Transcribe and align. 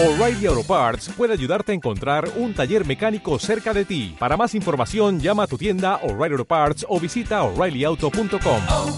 O'Reilly 0.00 0.46
Auto 0.46 0.62
Parts 0.62 1.08
puede 1.16 1.32
ayudarte 1.32 1.72
a 1.72 1.74
encontrar 1.74 2.30
un 2.36 2.54
taller 2.54 2.86
mecánico 2.86 3.36
cerca 3.40 3.74
de 3.74 3.84
ti. 3.84 4.14
Para 4.16 4.36
más 4.36 4.54
información, 4.54 5.18
llama 5.18 5.42
a 5.42 5.46
tu 5.48 5.58
tienda 5.58 5.96
O'Reilly 6.04 6.34
Auto 6.34 6.44
Parts 6.44 6.86
o 6.88 7.00
visita 7.00 7.42
oreillyauto.com. 7.42 8.62
oh, 8.68 8.96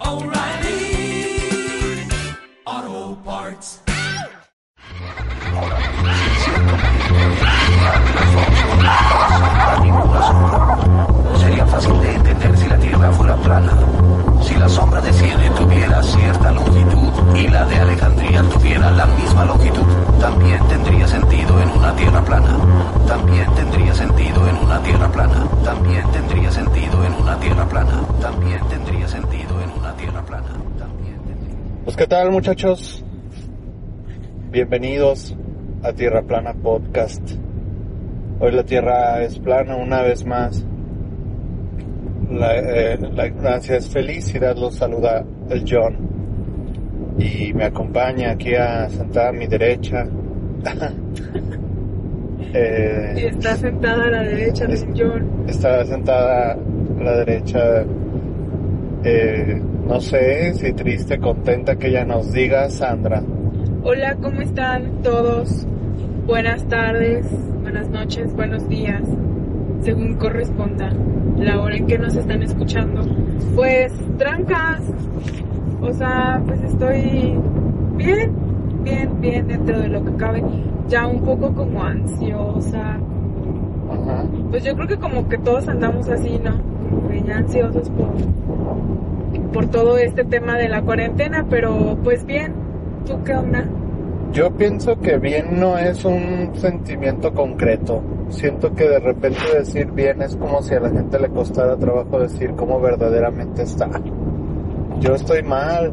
oh, 0.00 0.10
O'Reilly 0.10 1.38
Auto 2.64 3.22
Parts. 3.24 3.82
Sería 11.38 11.66
fácil 11.66 12.00
de 12.00 12.12
entender 12.12 12.56
si 12.58 12.68
la 12.68 12.78
Tierra 12.80 13.12
fuera 13.12 13.36
plana. 13.36 13.72
Si 14.42 14.54
la 14.56 14.68
sombra 14.68 15.00
de 15.00 15.12
Siene 15.12 15.48
tuviera 15.50 16.02
cierta 16.02 16.50
longitud 16.50 17.05
y 17.34 17.48
la 17.48 17.64
de 17.66 17.76
Alejandría 17.76 18.42
tuviera 18.42 18.90
la 18.90 19.06
misma 19.06 19.44
longitud, 19.44 19.82
también 20.20 20.60
tendría 20.68 21.06
sentido 21.06 21.60
en 21.60 21.68
una 21.70 21.94
Tierra 21.96 22.24
plana. 22.24 22.56
También 23.06 23.46
tendría 23.54 23.94
sentido 23.94 24.48
en 24.48 24.56
una 24.56 24.82
Tierra 24.82 25.10
plana. 25.10 25.48
También 25.64 26.02
tendría 26.12 26.50
sentido 26.50 27.04
en 27.04 27.12
una 27.14 27.38
Tierra 27.40 27.68
plana. 27.68 28.06
También 28.20 28.60
tendría 28.68 29.08
sentido 29.08 29.62
en 29.62 29.70
una 29.78 29.96
Tierra 29.96 30.22
plana. 30.22 30.48
También 30.78 31.16
tendría... 31.26 31.84
Pues 31.84 31.96
qué 31.96 32.06
tal 32.06 32.30
muchachos, 32.30 33.04
bienvenidos 34.50 35.36
a 35.82 35.92
Tierra 35.92 36.22
Plana 36.22 36.54
Podcast. 36.54 37.22
Hoy 38.40 38.52
la 38.52 38.64
Tierra 38.64 39.22
es 39.22 39.38
plana 39.38 39.76
una 39.76 40.02
vez 40.02 40.24
más. 40.26 40.64
La, 42.30 42.56
eh, 42.56 42.98
la 42.98 43.26
ignorancia 43.26 43.76
es 43.76 43.88
felicidad, 43.88 44.56
los 44.56 44.74
saluda 44.74 45.24
el 45.48 45.64
John. 45.68 46.15
Y 47.18 47.52
me 47.54 47.64
acompaña 47.64 48.32
aquí 48.32 48.54
a 48.54 48.88
sentada 48.88 49.28
a 49.30 49.32
mi 49.32 49.46
derecha. 49.46 50.06
Eh, 52.54 53.14
Y 53.16 53.24
está 53.26 53.56
sentada 53.56 54.04
a 54.04 54.10
la 54.10 54.22
derecha 54.22 54.66
del 54.66 55.44
está 55.46 55.84
sentada 55.84 56.52
a 56.52 57.02
la 57.02 57.16
derecha. 57.18 57.84
eh, 59.04 59.60
no 59.86 60.00
sé 60.00 60.54
si 60.54 60.72
triste, 60.72 61.18
contenta 61.18 61.76
que 61.76 61.88
ella 61.88 62.04
nos 62.04 62.32
diga, 62.32 62.70
Sandra. 62.70 63.22
Hola, 63.82 64.16
¿cómo 64.22 64.40
están 64.40 65.02
todos? 65.02 65.66
Buenas 66.26 66.66
tardes, 66.68 67.26
buenas 67.62 67.88
noches, 67.90 68.32
buenos 68.34 68.66
días, 68.68 69.02
según 69.82 70.14
corresponda 70.14 70.90
la 71.38 71.60
hora 71.60 71.76
en 71.76 71.86
que 71.86 71.98
nos 71.98 72.16
están 72.16 72.42
escuchando. 72.42 73.02
Pues, 73.54 73.92
trancas. 74.18 74.80
O 75.80 75.92
sea, 75.92 76.42
pues 76.46 76.62
estoy 76.62 77.38
bien, 77.96 78.32
bien, 78.82 79.20
bien 79.20 79.46
dentro 79.46 79.78
de 79.78 79.88
lo 79.88 80.04
que 80.04 80.12
cabe. 80.16 80.42
Ya 80.88 81.06
un 81.06 81.20
poco 81.22 81.52
como 81.52 81.82
ansiosa. 81.82 82.98
Ajá. 83.90 84.24
Pues 84.50 84.64
yo 84.64 84.74
creo 84.74 84.88
que 84.88 84.96
como 84.96 85.28
que 85.28 85.38
todos 85.38 85.68
andamos 85.68 86.08
así, 86.08 86.40
¿no? 86.42 86.52
Como 86.90 87.08
que 87.08 87.22
ya 87.22 87.38
ansiosos 87.38 87.90
por, 87.90 89.52
por 89.52 89.66
todo 89.68 89.98
este 89.98 90.24
tema 90.24 90.56
de 90.56 90.68
la 90.68 90.82
cuarentena, 90.82 91.44
pero 91.48 91.96
pues 92.02 92.24
bien. 92.24 92.52
¿Tú 93.06 93.22
qué 93.24 93.34
onda? 93.34 93.64
Yo 94.32 94.50
pienso 94.50 94.98
que 95.00 95.18
bien 95.18 95.60
no 95.60 95.78
es 95.78 96.04
un 96.04 96.50
sentimiento 96.54 97.32
concreto. 97.32 98.02
Siento 98.28 98.74
que 98.74 98.88
de 98.88 98.98
repente 98.98 99.38
decir 99.56 99.90
bien 99.92 100.20
es 100.20 100.34
como 100.36 100.60
si 100.62 100.74
a 100.74 100.80
la 100.80 100.90
gente 100.90 101.18
le 101.18 101.28
costara 101.28 101.76
trabajo 101.76 102.18
decir 102.18 102.50
cómo 102.56 102.80
verdaderamente 102.80 103.62
está. 103.62 103.88
Yo 105.00 105.14
estoy 105.14 105.42
mal, 105.42 105.92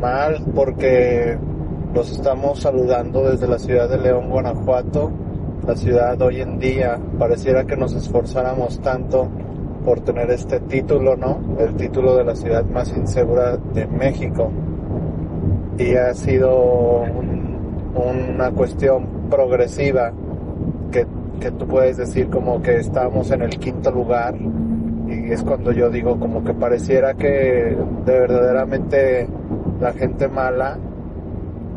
mal 0.00 0.42
porque 0.54 1.36
los 1.94 2.10
estamos 2.12 2.60
saludando 2.60 3.28
desde 3.28 3.48
la 3.48 3.58
ciudad 3.58 3.88
de 3.88 3.98
León, 3.98 4.28
Guanajuato. 4.30 5.10
La 5.66 5.76
ciudad 5.76 6.20
hoy 6.22 6.40
en 6.40 6.58
día 6.58 6.98
pareciera 7.18 7.64
que 7.64 7.76
nos 7.76 7.92
esforzáramos 7.94 8.80
tanto 8.80 9.28
por 9.84 10.00
tener 10.00 10.30
este 10.30 10.60
título, 10.60 11.16
¿no? 11.16 11.38
El 11.58 11.74
título 11.74 12.16
de 12.16 12.24
la 12.24 12.34
ciudad 12.34 12.64
más 12.64 12.94
insegura 12.96 13.56
de 13.74 13.86
México 13.86 14.50
y 15.78 15.94
ha 15.96 16.14
sido 16.14 17.02
un- 17.02 17.50
una 17.94 18.50
cuestión 18.52 19.06
progresiva 19.30 20.12
que, 20.90 21.06
que 21.40 21.50
tú 21.52 21.66
puedes 21.66 21.96
decir 21.96 22.28
como 22.30 22.62
que 22.62 22.76
estamos 22.76 23.30
en 23.30 23.42
el 23.42 23.50
quinto 23.58 23.90
lugar 23.90 24.34
es 25.34 25.42
cuando 25.42 25.72
yo 25.72 25.90
digo 25.90 26.18
como 26.18 26.42
que 26.44 26.52
pareciera 26.54 27.14
que 27.14 27.76
de 28.04 28.12
verdaderamente 28.20 29.28
la 29.80 29.92
gente 29.92 30.28
mala 30.28 30.76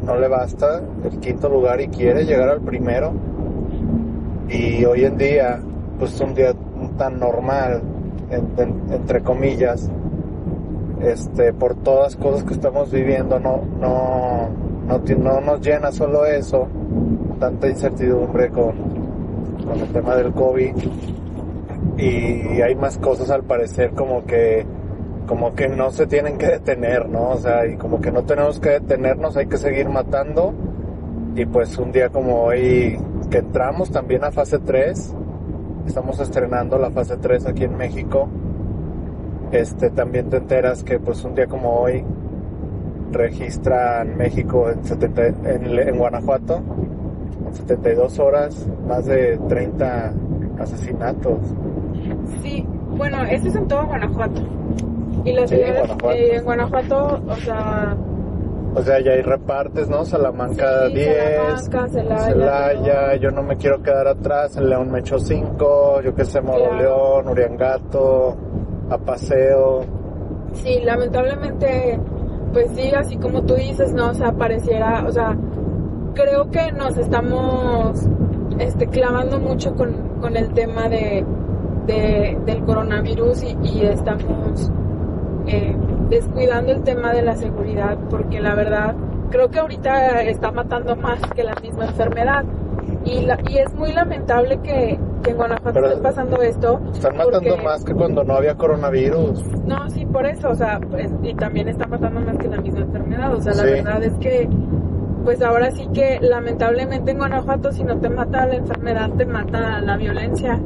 no 0.06 0.16
le 0.18 0.28
basta 0.28 0.82
el 1.04 1.20
quinto 1.20 1.50
lugar 1.50 1.80
y 1.82 1.88
quiere 1.88 2.26
llegar 2.26 2.50
al 2.50 2.62
primero. 2.62 3.14
Y 4.50 4.84
hoy 4.86 5.06
en 5.06 5.18
día 5.18 5.60
pues 6.00 6.20
un 6.20 6.34
día 6.34 6.54
tan 6.98 7.20
normal 7.20 7.82
en- 8.30 8.48
en- 8.58 8.94
entre 8.94 9.22
comillas 9.22 9.90
este, 11.02 11.54
por 11.54 11.76
todas 11.76 12.14
las 12.14 12.24
cosas 12.24 12.44
que 12.46 12.54
estamos 12.54 12.92
viviendo, 12.92 13.40
no, 13.40 13.62
no, 13.80 14.48
no, 14.88 15.00
no 15.18 15.42
nos 15.42 15.62
llena 15.62 15.92
solo 15.92 16.26
eso, 16.26 16.68
tanta 17.40 17.68
incertidumbre 17.70 18.50
con, 18.50 18.72
con 19.68 19.80
el 19.80 19.88
tema 19.92 20.16
del 20.16 20.32
COVID 20.32 20.74
y 21.98 22.62
hay 22.62 22.76
más 22.76 22.98
cosas 22.98 23.30
al 23.30 23.44
parecer 23.44 23.92
como 23.92 24.26
que, 24.26 24.66
como 25.28 25.54
que 25.54 25.68
no 25.68 25.92
se 25.92 26.08
tienen 26.08 26.38
que 26.38 26.48
detener, 26.48 27.08
¿no? 27.08 27.32
O 27.32 27.38
sea, 27.38 27.66
y 27.66 27.78
como 27.78 28.02
que 28.02 28.12
no 28.12 28.24
tenemos 28.24 28.60
que 28.60 28.70
detenernos, 28.70 29.38
hay 29.38 29.48
que 29.48 29.58
seguir 29.58 29.90
matando 29.90 30.54
y 31.36 31.46
pues 31.46 31.78
un 31.78 31.92
día 31.92 32.10
como 32.10 32.44
hoy 32.44 33.00
que 33.30 33.40
entramos 33.40 33.92
también 33.92 34.24
a 34.24 34.32
fase 34.32 34.60
3, 34.60 35.16
estamos 35.88 36.20
estrenando 36.20 36.78
la 36.78 36.92
fase 36.92 37.18
3 37.18 37.48
aquí 37.48 37.64
en 37.64 37.78
México 37.78 38.30
este 39.54 39.92
también 39.92 40.30
te 40.30 40.38
enteras 40.38 40.84
que 40.84 41.00
pues 41.00 41.24
un 41.24 41.36
día 41.36 41.46
como 41.46 41.80
hoy 41.80 42.04
registran 43.12 44.18
México 44.18 44.70
en, 44.70 44.84
70 44.84 45.28
en, 45.28 45.80
en 45.80 45.98
Guanajuato 45.98 46.62
en 47.48 47.54
72 47.54 48.18
horas 48.18 48.68
más 48.88 49.06
de 49.06 49.38
30 49.48 50.14
asesinatos 50.58 51.38
Sí, 52.42 52.66
bueno, 52.90 53.24
esto 53.24 53.50
es 53.50 53.56
en 53.56 53.68
todo 53.68 53.86
Guanajuato. 53.86 54.42
Y 55.26 55.32
las 55.34 55.50
Sí, 55.50 55.58
Guanajuato. 55.58 56.12
eh, 56.12 56.36
en 56.36 56.44
Guanajuato, 56.44 57.22
o 57.28 57.36
sea, 57.36 57.98
o 58.76 58.82
sea 58.82 59.00
ya 59.02 59.12
hay 59.12 59.22
repartes 59.22 59.88
no 59.88 60.04
Salamanca 60.04 60.88
Sí, 60.88 60.96
10 60.96 61.16
Salamanca, 61.66 61.88
Celaya, 61.90 62.20
Celaya, 62.26 63.16
yo 63.18 63.30
no 63.32 63.44
me 63.44 63.56
quiero 63.56 63.82
quedar 63.84 64.08
atrás 64.08 64.58
en 64.58 64.68
León 64.70 64.92
me 64.92 65.00
echó 65.00 65.20
5 65.20 66.02
yo 66.02 66.16
que 66.16 66.26
sé 66.26 66.42
Moroleón 66.42 67.28
Uriangato 67.28 68.36
Apaseo 68.90 69.82
sí, 70.54 70.80
lamentablemente, 70.84 72.00
pues 72.52 72.68
sí, 72.76 72.92
así 72.96 73.18
como 73.18 73.44
tú 73.44 73.56
dices, 73.56 73.94
¿no? 73.94 74.10
O 74.10 74.14
sea, 74.14 74.32
pareciera, 74.34 75.04
o 75.08 75.12
sea, 75.12 75.36
creo 76.14 76.50
que 76.52 76.72
nos 76.72 76.98
estamos 76.98 78.00
este, 78.60 78.88
clavando 78.88 79.40
mucho 79.40 79.74
con, 79.76 80.20
con 80.22 80.36
el 80.38 80.54
tema 80.54 80.90
de, 80.90 81.26
de- 81.86 82.38
del 82.46 82.64
coronavirus 82.64 83.44
y, 83.44 83.58
y 83.64 83.82
estamos 83.86 84.72
eh, 85.48 85.76
descuidando 86.10 86.72
el 86.72 86.84
tema 86.84 87.14
de 87.14 87.22
la 87.22 87.36
seguridad 87.36 87.98
porque 88.10 88.40
la 88.40 88.56
verdad 88.56 88.96
creo 89.30 89.50
que 89.50 89.60
ahorita 89.60 90.22
está 90.24 90.52
matando 90.52 90.96
más 90.96 91.20
que 91.36 91.44
la 91.44 91.56
misma 91.62 91.86
enfermedad 91.88 92.44
y, 93.06 93.22
la, 93.22 93.38
y 93.50 93.58
es 93.58 93.74
muy 93.74 93.92
lamentable 93.92 94.60
que, 94.62 94.98
que 95.24 95.32
en 95.32 95.38
Guanajuato 95.38 95.84
esté 95.86 96.02
pasando 96.02 96.42
esto 96.42 96.80
están 96.94 97.18
matando 97.18 97.50
porque- 97.50 97.64
más 97.64 97.84
que 97.84 97.94
cuando 97.94 98.24
no 98.24 98.34
había 98.36 98.56
coronavirus 98.56 99.44
no, 99.66 99.90
sí, 99.90 100.06
por 100.06 100.26
eso, 100.26 100.50
o 100.50 100.56
sea, 100.56 100.80
pues, 100.90 101.10
y 101.24 101.34
también 101.36 101.68
está 101.70 101.88
matando 101.88 102.20
más 102.22 102.38
que 102.38 102.48
la 102.48 102.58
misma 102.62 102.82
enfermedad, 102.82 103.34
o 103.34 103.42
sea, 103.42 103.54
la 103.54 103.64
Sí. 103.64 103.70
verdad 103.72 104.04
es 104.04 104.14
que, 104.20 104.48
pues 105.24 105.42
ahora 105.42 105.72
sí 105.72 105.88
que 105.94 106.20
lamentablemente 106.22 107.12
en 107.12 107.18
Guanajuato 107.18 107.72
si 107.72 107.84
no 107.84 108.00
te 108.00 108.10
mata 108.10 108.46
la 108.46 108.56
enfermedad, 108.56 109.10
te 109.18 109.26
mata 109.26 109.82
la 109.82 109.98
violencia. 109.98 110.60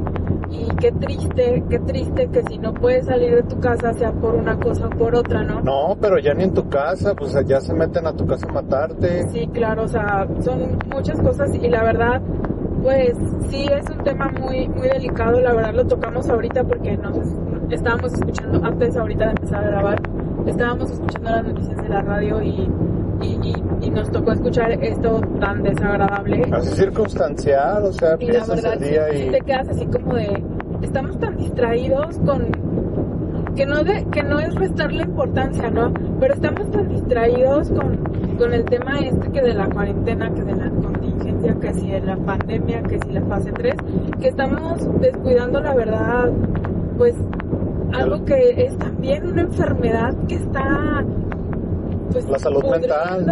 Y 0.50 0.66
qué 0.76 0.92
triste, 0.92 1.62
qué 1.68 1.78
triste 1.80 2.28
que 2.30 2.42
si 2.44 2.58
no 2.58 2.72
puedes 2.72 3.04
salir 3.06 3.34
de 3.34 3.42
tu 3.42 3.60
casa 3.60 3.92
sea 3.92 4.12
por 4.12 4.34
una 4.34 4.58
cosa 4.58 4.86
o 4.86 4.90
por 4.90 5.14
otra, 5.14 5.42
¿no? 5.42 5.60
No, 5.60 5.96
pero 6.00 6.18
ya 6.18 6.32
ni 6.32 6.44
en 6.44 6.54
tu 6.54 6.68
casa, 6.70 7.14
pues 7.14 7.36
ya 7.46 7.60
se 7.60 7.74
meten 7.74 8.06
a 8.06 8.14
tu 8.14 8.26
casa 8.26 8.46
a 8.48 8.52
matarte. 8.52 9.28
Sí, 9.28 9.46
claro, 9.52 9.82
o 9.82 9.88
sea, 9.88 10.26
son 10.40 10.78
muchas 10.90 11.20
cosas 11.20 11.54
y 11.54 11.68
la 11.68 11.82
verdad, 11.82 12.22
pues 12.82 13.12
sí 13.50 13.66
es 13.70 13.90
un 13.90 14.02
tema 14.04 14.30
muy 14.40 14.68
muy 14.68 14.88
delicado, 14.88 15.38
la 15.40 15.52
verdad 15.52 15.74
lo 15.74 15.86
tocamos 15.86 16.28
ahorita 16.30 16.64
porque 16.64 16.96
nos 16.96 17.18
estábamos 17.70 18.14
escuchando 18.14 18.64
antes 18.64 18.96
ahorita 18.96 19.24
de 19.26 19.30
empezar 19.32 19.64
a 19.64 19.68
grabar, 19.68 20.02
estábamos 20.46 20.90
escuchando 20.90 21.30
las 21.30 21.44
noticias 21.44 21.76
de 21.82 21.88
la 21.90 22.00
radio 22.02 22.42
y, 22.42 22.70
y, 23.22 23.26
y- 23.48 23.62
y 23.86 23.90
nos 23.90 24.10
tocó 24.10 24.32
escuchar 24.32 24.72
esto 24.84 25.20
tan 25.40 25.62
desagradable. 25.62 26.42
Así 26.52 26.74
circunstancial, 26.76 27.84
o 27.84 27.92
sea, 27.92 28.08
Y 28.18 28.26
la 28.26 28.38
empiezas 28.38 28.48
verdad 28.62 28.72
el 28.74 28.78
sí, 28.80 28.90
día 28.90 29.02
sí 29.12 29.22
y... 29.26 29.30
te 29.30 29.40
quedas 29.40 29.68
así 29.68 29.86
como 29.86 30.14
de, 30.14 30.42
estamos 30.82 31.18
tan 31.18 31.36
distraídos 31.36 32.18
con, 32.26 32.46
que 33.54 33.66
no 33.66 33.82
de, 33.84 34.04
que 34.10 34.22
no 34.22 34.38
es 34.40 34.54
restarle 34.54 35.02
importancia, 35.04 35.70
¿no? 35.70 35.92
Pero 36.20 36.34
estamos 36.34 36.70
tan 36.70 36.88
distraídos 36.88 37.70
con, 37.70 37.96
con 38.38 38.52
el 38.52 38.64
tema 38.64 38.98
este 39.00 39.30
que 39.30 39.42
de 39.42 39.54
la 39.54 39.68
cuarentena, 39.68 40.30
que 40.34 40.42
de 40.42 40.56
la 40.56 40.70
contingencia, 40.70 41.54
que 41.60 41.74
si 41.74 41.90
de 41.90 42.00
la 42.00 42.16
pandemia, 42.16 42.82
que 42.82 42.98
si 43.00 43.10
la 43.12 43.22
fase 43.22 43.52
3, 43.52 43.74
que 44.20 44.28
estamos 44.28 45.00
descuidando 45.00 45.60
la 45.60 45.74
verdad, 45.74 46.30
pues 46.96 47.14
algo 47.92 48.24
que 48.24 48.64
es 48.66 48.76
también 48.78 49.26
una 49.26 49.42
enfermedad 49.42 50.14
que 50.28 50.34
está 50.36 51.04
pues 52.12 52.28
La 52.28 52.38
salud 52.38 52.64
mental. 52.70 53.26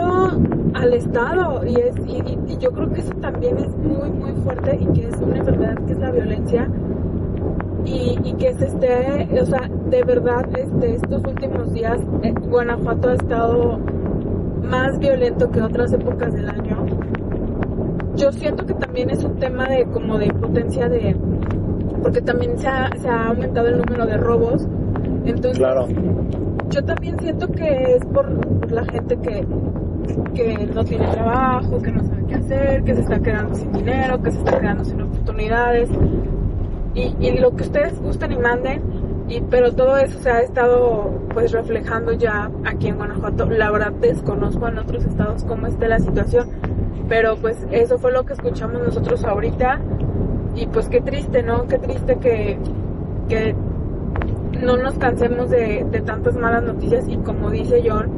al 0.75 0.93
estado 0.93 1.64
y 1.67 1.76
es 1.76 1.94
y, 2.06 2.58
yo 2.58 2.70
creo 2.73 2.90
que 2.93 3.00
eso 3.00 3.12
también 3.20 3.56
es 3.58 3.76
muy 3.76 4.08
muy 4.11 4.32
fuerte 4.43 4.78
y 4.81 4.87
que 4.99 5.08
es 5.08 5.17
una 5.20 5.38
enfermedad 5.38 5.76
que 5.87 5.93
es 5.93 5.99
la 5.99 6.11
violencia 6.11 6.69
y, 7.84 8.19
y 8.25 8.32
que 8.34 8.52
se 8.55 8.67
esté, 8.67 9.28
o 9.40 9.46
sea, 9.46 9.70
de 9.90 10.02
verdad, 10.02 10.44
este, 10.58 10.96
estos 10.96 11.23
últimos 11.25 11.73
días, 11.73 12.00
eh, 12.23 12.32
Guanajuato 12.49 13.11
ha 13.11 13.14
estado 13.14 13.78
más 14.64 14.99
violento 14.99 15.49
que 15.50 15.62
otras 15.62 15.93
épocas 15.93 16.32
del 16.32 16.49
año. 16.50 16.84
Yo 18.17 18.32
siento 18.32 18.67
que 18.67 18.75
también 18.75 19.11
es 19.11 19.23
un 19.23 19.37
tema 19.37 19.67
de 19.69 19.84
como 19.87 20.19
de 20.19 20.26
impotencia 20.26 20.88
de, 20.88 21.14
porque 22.02 22.20
también 22.23 22.58
se 22.58 22.67
ha, 22.67 22.90
se 23.00 23.08
ha 23.08 23.26
aumentado 23.28 23.69
el 23.69 23.78
número 23.78 24.05
de 24.06 24.17
robos. 24.17 24.67
Entonces, 25.25 25.58
Claro. 25.58 25.87
Yo 26.71 26.85
también 26.85 27.19
siento 27.19 27.49
que 27.49 27.97
es 27.97 28.05
por, 28.07 28.71
la 28.71 28.85
gente 28.85 29.17
que, 29.19 29.47
que 30.35 30.67
no 30.75 30.85
tiene 30.85 31.07
trabajo, 31.09 31.81
que 31.81 31.93
no 31.93 32.03
sabe 32.05 32.25
qué 32.27 32.35
hacer, 32.35 32.85
que 32.85 32.95
se 32.95 33.01
está 33.01 33.21
quedando 33.21 33.55
sin 33.55 33.73
dinero, 33.73 34.23
que 34.23 34.31
se 34.31 34.39
está 34.39 34.61
quedando 34.61 34.85
sin 34.85 35.01
oportunidades. 35.03 35.91
Y, 36.95 37.15
y 37.21 37.39
lo 37.39 37.55
que 37.55 37.65
ustedes 37.65 38.01
gusten 38.01 38.33
y 38.33 38.39
manden, 38.39 38.83
y, 39.29 39.41
pero 39.43 39.73
todo 39.73 39.97
eso 39.97 40.19
se 40.21 40.31
ha 40.31 40.41
estado 40.41 41.11
pues 41.33 41.53
reflejando 41.53 42.13
ya 42.13 42.51
aquí 42.65 42.89
en 42.89 42.97
Guanajuato. 42.97 43.47
La 43.47 43.71
verdad 43.71 43.93
desconozco 43.93 44.69
en 44.69 44.79
otros 44.79 45.05
estados 45.05 45.45
cómo 45.45 45.67
esté 45.67 45.89
la 45.89 45.99
situación, 45.99 46.51
pero 47.09 47.37
pues 47.37 47.57
eso 47.71 47.99
fue 47.99 48.12
lo 48.12 48.25
que 48.25 48.33
escuchamos 48.35 48.83
nosotros 48.83 49.25
ahorita. 49.25 49.81
Y 50.55 50.67
pues 50.69 50.89
qué 50.89 51.01
triste, 51.01 51.43
¿no? 51.43 51.67
Qué 51.67 51.79
triste 51.79 52.17
que, 52.17 52.59
que 53.29 53.55
no 54.62 54.76
nos 54.76 54.94
cansemos 54.94 55.50
de, 55.50 55.87
de 55.91 56.00
tantas 56.00 56.35
malas 56.37 56.62
noticias 56.62 57.06
y 57.08 57.17
como 57.19 57.50
dice 57.50 57.82
John, 57.88 58.08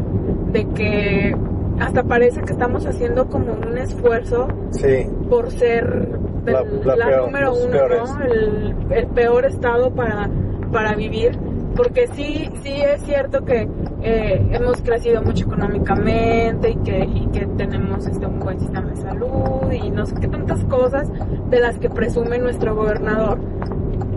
de 0.53 0.67
que 0.69 1.37
hasta 1.81 2.03
parece 2.03 2.41
que 2.43 2.53
estamos 2.53 2.85
haciendo 2.87 3.27
como 3.29 3.53
un 3.53 3.79
esfuerzo 3.79 4.49
Sí. 4.71 5.07
por 5.31 5.51
ser 5.51 6.19
del- 6.45 6.55
La- 6.55 6.65
la, 6.85 6.97
la 6.97 7.07
peor, 7.07 7.25
número 7.27 7.53
uno. 7.55 7.79
¿no? 7.89 8.25
El, 8.25 8.75
el 8.91 9.07
peor 9.09 9.45
estado 9.45 9.91
para, 9.95 10.29
para 10.73 10.95
vivir. 10.95 11.39
Porque 11.77 12.09
sí, 12.09 12.51
sí 12.65 12.73
es 12.83 13.01
cierto 13.03 13.45
que 13.45 13.69
eh, 14.03 14.45
hemos 14.51 14.83
crecido 14.83 15.23
mucho 15.23 15.45
económicamente 15.45 16.71
y 16.71 16.77
que, 16.79 17.05
y 17.05 17.27
que 17.29 17.47
tenemos 17.57 18.05
este, 18.09 18.27
un 18.27 18.41
buen 18.41 18.59
sistema 18.59 18.89
de 18.91 18.97
salud 18.97 19.71
y 19.71 19.89
no 19.91 20.05
sé 20.05 20.17
qué 20.21 20.27
tantas 20.27 20.65
cosas 20.65 21.09
de 21.51 21.61
las 21.61 21.79
que 21.79 21.89
presume 21.89 22.39
nuestro 22.39 22.75
gobernador. 22.75 23.39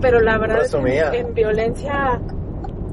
Pero 0.01 0.19
la 0.19 0.37
verdad 0.37 0.63
en 1.13 1.33
violencia, 1.33 2.19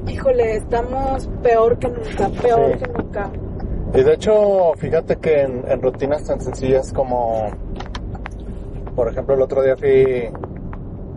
híjole, 0.07 0.55
estamos 0.57 1.27
peor 1.41 1.77
que 1.79 1.87
nunca, 1.89 2.29
peor 2.41 2.73
Sí. 2.73 2.79
que 2.79 2.91
nunca. 2.91 3.29
Y 3.95 4.03
de 4.03 4.13
hecho, 4.13 4.73
fíjate 4.77 5.15
que 5.17 5.41
en, 5.41 5.63
en 5.67 5.81
rutinas 5.81 6.23
tan 6.23 6.39
sencillas 6.39 6.93
como, 6.93 7.47
por 8.95 9.09
ejemplo, 9.09 9.33
el 9.35 9.41
otro 9.41 9.63
día 9.63 9.75
fui 9.75 10.29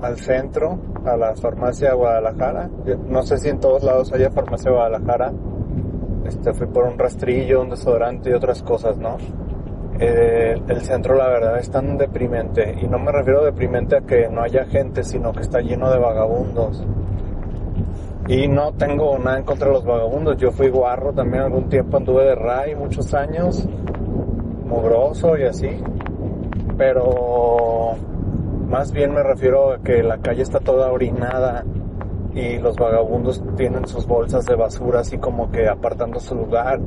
al 0.01 0.17
centro, 0.19 0.79
a 1.05 1.17
la 1.17 1.35
farmacia 1.37 1.93
Guadalajara. 1.95 2.71
Yo 2.87 2.97
No 2.97 3.23
sé 3.23 3.37
si 3.39 3.49
en 3.51 3.61
todos 3.61 3.83
lados 3.83 4.13
haya 4.13 4.31
farmacia 4.31 4.71
Guadalajara. 4.71 5.33
Este, 6.27 6.55
fui 6.55 6.67
por 6.69 6.85
un 6.85 6.99
rastrillo, 6.99 7.61
un 7.63 7.71
desodorante 7.71 8.31
y 8.31 8.33
otras 8.33 8.63
cosas, 8.63 8.97
¿no? 8.97 9.19
Eh, 10.05 10.61
el 10.67 10.81
centro, 10.81 11.15
la 11.15 11.29
verdad, 11.29 11.61
es 11.61 11.71
tan 11.71 11.97
deprimente. 11.97 12.77
Y 12.83 12.89
no 12.89 12.99
me 12.99 13.13
refiero 13.13 13.45
deprimente 13.45 13.97
a 13.97 14.01
que 14.01 14.29
no 14.29 14.43
haya 14.43 14.65
gente, 14.65 15.05
sino 15.05 15.33
que 15.33 15.43
está 15.43 15.61
lleno 15.61 15.93
de 15.93 15.99
vagabundos. 16.01 16.85
Y 18.27 18.49
no 18.49 18.73
tengo 18.73 19.17
nada 19.21 19.39
en 19.39 19.45
contra 19.45 19.69
de 19.69 19.75
los 19.75 19.85
vagabundos. 19.85 20.37
Yo 20.39 20.51
fui 20.51 20.71
guarro 20.71 21.13
también 21.13 21.45
algún 21.45 21.69
tiempo, 21.69 21.99
anduve 21.99 22.25
de 22.25 22.35
ray 22.35 22.75
muchos 22.75 23.15
años, 23.15 23.65
mugroso 24.67 25.39
y 25.39 25.45
así. 25.45 25.71
Pero 26.77 27.95
más 28.69 28.91
bien 28.91 29.15
me 29.15 29.23
refiero 29.23 29.75
a 29.75 29.79
que 29.79 30.03
la 30.03 30.19
calle 30.19 30.43
está 30.43 30.59
toda 30.59 30.91
orinada 30.91 31.65
y 32.35 32.59
los 32.59 32.77
vagabundos 32.77 33.41
tienen 33.57 33.87
sus 33.87 34.07
bolsas 34.07 34.47
de 34.47 34.57
basura 34.57 35.01
así 35.01 35.19
como 35.19 35.53
que 35.53 35.69
apartando 35.69 36.19
su 36.19 36.35
lugar. 36.35 36.81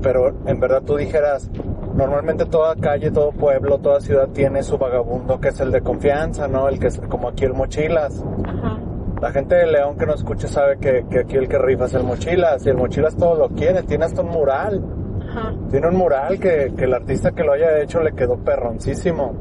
Pero 0.00 0.32
en 0.46 0.60
verdad 0.60 0.82
tú 0.82 0.96
dijeras, 0.96 1.50
normalmente 1.94 2.46
toda 2.46 2.74
calle, 2.76 3.10
todo 3.10 3.30
pueblo, 3.32 3.78
toda 3.78 4.00
ciudad 4.00 4.28
tiene 4.28 4.62
su 4.62 4.78
vagabundo 4.78 5.40
que 5.40 5.48
es 5.48 5.60
el 5.60 5.70
de 5.70 5.80
confianza, 5.80 6.48
¿no? 6.48 6.68
El 6.68 6.78
que 6.78 6.88
es 6.88 7.00
como 7.08 7.28
aquí 7.28 7.44
el 7.44 7.54
mochilas. 7.54 8.22
Ajá. 8.44 8.78
La 9.20 9.30
gente 9.30 9.54
de 9.54 9.66
León 9.66 9.96
que 9.96 10.04
nos 10.06 10.16
escuche 10.16 10.48
sabe 10.48 10.76
que, 10.78 11.06
que 11.08 11.20
aquí 11.20 11.36
el 11.36 11.48
que 11.48 11.56
rifa 11.56 11.86
es 11.86 11.94
el 11.94 12.02
Mochilas 12.02 12.66
y 12.66 12.68
el 12.68 12.76
Mochilas 12.76 13.16
todo 13.16 13.36
lo 13.36 13.48
quiere, 13.48 13.82
tiene 13.84 14.04
hasta 14.04 14.20
un 14.20 14.28
mural, 14.28 14.82
Ajá. 15.30 15.54
tiene 15.70 15.88
un 15.88 15.96
mural 15.96 16.38
que, 16.38 16.74
que 16.76 16.84
el 16.84 16.92
artista 16.92 17.30
que 17.30 17.42
lo 17.42 17.52
haya 17.52 17.80
hecho 17.80 18.02
le 18.02 18.12
quedó 18.12 18.36
perroncísimo, 18.36 19.32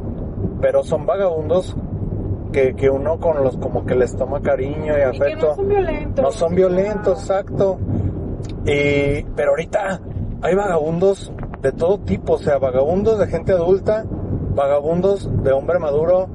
pero 0.62 0.84
son 0.84 1.06
vagabundos 1.06 1.76
que, 2.54 2.76
que 2.76 2.90
uno 2.90 3.20
con 3.20 3.44
los 3.44 3.58
como 3.58 3.86
que 3.86 3.96
les 3.96 4.16
toma 4.16 4.42
cariño 4.42 4.98
y 4.98 5.02
afecto. 5.02 5.48
no 5.50 5.56
son 5.56 5.68
violentos. 5.68 6.24
No 6.24 6.32
son 6.32 6.56
violentos, 6.56 7.20
exacto. 7.20 7.80
Y, 8.66 9.24
pero 9.36 9.50
ahorita 9.50 10.00
hay 10.44 10.56
vagabundos 10.56 11.34
de 11.64 11.72
todo 11.72 11.98
tipo, 12.00 12.34
o 12.34 12.38
sea, 12.38 12.58
vagabundos 12.58 13.18
de 13.18 13.28
gente 13.28 13.54
adulta, 13.54 14.04
vagabundos 14.54 15.30
de 15.44 15.54
hombre 15.54 15.80
maduro, 15.80 16.28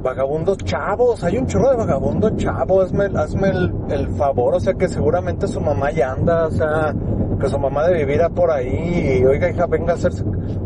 vagabundos 0.00 0.58
chavos, 0.58 1.24
hay 1.24 1.38
un 1.38 1.46
chorro 1.48 1.70
de 1.70 1.76
vagabundos 1.76 2.36
chavos, 2.36 2.86
hazme, 2.86 3.06
hazme 3.18 3.48
el, 3.48 3.74
el 3.90 4.08
favor, 4.10 4.54
o 4.54 4.60
sea, 4.60 4.74
que 4.74 4.86
seguramente 4.86 5.48
su 5.48 5.60
mamá 5.60 5.90
ya 5.90 6.12
anda, 6.12 6.46
o 6.46 6.50
sea, 6.52 6.94
que 7.40 7.48
su 7.48 7.58
mamá 7.58 7.88
de 7.88 7.94
vivir 7.94 8.22
a 8.22 8.28
por 8.28 8.48
ahí, 8.52 9.18
y, 9.20 9.24
oiga 9.24 9.50
hija, 9.50 9.66
venga 9.66 9.94
a 9.94 9.96
hacerse, 9.96 10.22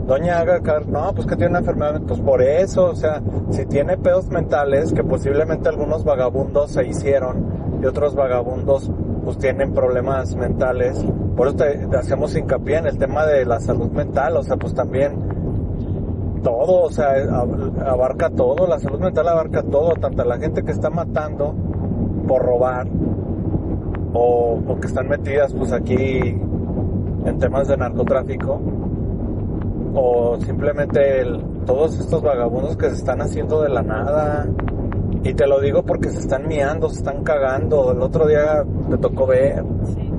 doña 0.06 0.38
haga, 0.38 0.60
no, 0.86 1.14
pues 1.14 1.26
que 1.26 1.36
tiene 1.36 1.52
una 1.52 1.60
enfermedad, 1.60 2.02
pues 2.06 2.20
por 2.20 2.42
eso, 2.42 2.90
o 2.90 2.94
sea, 2.94 3.22
si 3.48 3.64
tiene 3.64 3.96
pedos 3.96 4.28
mentales, 4.28 4.92
que 4.92 5.02
posiblemente 5.02 5.70
algunos 5.70 6.04
vagabundos 6.04 6.72
se 6.72 6.86
hicieron, 6.86 7.78
y 7.82 7.86
otros 7.86 8.14
vagabundos 8.14 8.90
pues 9.24 9.38
tienen 9.38 9.72
problemas 9.72 10.34
mentales. 10.36 11.04
Por 11.36 11.48
eso 11.48 11.56
te, 11.56 11.96
hacemos 11.96 12.36
hincapié 12.36 12.78
en 12.78 12.86
el 12.86 12.98
tema 12.98 13.24
de 13.26 13.44
la 13.46 13.60
salud 13.60 13.90
mental, 13.90 14.36
o 14.36 14.42
sea, 14.42 14.56
pues 14.56 14.74
también 14.74 15.12
todo, 16.42 16.84
o 16.84 16.90
sea, 16.90 17.14
ab- 17.16 17.82
abarca 17.86 18.30
todo, 18.30 18.66
la 18.66 18.78
salud 18.78 18.98
mental 19.00 19.28
abarca 19.28 19.62
todo, 19.62 19.92
tanto 19.94 20.24
la 20.24 20.38
gente 20.38 20.62
que 20.62 20.72
está 20.72 20.88
matando 20.90 21.54
por 22.26 22.42
robar 22.42 22.86
o, 24.12 24.58
o 24.66 24.80
que 24.80 24.86
están 24.86 25.08
metidas 25.08 25.52
pues 25.54 25.72
aquí 25.72 26.18
en 27.24 27.38
temas 27.38 27.68
de 27.68 27.76
narcotráfico 27.76 28.60
o 29.94 30.36
simplemente 30.40 31.22
todos 31.66 31.98
estos 31.98 32.22
vagabundos 32.22 32.76
que 32.76 32.88
se 32.90 32.96
están 32.96 33.20
haciendo 33.20 33.60
de 33.62 33.68
la 33.68 33.82
nada. 33.82 34.46
Y 35.22 35.34
te 35.34 35.46
lo 35.46 35.60
digo 35.60 35.82
porque 35.82 36.08
se 36.08 36.18
están 36.20 36.46
miando, 36.48 36.88
se 36.88 36.96
están 36.96 37.22
cagando. 37.22 37.92
El 37.92 38.00
otro 38.00 38.26
día 38.26 38.64
te 38.88 38.96
tocó 38.98 39.26
ver 39.26 39.62
Sí. 39.84 40.10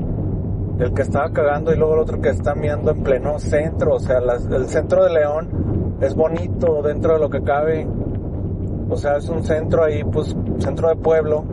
el 0.80 0.94
que 0.94 1.02
estaba 1.02 1.32
cagando 1.32 1.74
y 1.74 1.78
luego 1.78 1.96
el 1.96 2.00
otro 2.02 2.22
que 2.22 2.30
está 2.30 2.54
miando 2.56 2.92
en 2.92 3.04
pleno 3.04 3.40
centro. 3.40 3.96
O 3.96 4.00
sea, 4.00 4.20
las- 4.20 4.46
el 4.48 4.66
centro 4.68 5.04
de 5.04 5.12
León 5.14 5.98
es 6.02 6.16
bonito 6.16 6.82
dentro 6.84 7.14
de 7.14 7.20
lo 7.20 7.30
que 7.30 7.42
cabe. 7.42 7.88
O 8.90 8.96
sea, 8.96 9.18
es 9.18 9.28
un 9.30 9.44
centro 9.44 9.84
ahí, 9.84 10.04
pues, 10.04 10.36
centro 10.60 10.90
de 10.90 10.96
pueblo. 10.98 11.46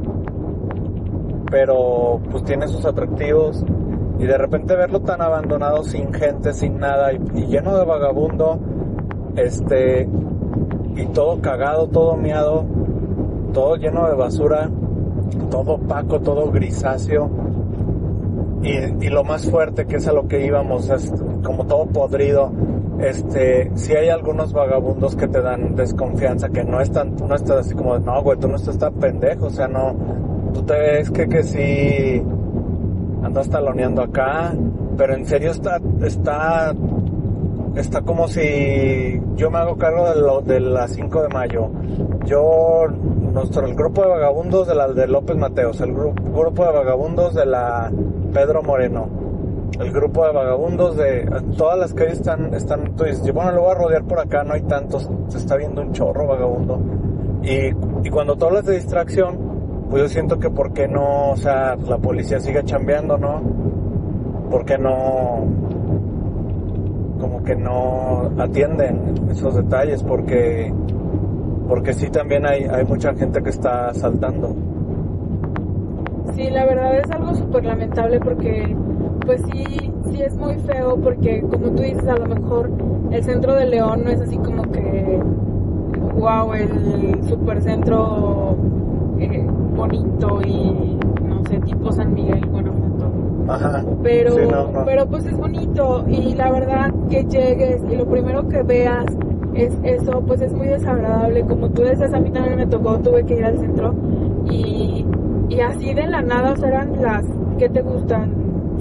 Pero, 1.50 2.20
pues, 2.30 2.44
tiene 2.44 2.68
sus 2.68 2.84
atractivos. 2.84 3.64
Y 4.18 4.26
de 4.26 4.36
repente 4.36 4.74
verlo 4.74 5.00
tan 5.00 5.22
abandonado, 5.22 5.84
sin 5.84 6.12
gente, 6.12 6.52
sin 6.52 6.78
nada, 6.78 7.12
y, 7.12 7.20
y 7.34 7.46
lleno 7.46 7.78
de 7.78 7.84
vagabundo, 7.84 8.58
este, 9.36 10.08
y 10.96 11.06
todo 11.14 11.40
cagado, 11.40 11.86
todo 11.86 12.16
miado, 12.16 12.64
todo 13.52 13.76
lleno 13.76 14.08
de 14.08 14.14
basura, 14.14 14.68
todo 15.50 15.74
opaco, 15.74 16.20
todo 16.20 16.50
grisáceo. 16.50 17.30
Y, 18.62 19.06
y 19.06 19.08
lo 19.08 19.22
más 19.24 19.48
fuerte 19.48 19.86
que 19.86 19.96
es 19.96 20.08
a 20.08 20.12
lo 20.12 20.26
que 20.26 20.44
íbamos, 20.44 20.90
es 20.90 21.12
como 21.42 21.66
todo 21.66 21.86
podrido. 21.86 22.50
Este, 22.98 23.70
si 23.76 23.94
hay 23.94 24.08
algunos 24.08 24.52
vagabundos 24.52 25.14
que 25.14 25.28
te 25.28 25.40
dan 25.40 25.76
desconfianza, 25.76 26.48
que 26.48 26.64
no 26.64 26.80
están, 26.80 27.14
no 27.16 27.34
estás 27.34 27.58
así 27.58 27.74
como, 27.74 27.96
no, 27.98 28.22
güey, 28.22 28.38
tú 28.38 28.48
no 28.48 28.56
estás 28.56 28.76
tan 28.76 28.94
pendejo, 28.94 29.46
o 29.46 29.50
sea, 29.50 29.68
no, 29.68 29.94
tú 30.52 30.62
te 30.62 30.74
ves 30.74 31.10
que, 31.10 31.28
que 31.28 31.44
sí 31.44 32.22
andas 33.22 33.48
taloneando 33.48 34.02
acá, 34.02 34.52
pero 34.96 35.14
en 35.14 35.26
serio 35.26 35.52
está, 35.52 35.78
está 36.02 36.74
está 37.78 38.02
como 38.02 38.28
si 38.28 39.20
yo 39.36 39.50
me 39.50 39.58
hago 39.58 39.76
cargo 39.76 40.08
de, 40.10 40.20
lo, 40.20 40.40
de 40.40 40.60
la 40.60 40.88
5 40.88 41.22
de 41.22 41.28
mayo. 41.28 41.70
Yo, 42.26 42.86
nuestro, 43.32 43.66
el 43.66 43.74
grupo 43.74 44.02
de 44.02 44.08
vagabundos 44.08 44.66
de 44.68 44.74
la 44.74 44.88
de 44.88 45.06
López 45.06 45.36
Mateos, 45.36 45.80
el 45.80 45.94
gru- 45.94 46.14
grupo 46.32 46.64
de 46.66 46.72
vagabundos 46.72 47.34
de 47.34 47.46
la 47.46 47.90
Pedro 48.32 48.62
Moreno, 48.62 49.08
el 49.80 49.92
grupo 49.92 50.26
de 50.26 50.32
vagabundos 50.32 50.96
de 50.96 51.28
todas 51.56 51.78
las 51.78 51.94
calles 51.94 52.14
están, 52.14 52.52
están, 52.54 52.96
tú 52.96 53.04
bueno, 53.32 53.52
lo 53.52 53.62
voy 53.62 53.70
a 53.70 53.74
rodear 53.74 54.04
por 54.04 54.18
acá, 54.18 54.42
no 54.44 54.54
hay 54.54 54.62
tantos, 54.62 55.08
se 55.28 55.38
está 55.38 55.56
viendo 55.56 55.80
un 55.82 55.92
chorro 55.92 56.26
vagabundo. 56.26 56.80
Y, 57.42 57.68
y 58.06 58.10
cuando 58.10 58.36
tú 58.36 58.46
hablas 58.46 58.66
de 58.66 58.74
distracción, 58.74 59.38
pues 59.88 60.02
yo 60.02 60.08
siento 60.08 60.38
que 60.38 60.50
por 60.50 60.72
qué 60.72 60.88
no, 60.88 61.30
o 61.30 61.36
sea, 61.36 61.76
la 61.76 61.98
policía 61.98 62.40
sigue 62.40 62.62
chambeando, 62.64 63.16
¿no? 63.16 63.40
¿Por 64.50 64.64
qué 64.64 64.76
no, 64.78 65.44
como 67.20 67.42
que 67.42 67.54
no 67.56 68.30
atienden 68.38 69.14
esos 69.30 69.54
detalles? 69.56 70.02
Porque, 70.02 70.72
porque 71.68 71.92
sí 71.94 72.08
también 72.10 72.46
hay, 72.46 72.64
hay 72.64 72.84
mucha 72.84 73.14
gente 73.14 73.42
que 73.42 73.50
está 73.50 73.92
saltando. 73.94 74.54
Sí, 76.34 76.48
la 76.50 76.64
verdad 76.66 76.96
es 76.98 77.10
algo 77.10 77.34
súper 77.34 77.64
lamentable 77.64 78.20
porque, 78.20 78.76
pues 79.26 79.42
sí, 79.52 79.92
sí 80.10 80.22
es 80.22 80.36
muy 80.36 80.54
feo 80.58 80.96
porque, 80.96 81.40
como 81.42 81.70
tú 81.70 81.82
dices, 81.82 82.06
a 82.06 82.16
lo 82.16 82.26
mejor 82.26 82.70
el 83.10 83.24
centro 83.24 83.54
de 83.54 83.66
León 83.66 84.04
no 84.04 84.10
es 84.10 84.20
así 84.20 84.36
como 84.38 84.62
que, 84.70 85.20
wow, 86.16 86.52
el 86.52 87.24
supercentro 87.28 88.56
eh, 89.18 89.44
bonito 89.74 90.40
y, 90.46 90.96
no 91.26 91.42
sé, 91.48 91.58
tipo 91.60 91.90
San 91.90 92.14
Miguel, 92.14 92.44
Guanajuato. 92.46 93.10
Ajá. 93.48 93.84
Pero, 94.02 94.32
Sí, 94.34 94.42
no, 94.48 94.70
no. 94.70 94.84
pero 94.84 95.06
pues 95.06 95.26
es 95.26 95.36
bonito 95.36 96.04
y 96.06 96.34
la 96.34 96.52
verdad 96.52 96.90
que 97.08 97.24
llegues 97.24 97.82
y 97.90 97.96
lo 97.96 98.06
primero 98.06 98.46
que 98.48 98.62
veas 98.62 99.06
es 99.54 99.76
eso, 99.82 100.22
pues 100.26 100.40
es 100.40 100.52
muy 100.52 100.68
desagradable. 100.68 101.42
Como 101.44 101.68
tú 101.70 101.82
decías, 101.82 102.12
a 102.14 102.20
mí 102.20 102.30
también 102.30 102.56
me 102.56 102.66
tocó, 102.66 102.98
tuve 102.98 103.24
que 103.24 103.34
ir 103.36 103.44
al 103.44 103.58
centro 103.58 103.94
y, 104.50 105.04
y 105.48 105.60
así 105.60 105.94
de 105.94 106.06
la 106.06 106.22
nada, 106.22 106.52
o 106.52 106.56
sea, 106.56 106.68
eran 106.68 107.02
las, 107.02 107.24
¿qué 107.58 107.68
te 107.68 107.82
gustan? 107.82 108.32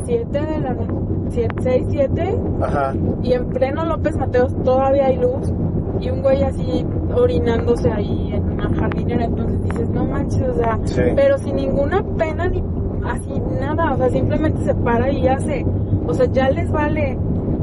¿Siete 0.06 0.40
de 0.40 0.60
la 0.60 0.74
noche? 0.74 1.48
¿Seis, 1.62 1.86
siete? 1.90 2.38
Ajá. 2.62 2.94
Y 3.24 3.34
en 3.34 3.48
pleno 3.50 3.86
López 3.86 4.16
Mateos 4.18 4.56
todavía 4.64 5.08
hay 5.08 5.18
luz 5.18 5.52
y 6.00 6.10
un 6.10 6.22
güey 6.22 6.44
así 6.44 6.86
orinándose 7.16 7.92
ahí 7.92 8.32
en 8.34 8.44
una 8.52 8.70
jardinera. 8.76 9.26
Entonces 9.26 9.62
dices, 9.64 9.90
no 9.90 10.06
manches, 10.06 10.48
o 10.48 10.54
sea, 10.54 10.80
Sí. 10.86 11.02
pero 11.16 11.38
sin 11.40 11.56
ninguna 11.56 12.04
pena 12.18 12.48
ni 12.48 12.64
así 13.06 13.34
nada, 13.60 13.94
o 13.94 13.98
sea, 13.98 14.10
simplemente 14.10 14.62
se 14.64 14.74
para 14.76 15.12
y 15.12 15.28
hace, 15.28 15.66
o 16.08 16.14
sea, 16.14 16.26
ya 16.28 16.50
les 16.50 16.72
vale. 16.72 17.18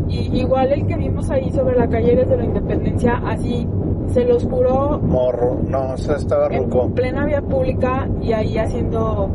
Y 0.08 0.40
igual 0.40 0.73
el 0.73 0.87
que 0.87 0.96
vimos 0.96 1.30
ahí 1.30 1.50
sobre 1.50 1.76
la 1.76 1.88
calle 1.88 2.16
de 2.16 2.37
la 2.37 2.44
Independencia, 2.44 3.23
así 3.26 3.66
se 4.08 4.25
los 4.25 4.44
juró 4.44 4.99
Morro. 4.99 5.61
No, 5.68 5.92
o 5.92 5.96
sea, 5.96 6.16
estaba 6.16 6.49
ruco. 6.49 6.84
en 6.84 6.92
plena 6.92 7.25
vía 7.25 7.42
pública 7.42 8.08
y 8.20 8.32
ahí 8.32 8.58
haciendo 8.58 9.30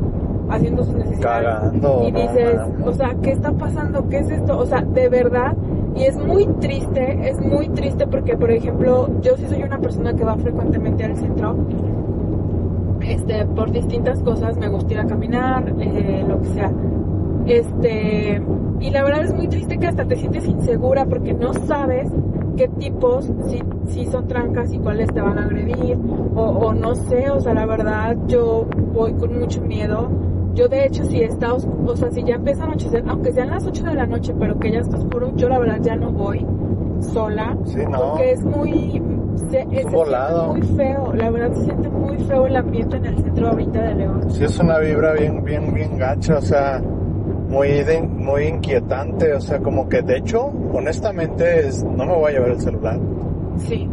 haciendo 0.50 0.84
sus 0.84 0.96
necesidades 0.96 1.46
Cagando, 1.46 2.06
y 2.08 2.12
no 2.12 2.20
dices, 2.22 2.60
o 2.84 2.92
sea, 2.92 3.16
¿qué 3.22 3.32
está 3.32 3.52
pasando? 3.52 4.10
¿Qué 4.10 4.18
es 4.18 4.32
esto? 4.32 4.58
O 4.58 4.66
sea, 4.66 4.82
de 4.82 5.08
verdad 5.08 5.56
y 5.96 6.04
es 6.06 6.18
muy 6.18 6.46
triste, 6.60 7.30
es 7.30 7.40
muy 7.40 7.70
triste 7.70 8.08
porque 8.08 8.36
por 8.36 8.52
ejemplo, 8.52 9.10
yo 9.22 9.36
sí 9.38 9.46
soy 9.48 9.62
una 9.64 9.78
persona 9.80 10.14
que 10.14 10.24
va 10.24 10.36
frecuentemente 10.38 11.04
al 11.04 11.18
centro 11.18 11.56
este 13.02 13.46
por 13.46 13.72
distintas 13.72 14.22
cosas, 14.22 14.58
me 14.58 14.68
gusta 14.68 14.94
ir 14.94 15.00
a 15.00 15.06
caminar, 15.06 15.74
eh, 15.80 16.24
lo 16.28 16.42
que 16.42 16.48
sea. 16.50 16.72
Este, 17.50 18.42
y 18.80 18.90
la 18.92 19.04
verdad 19.04 19.24
es 19.26 19.34
muy 19.34 19.48
triste 19.48 19.78
que 19.78 19.88
hasta 19.88 20.06
te 20.06 20.16
sientes 20.16 20.48
insegura 20.48 21.06
porque 21.06 21.34
no 21.34 21.54
sabes 21.54 22.08
qué 22.56 22.68
tipos, 22.68 23.30
si, 23.48 23.60
si 23.88 24.06
son 24.06 24.28
trancas 24.28 24.72
y 24.74 24.80
cuáles 24.80 25.08
te 25.14 25.20
van 25.22 25.38
a 25.40 25.46
agredir, 25.46 25.98
o, 26.36 26.42
o 26.42 26.74
no 26.74 26.94
sé, 26.96 27.30
o 27.32 27.40
sea, 27.40 27.54
la 27.54 27.66
verdad 27.66 28.16
yo 28.28 28.66
voy 28.94 29.14
con 29.14 29.40
mucho 29.40 29.62
miedo. 29.62 30.10
Yo 30.56 30.68
de 30.68 30.86
hecho 30.86 31.04
si 31.06 31.22
está, 31.22 31.54
o 31.54 31.96
sea, 31.96 32.12
si 32.12 32.24
ya 32.24 32.36
empieza 32.36 32.64
a 32.64 32.68
anochecer, 32.68 33.04
aunque 33.08 33.32
sean 33.32 33.50
las 33.50 33.66
8 33.66 33.84
de 33.86 33.94
la 33.94 34.06
noche, 34.06 34.34
pero 34.38 34.58
que 34.60 34.72
ya 34.72 34.80
está 34.80 34.98
oscuro, 34.98 35.32
yo 35.36 35.48
la 35.48 35.58
verdad 35.60 35.78
ya 35.82 35.96
no 35.96 36.12
voy 36.12 36.46
sola, 37.00 37.56
Sí, 37.66 37.80
no. 37.90 37.98
porque 38.12 38.32
es 38.32 38.44
muy, 38.44 39.02
se, 39.38 39.46
se 39.46 39.66
siente 39.70 39.86
volado. 39.96 40.48
muy 40.54 40.62
feo, 40.64 41.14
la 41.14 41.30
verdad 41.30 41.54
se 41.56 41.64
siente 41.64 41.88
muy 41.90 42.18
feo 42.18 42.46
el 42.48 42.56
ambiente 42.58 42.98
en 42.98 43.06
el 43.06 43.16
centro 43.24 43.48
ahorita 43.50 43.82
de 43.82 43.96
León. 43.96 44.30
Sí, 44.32 44.44
es 44.44 44.60
una 44.60 44.80
vibra 44.80 45.14
bien, 45.14 45.44
bien, 45.46 45.74
bien 45.74 45.98
gacha, 45.98 46.38
o 46.40 46.42
sea, 46.42 46.82
muy, 47.50 47.68
de- 47.84 48.02
muy 48.02 48.44
inquietante, 48.44 49.34
o 49.34 49.42
sea, 49.42 49.60
como 49.60 49.90
que 49.90 50.02
de 50.02 50.18
hecho, 50.18 50.52
honestamente, 50.74 51.68
es, 51.68 51.84
no 51.84 52.06
me 52.06 52.14
voy 52.14 52.30
a 52.32 52.34
llevar 52.36 52.50
el 52.52 52.60
celular, 52.62 53.00
Sí. 53.58 53.88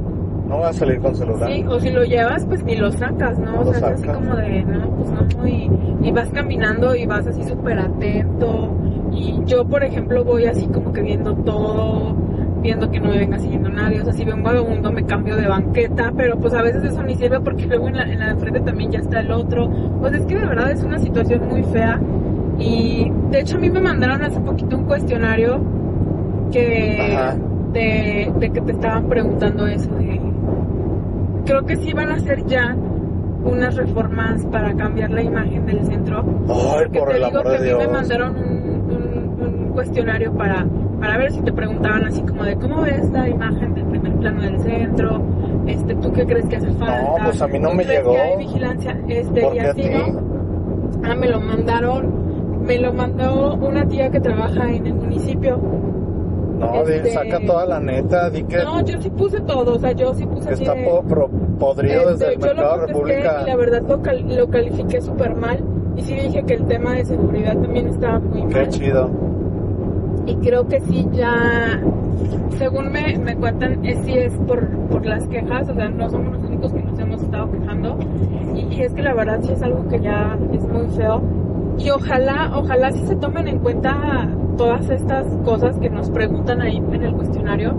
no 0.49 0.59
voy 0.59 0.67
a 0.67 0.73
salir 0.73 1.01
con 1.01 1.15
celular. 1.17 1.51
Sí, 1.51 1.65
o 1.69 1.81
si 1.81 1.91
lo 1.91 2.05
llevas, 2.05 2.45
pues 2.47 2.63
ni 2.65 2.77
lo 2.77 2.93
sacas, 2.93 3.39
¿no? 3.39 3.61
O 3.61 3.65
sea, 3.73 3.79
es 3.93 4.01
así 4.01 4.07
como 4.09 4.37
de, 4.37 4.63
no, 4.63 4.91
pues 4.91 5.11
no, 5.37 5.49
y, 5.49 5.71
y 6.03 6.13
vas 6.13 6.29
caminando 6.31 6.95
y 6.95 7.07
vas 7.07 7.27
así 7.27 7.43
súper 7.45 7.79
atento. 7.79 8.71
Y 9.13 9.41
yo, 9.47 9.65
por 9.67 9.83
ejemplo, 9.83 10.23
voy 10.25 10.45
así 10.45 10.67
como 10.67 10.93
que 10.93 11.01
viendo 11.01 11.35
todo, 11.37 12.15
viendo 12.61 12.91
que 12.91 13.01
no 13.01 13.09
me 13.09 13.19
venga 13.19 13.39
siguiendo 13.39 13.71
nadie. 13.71 14.01
O 14.03 14.05
sea, 14.05 14.13
si 14.13 14.25
veo 14.25 14.35
un 14.35 14.43
vagabundo, 14.43 14.93
me 14.93 15.05
cambio 15.05 15.37
de 15.37 15.47
banqueta, 15.49 16.13
pero 16.17 16.37
pues 16.39 16.53
a 16.53 16.63
veces 16.63 16.85
eso 16.85 17.03
ni 17.03 17.15
sirve 17.15 17.41
porque 17.41 17.67
luego 17.67 17.89
en 17.89 17.97
la, 17.97 18.03
en 18.05 18.19
la 18.21 18.35
de 18.35 18.37
frente 18.41 18.61
también 18.61 18.91
ya 18.93 18.99
está 18.99 19.21
el 19.21 19.31
otro. 19.33 19.71
Pues 20.01 20.13
es 20.15 20.27
que 20.27 20.35
de 20.37 20.47
verdad 20.47 20.71
es 20.71 20.83
una 20.85 20.99
situación 20.99 21.49
muy 21.49 21.63
fea. 21.65 21.99
Y 22.59 23.11
de 23.31 23.41
hecho, 23.41 23.57
a 23.57 23.61
mí 23.61 23.69
me 23.71 23.81
mandaron 23.81 24.23
hace 24.23 24.41
poquito 24.41 24.77
un 24.79 24.85
cuestionario 24.85 25.61
que 26.53 27.19
de, 27.73 28.33
de 28.39 28.51
que 28.51 28.61
te 28.61 28.73
estaban 28.73 29.05
preguntando 29.09 29.67
eso 29.67 29.91
de 29.97 30.21
creo 31.45 31.65
que 31.67 31.77
sí 31.77 31.93
van 31.93 32.11
a 32.11 32.15
hacer 32.15 32.45
ya 32.47 32.75
unas 33.45 33.77
reformas 33.77 34.45
para 34.47 34.75
cambiar 34.75 35.11
la 35.11 35.23
imagen 35.23 35.67
del 35.67 35.85
centro. 35.87 36.25
Ay, 36.49 36.87
Que 36.91 36.99
por 36.99 37.09
te 37.11 37.17
el 37.19 37.25
digo 37.25 37.39
amor 37.41 37.43
que 37.45 37.51
de 37.51 37.57
a 37.57 37.61
mí 37.61 37.67
Dios. 37.67 37.79
me 37.79 37.89
mandaron 37.89 38.37
un, 38.37 38.47
un- 38.91 39.47
un 39.67 39.69
cuestionario 39.73 40.33
para, 40.33 40.67
para 41.01 41.19
ver 41.19 41.31
si 41.33 41.41
te 41.43 41.53
preguntaban 41.53 42.05
así 42.07 42.21
como 42.23 42.43
de 42.45 42.57
cómo 42.57 42.81
ves 42.83 43.09
la 43.11 43.29
imagen 43.29 43.75
del 43.75 43.85
primer 43.85 44.13
plano 44.15 44.43
del 44.43 44.59
centro, 44.61 45.23
este, 45.67 45.95
tú 45.97 46.13
qué 46.13 46.25
crees 46.25 46.47
que 46.47 46.57
hace 46.57 46.71
falta. 46.73 47.25
pues 47.25 47.43
a 47.43 47.47
mí 47.49 47.59
no 47.61 47.69
¿Tú 47.69 47.75
me 47.77 47.85
crees 47.85 47.99
llegó. 48.01 48.13
que 48.15 48.19
hay 48.21 48.37
vigilancia, 48.39 48.99
este, 49.09 49.41
¿Por 49.43 49.55
y 49.55 49.59
así? 49.61 49.83
¿no? 49.91 50.21
Ah, 51.09 51.15
me 51.15 51.29
lo 51.29 51.41
mandaron, 51.41 52.26
me 52.67 52.79
lo 52.79 52.93
mandó 52.93 53.55
una 53.55 53.87
tía 53.87 54.11
que 54.11 54.21
trabaja 54.21 54.71
en 54.73 54.87
el 54.87 54.95
municipio. 54.95 55.59
No, 56.59 56.83
Este- 56.85 57.11
saca 57.11 57.39
toda 57.47 57.67
la 57.67 57.81
neta, 57.81 58.31
di 58.31 58.43
que, 58.45 58.57
No, 58.65 58.81
yo 58.83 58.99
sí 59.01 59.11
puse 59.11 59.41
todo, 59.43 59.75
o 59.75 59.79
sea, 59.79 59.93
yo 59.93 60.15
sí 60.15 60.25
puse 60.27 60.49
que 60.49 60.55
está 60.55 60.73
de- 60.75 60.85
po- 60.85 61.03
pro- 61.03 61.29
podrido 61.59 62.11
Este, 62.11 62.13
desde 62.13 62.33
el 62.35 62.39
Mercado 62.41 62.71
contesté 62.71 62.93
República. 62.93 63.43
y 63.43 63.47
la 63.47 63.57
verdad 63.57 63.83
lo, 63.87 64.03
cal- 64.03 64.37
lo 64.37 64.49
califiqué 64.49 65.01
súper 65.03 65.35
mal. 65.37 65.63
Y 65.97 66.03
sí 66.03 66.15
dije 66.15 66.43
que 66.45 66.55
el 66.55 66.65
tema 66.67 66.93
de 66.95 67.05
seguridad 67.05 67.57
también 67.59 67.89
estaba 67.89 68.19
muy 68.21 68.43
Qué 68.49 68.55
mal. 68.55 68.69
chido. 68.69 69.11
Y 70.27 70.35
creo 70.37 70.67
que 70.67 70.81
sí 70.81 71.07
ya, 71.13 71.81
según 72.59 72.91
me, 72.91 73.17
me 73.19 73.37
cuentan, 73.37 73.85
es, 73.85 73.99
sí 74.05 74.15
es 74.17 74.33
por, 74.47 74.67
por 74.91 75.05
las 75.07 75.27
quejas, 75.29 75.69
o 75.69 75.75
sea, 75.75 75.89
no 75.91 76.09
somos 76.11 76.33
los 76.33 76.43
únicos 76.43 76.73
que 76.73 76.83
nos 76.83 76.99
hemos 76.99 77.23
estado 77.23 77.51
quejando. 77.53 77.97
Y, 78.55 78.75
y 78.75 78.81
es 78.83 78.93
que 78.95 79.03
la 79.03 79.13
verdad 79.15 79.39
sí 79.43 79.53
es 79.53 79.63
algo 79.63 79.87
que 79.89 80.01
ya 80.01 80.37
es 80.53 80.67
muy 80.67 80.87
feo. 80.97 81.21
Y 81.79 81.91
ojalá, 81.91 82.53
ojalá 82.59 82.91
sí 82.93 83.07
se 83.07 83.17
tomen 83.17 83.49
en 83.49 83.59
cuenta 83.59 84.29
todas 84.57 84.89
estas 84.89 85.27
cosas 85.45 85.79
que 85.79 85.91
nos 85.91 86.11
preguntan 86.11 86.61
ahí 86.63 86.77
en 86.79 87.03
el 87.03 87.15
cuestionario. 87.15 87.75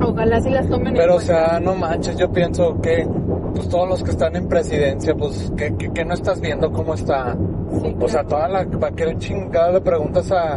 Ojalá 0.00 0.40
sí 0.40 0.50
las 0.50 0.68
tomen 0.68 0.94
Pero, 0.94 1.04
en 1.04 1.10
o 1.10 1.14
cuenta. 1.14 1.48
sea, 1.50 1.60
no 1.60 1.74
manches, 1.74 2.16
yo 2.16 2.30
pienso 2.30 2.80
que, 2.80 3.06
pues 3.54 3.68
todos 3.68 3.88
los 3.88 4.02
que 4.02 4.10
están 4.10 4.36
en 4.36 4.48
presidencia, 4.48 5.14
pues, 5.14 5.52
que, 5.56 5.74
que, 5.76 5.90
que 5.90 6.04
no 6.04 6.14
estás 6.14 6.40
viendo 6.40 6.70
cómo 6.72 6.94
está. 6.94 7.36
Sí, 7.82 7.96
O 8.00 8.08
sea, 8.08 8.24
claro. 8.24 8.28
toda 8.28 8.48
la, 8.48 8.64
¿para 8.78 8.94
qué 8.94 9.16
chingada 9.18 9.72
le 9.72 9.80
preguntas 9.80 10.30
a, 10.32 10.54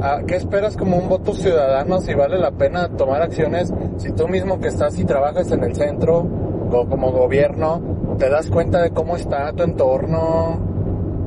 a, 0.00 0.22
qué 0.26 0.36
esperas 0.36 0.76
como 0.76 0.96
un 0.96 1.08
voto 1.08 1.34
ciudadano 1.34 2.00
si 2.00 2.14
vale 2.14 2.38
la 2.38 2.50
pena 2.50 2.88
tomar 2.88 3.22
acciones? 3.22 3.72
Si 3.98 4.10
tú 4.12 4.26
mismo 4.26 4.58
que 4.58 4.68
estás 4.68 4.98
y 4.98 5.04
trabajas 5.04 5.52
en 5.52 5.62
el 5.64 5.74
centro, 5.76 6.26
o 6.70 6.86
como 6.86 7.12
gobierno, 7.12 7.80
te 8.18 8.28
das 8.28 8.50
cuenta 8.50 8.82
de 8.82 8.90
cómo 8.90 9.16
está 9.16 9.52
tu 9.52 9.62
entorno. 9.62 10.58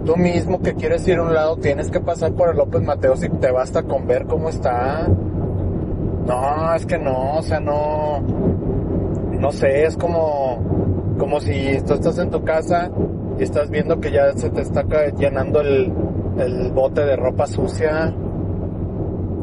Tú 0.06 0.18
mismo 0.18 0.62
que 0.62 0.74
quieres 0.74 1.08
ir 1.08 1.18
a 1.18 1.24
un 1.24 1.34
lado, 1.34 1.58
tienes 1.58 1.92
que 1.92 2.00
pasar 2.00 2.34
por 2.34 2.50
el 2.50 2.58
López 2.58 2.82
Mateos 2.82 3.24
y 3.24 3.30
te 3.30 3.52
basta 3.52 3.84
con 3.84 4.08
ver 4.08 4.26
cómo 4.26 4.50
está. 4.50 5.08
No, 5.08 6.74
es 6.76 6.86
que 6.86 6.98
no, 6.98 7.38
o 7.38 7.42
sea, 7.42 7.60
no, 7.60 8.22
no 8.22 9.52
sé, 9.52 9.86
es 9.86 9.98
como, 9.98 11.16
como 11.18 11.40
si 11.40 11.80
tú 11.86 11.94
estás 11.94 12.18
en 12.18 12.30
tu 12.30 12.44
casa 12.44 12.92
y 13.38 13.44
estás 13.44 13.70
viendo 13.70 14.00
que 14.00 14.12
ya 14.12 14.32
se 14.34 14.50
te 14.50 14.62
está 14.62 14.84
llenando 15.18 15.62
el, 15.62 15.92
el 16.38 16.72
bote 16.72 17.06
de 17.06 17.16
ropa 17.16 17.48
sucia, 17.48 18.14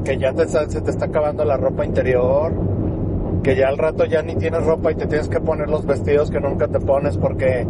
que 0.05 0.19
ya 0.19 0.33
se 0.35 0.81
te 0.81 0.91
está 0.91 1.07
acabando 1.07 1.45
la 1.45 1.57
ropa 1.57 1.85
interior, 1.85 2.53
que 3.43 3.57
ya 3.57 3.69
al 3.69 3.79
rato 3.79 4.05
ya 4.05 4.23
ni 4.23 4.35
tienes 4.37 4.65
ropa 4.65 4.93
y 4.93 4.95
te 4.95 5.07
tienes 5.07 5.29
que 5.29 5.41
poner 5.41 5.69
los 5.69 5.85
vestidos 5.87 6.31
que 6.31 6.41
nunca 6.41 6.69
te 6.69 6.81
pones 6.81 7.17
porque, 7.17 7.67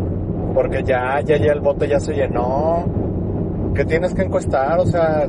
porque 0.58 0.82
ya, 0.82 1.20
ya, 1.20 1.36
ya 1.36 1.52
el 1.52 1.60
bote 1.60 1.86
ya 1.86 2.00
se 2.00 2.12
llenó, 2.12 2.84
que 3.76 3.84
tienes 3.84 4.12
que 4.12 4.22
encuestar, 4.22 4.80
o 4.80 4.86
sea. 4.86 5.28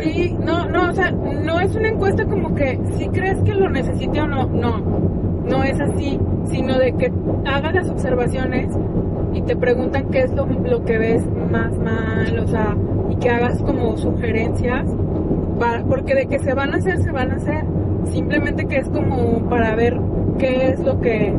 Sí, 0.00 0.32
no, 0.38 0.68
no, 0.68 0.90
o 0.90 0.92
sea, 0.92 1.10
no 1.10 1.58
es 1.58 1.74
una 1.74 1.88
encuesta 1.88 2.24
como 2.24 2.54
que 2.54 2.78
si 2.96 3.08
crees 3.08 3.42
que 3.42 3.52
lo 3.52 3.68
necesite 3.68 4.20
o 4.20 4.28
no, 4.28 4.46
no, 4.46 4.78
no 4.78 5.64
es 5.64 5.80
así, 5.80 6.20
sino 6.44 6.78
de 6.78 6.92
que 6.92 7.12
hagas 7.44 7.74
las 7.74 7.90
observaciones 7.90 8.68
y 9.32 9.42
te 9.42 9.56
preguntan 9.56 10.08
qué 10.10 10.20
es 10.20 10.32
lo, 10.32 10.46
que 10.84 10.98
ves 10.98 11.26
más 11.50 11.76
mal, 11.76 12.38
o 12.38 12.46
sea, 12.46 12.76
y 13.10 13.16
que 13.16 13.30
hagas 13.30 13.60
como 13.60 13.96
sugerencias, 13.96 14.86
porque 15.88 16.14
de 16.14 16.26
que 16.26 16.38
se 16.38 16.54
van 16.54 16.74
a 16.74 16.76
hacer, 16.76 17.02
se 17.02 17.10
van 17.10 17.32
a 17.32 17.34
hacer, 17.34 17.64
simplemente 18.04 18.66
que 18.66 18.76
es 18.76 18.88
como 18.88 19.48
para 19.48 19.74
ver 19.74 19.98
qué 20.38 20.68
es 20.68 20.78
lo 20.78 21.00
que 21.00 21.34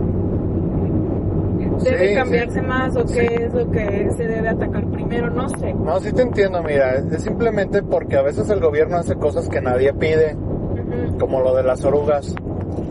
debe 1.84 2.10
Sí, 2.10 2.15
cambiarse 2.15 2.60
sí. 2.60 2.65
más 2.65 2.96
o 2.96 3.08
Sí. 3.08 3.20
qué 3.20 3.36
es 3.46 3.53
lo 3.53 3.70
que 3.72 4.10
se 4.17 4.27
debe 4.27 4.50
atacar 4.50 4.86
primero, 4.91 5.29
no 5.29 5.50
sé. 5.50 5.74
No, 5.74 6.00
sí 6.00 6.12
te 6.13 6.22
entiendo, 6.22 6.62
mira, 6.63 6.96
es 6.96 7.24
simplemente 7.24 7.84
porque 7.84 8.17
a 8.17 8.22
veces 8.22 8.50
el 8.50 8.60
gobierno 8.60 8.98
hace 8.98 9.15
cosas 9.15 9.48
que 9.50 9.62
nadie 9.62 9.94
pide, 9.94 10.36
Ujú, 10.36 11.17
como 11.17 11.41
lo 11.41 11.55
de 11.55 11.63
las 11.63 11.84
orugas, 11.86 12.34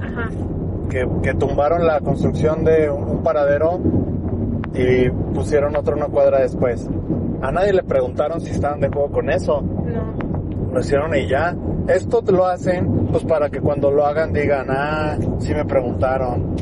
Ajá. 0.02 0.28
que, 0.90 1.08
que 1.22 1.34
tumbaron 1.34 1.86
la 1.86 2.00
construcción 2.00 2.64
de 2.64 2.90
un, 2.90 3.04
un 3.04 3.22
paradero 3.22 3.80
y 4.74 5.08
pusieron 5.34 5.76
otro 5.76 5.96
una 5.96 6.06
cuadra 6.06 6.40
después. 6.40 6.88
A 7.42 7.52
nadie 7.52 7.72
le 7.72 7.82
preguntaron 7.82 8.40
si 8.40 8.50
estaban 8.50 8.80
de 8.80 8.86
acuerdo 8.88 9.10
con 9.12 9.30
eso, 9.30 9.60
No. 9.62 10.72
lo 10.72 10.80
hicieron 10.80 11.14
y 11.14 11.26
ya. 11.28 11.54
Esto 11.86 12.22
lo 12.32 12.46
hacen 12.46 13.06
pues 13.12 13.24
para 13.24 13.50
que 13.50 13.60
cuando 13.60 13.90
lo 13.90 14.06
hagan 14.06 14.32
digan, 14.32 14.66
ah, 14.70 15.16
sí 15.38 15.54
me 15.54 15.64
preguntaron. 15.64 16.54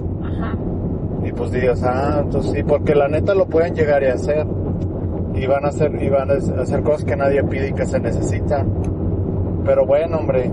Pues 1.42 1.50
digas, 1.50 1.82
ah, 1.82 2.20
entonces 2.22 2.52
sí, 2.52 2.62
porque 2.62 2.94
la 2.94 3.08
neta 3.08 3.34
lo 3.34 3.46
pueden 3.46 3.74
llegar 3.74 4.00
y 4.04 4.06
hacer. 4.06 4.46
Y 5.34 5.44
van 5.48 5.64
a 5.64 5.68
hacer, 5.70 6.00
y 6.00 6.08
van 6.08 6.30
a 6.30 6.34
hacer 6.34 6.82
cosas 6.84 7.04
que 7.04 7.16
nadie 7.16 7.42
pide 7.42 7.70
y 7.70 7.72
que 7.72 7.84
se 7.84 7.98
necesitan. 7.98 8.68
Pero 9.64 9.84
bueno, 9.84 10.18
hombre. 10.18 10.52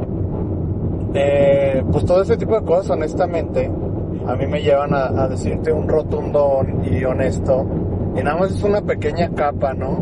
eh, 1.13 1.83
pues 1.91 2.05
todo 2.05 2.23
ese 2.23 2.37
tipo 2.37 2.59
de 2.59 2.65
cosas, 2.65 2.89
honestamente, 2.89 3.69
a 4.25 4.35
mí 4.35 4.47
me 4.47 4.63
llevan 4.63 4.95
a, 4.95 5.09
a 5.09 5.27
decirte 5.27 5.71
un 5.71 5.87
rotundo 5.87 6.65
y 6.83 7.03
honesto. 7.03 7.67
Y 8.19 8.23
nada 8.23 8.37
más 8.39 8.49
es 8.51 8.63
una 8.63 8.81
pequeña 8.81 9.29
capa, 9.35 9.75
¿no? 9.75 9.95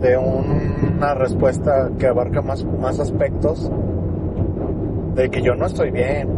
De 0.00 0.16
un- 0.16 0.94
una 0.96 1.12
respuesta 1.12 1.90
que 1.98 2.06
abarca 2.06 2.40
más, 2.40 2.64
más 2.80 2.98
aspectos. 3.00 3.70
De 5.14 5.28
que 5.28 5.42
yo 5.42 5.54
no 5.56 5.66
estoy 5.66 5.90
bien 5.90 6.28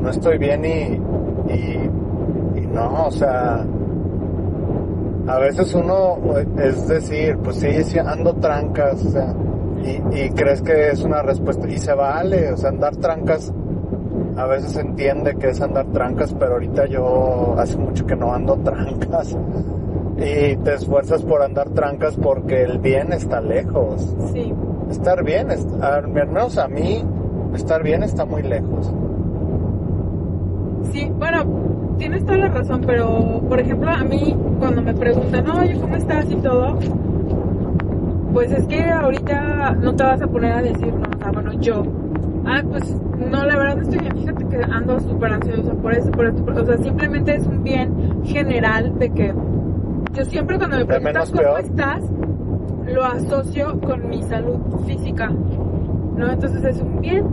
no 0.00 0.10
estoy 0.10 0.36
bien 0.36 0.64
y, 0.66 1.00
y, 1.48 2.58
y 2.58 2.66
no, 2.66 3.06
o 3.06 3.10
sea, 3.10 3.64
a 5.26 5.38
veces 5.38 5.74
uno 5.74 6.18
es 6.58 6.86
decir, 6.88 7.38
pues 7.38 7.56
sí, 7.56 7.82
sí 7.84 7.98
ando 7.98 8.34
trancas, 8.34 9.04
o 9.04 9.10
sea, 9.10 9.34
y, 9.82 10.24
y 10.24 10.30
crees 10.30 10.62
que 10.62 10.90
es 10.90 11.02
una 11.02 11.22
respuesta 11.22 11.68
y 11.68 11.78
se 11.78 11.94
vale, 11.94 12.52
o 12.52 12.56
sea, 12.56 12.70
andar 12.70 12.96
trancas, 12.96 13.52
a 14.36 14.46
veces 14.46 14.72
se 14.72 14.80
entiende 14.80 15.36
que 15.36 15.50
es 15.50 15.60
andar 15.60 15.86
trancas, 15.86 16.34
pero 16.38 16.54
ahorita 16.54 16.86
yo 16.86 17.54
hace 17.58 17.76
mucho 17.76 18.06
que 18.06 18.16
no 18.16 18.32
ando 18.32 18.56
trancas 18.56 19.36
y 20.16 20.56
te 20.56 20.74
esfuerzas 20.74 21.22
por 21.22 21.42
andar 21.42 21.70
trancas 21.70 22.16
porque 22.16 22.62
el 22.62 22.78
bien 22.78 23.12
está 23.12 23.40
lejos. 23.40 24.14
Sí. 24.32 24.52
Estar 24.90 25.24
bien, 25.24 25.48
al 25.80 26.08
menos 26.08 26.58
a 26.58 26.68
mí, 26.68 27.04
estar 27.54 27.82
bien 27.82 28.02
está 28.02 28.24
muy 28.24 28.42
lejos. 28.42 28.92
Sí, 30.92 31.10
bueno, 31.18 31.42
tienes 31.98 32.24
toda 32.24 32.38
la 32.38 32.48
razón, 32.48 32.82
pero 32.86 33.40
por 33.48 33.58
ejemplo 33.60 33.90
a 33.90 34.04
mí 34.04 34.36
cuando 34.58 34.82
me 34.82 34.94
preguntan, 34.94 35.48
oye, 35.50 35.74
¿cómo 35.80 35.96
estás 35.96 36.30
y 36.30 36.36
todo? 36.36 36.78
Pues 38.32 38.50
es 38.52 38.66
que 38.66 38.82
ahorita 38.84 39.76
no 39.80 39.94
te 39.94 40.02
vas 40.02 40.20
a 40.22 40.26
poner 40.26 40.52
a 40.52 40.62
decir, 40.62 40.92
no, 40.92 41.08
o 41.14 41.18
sea, 41.22 41.30
bueno, 41.32 41.52
yo, 41.60 41.82
ah, 42.46 42.62
pues 42.68 42.96
no, 43.30 43.44
la 43.44 43.56
verdad 43.56 43.76
no 43.76 43.82
estoy 43.82 43.98
bien, 44.00 44.16
fíjate 44.16 44.44
que 44.46 44.56
ando 44.72 44.98
súper 45.00 45.32
ansiosa 45.32 45.72
por 45.74 45.92
eso, 45.94 46.10
por 46.10 46.26
esto, 46.26 46.44
por- 46.44 46.58
o 46.58 46.66
sea, 46.66 46.78
simplemente 46.78 47.34
es 47.36 47.46
un 47.46 47.62
bien 47.62 48.22
general 48.24 48.98
de 48.98 49.10
que 49.10 49.32
yo 50.14 50.24
siempre 50.24 50.58
cuando 50.58 50.78
me 50.78 50.84
preguntas 50.84 51.30
cómo 51.30 51.42
peor. 51.42 51.60
estás, 51.60 52.02
lo 52.92 53.04
asocio 53.04 53.80
con 53.80 54.08
mi 54.08 54.22
salud 54.24 54.58
física, 54.86 55.30
¿no? 56.16 56.30
Entonces 56.30 56.64
es 56.64 56.80
un 56.80 57.00
bien. 57.00 57.24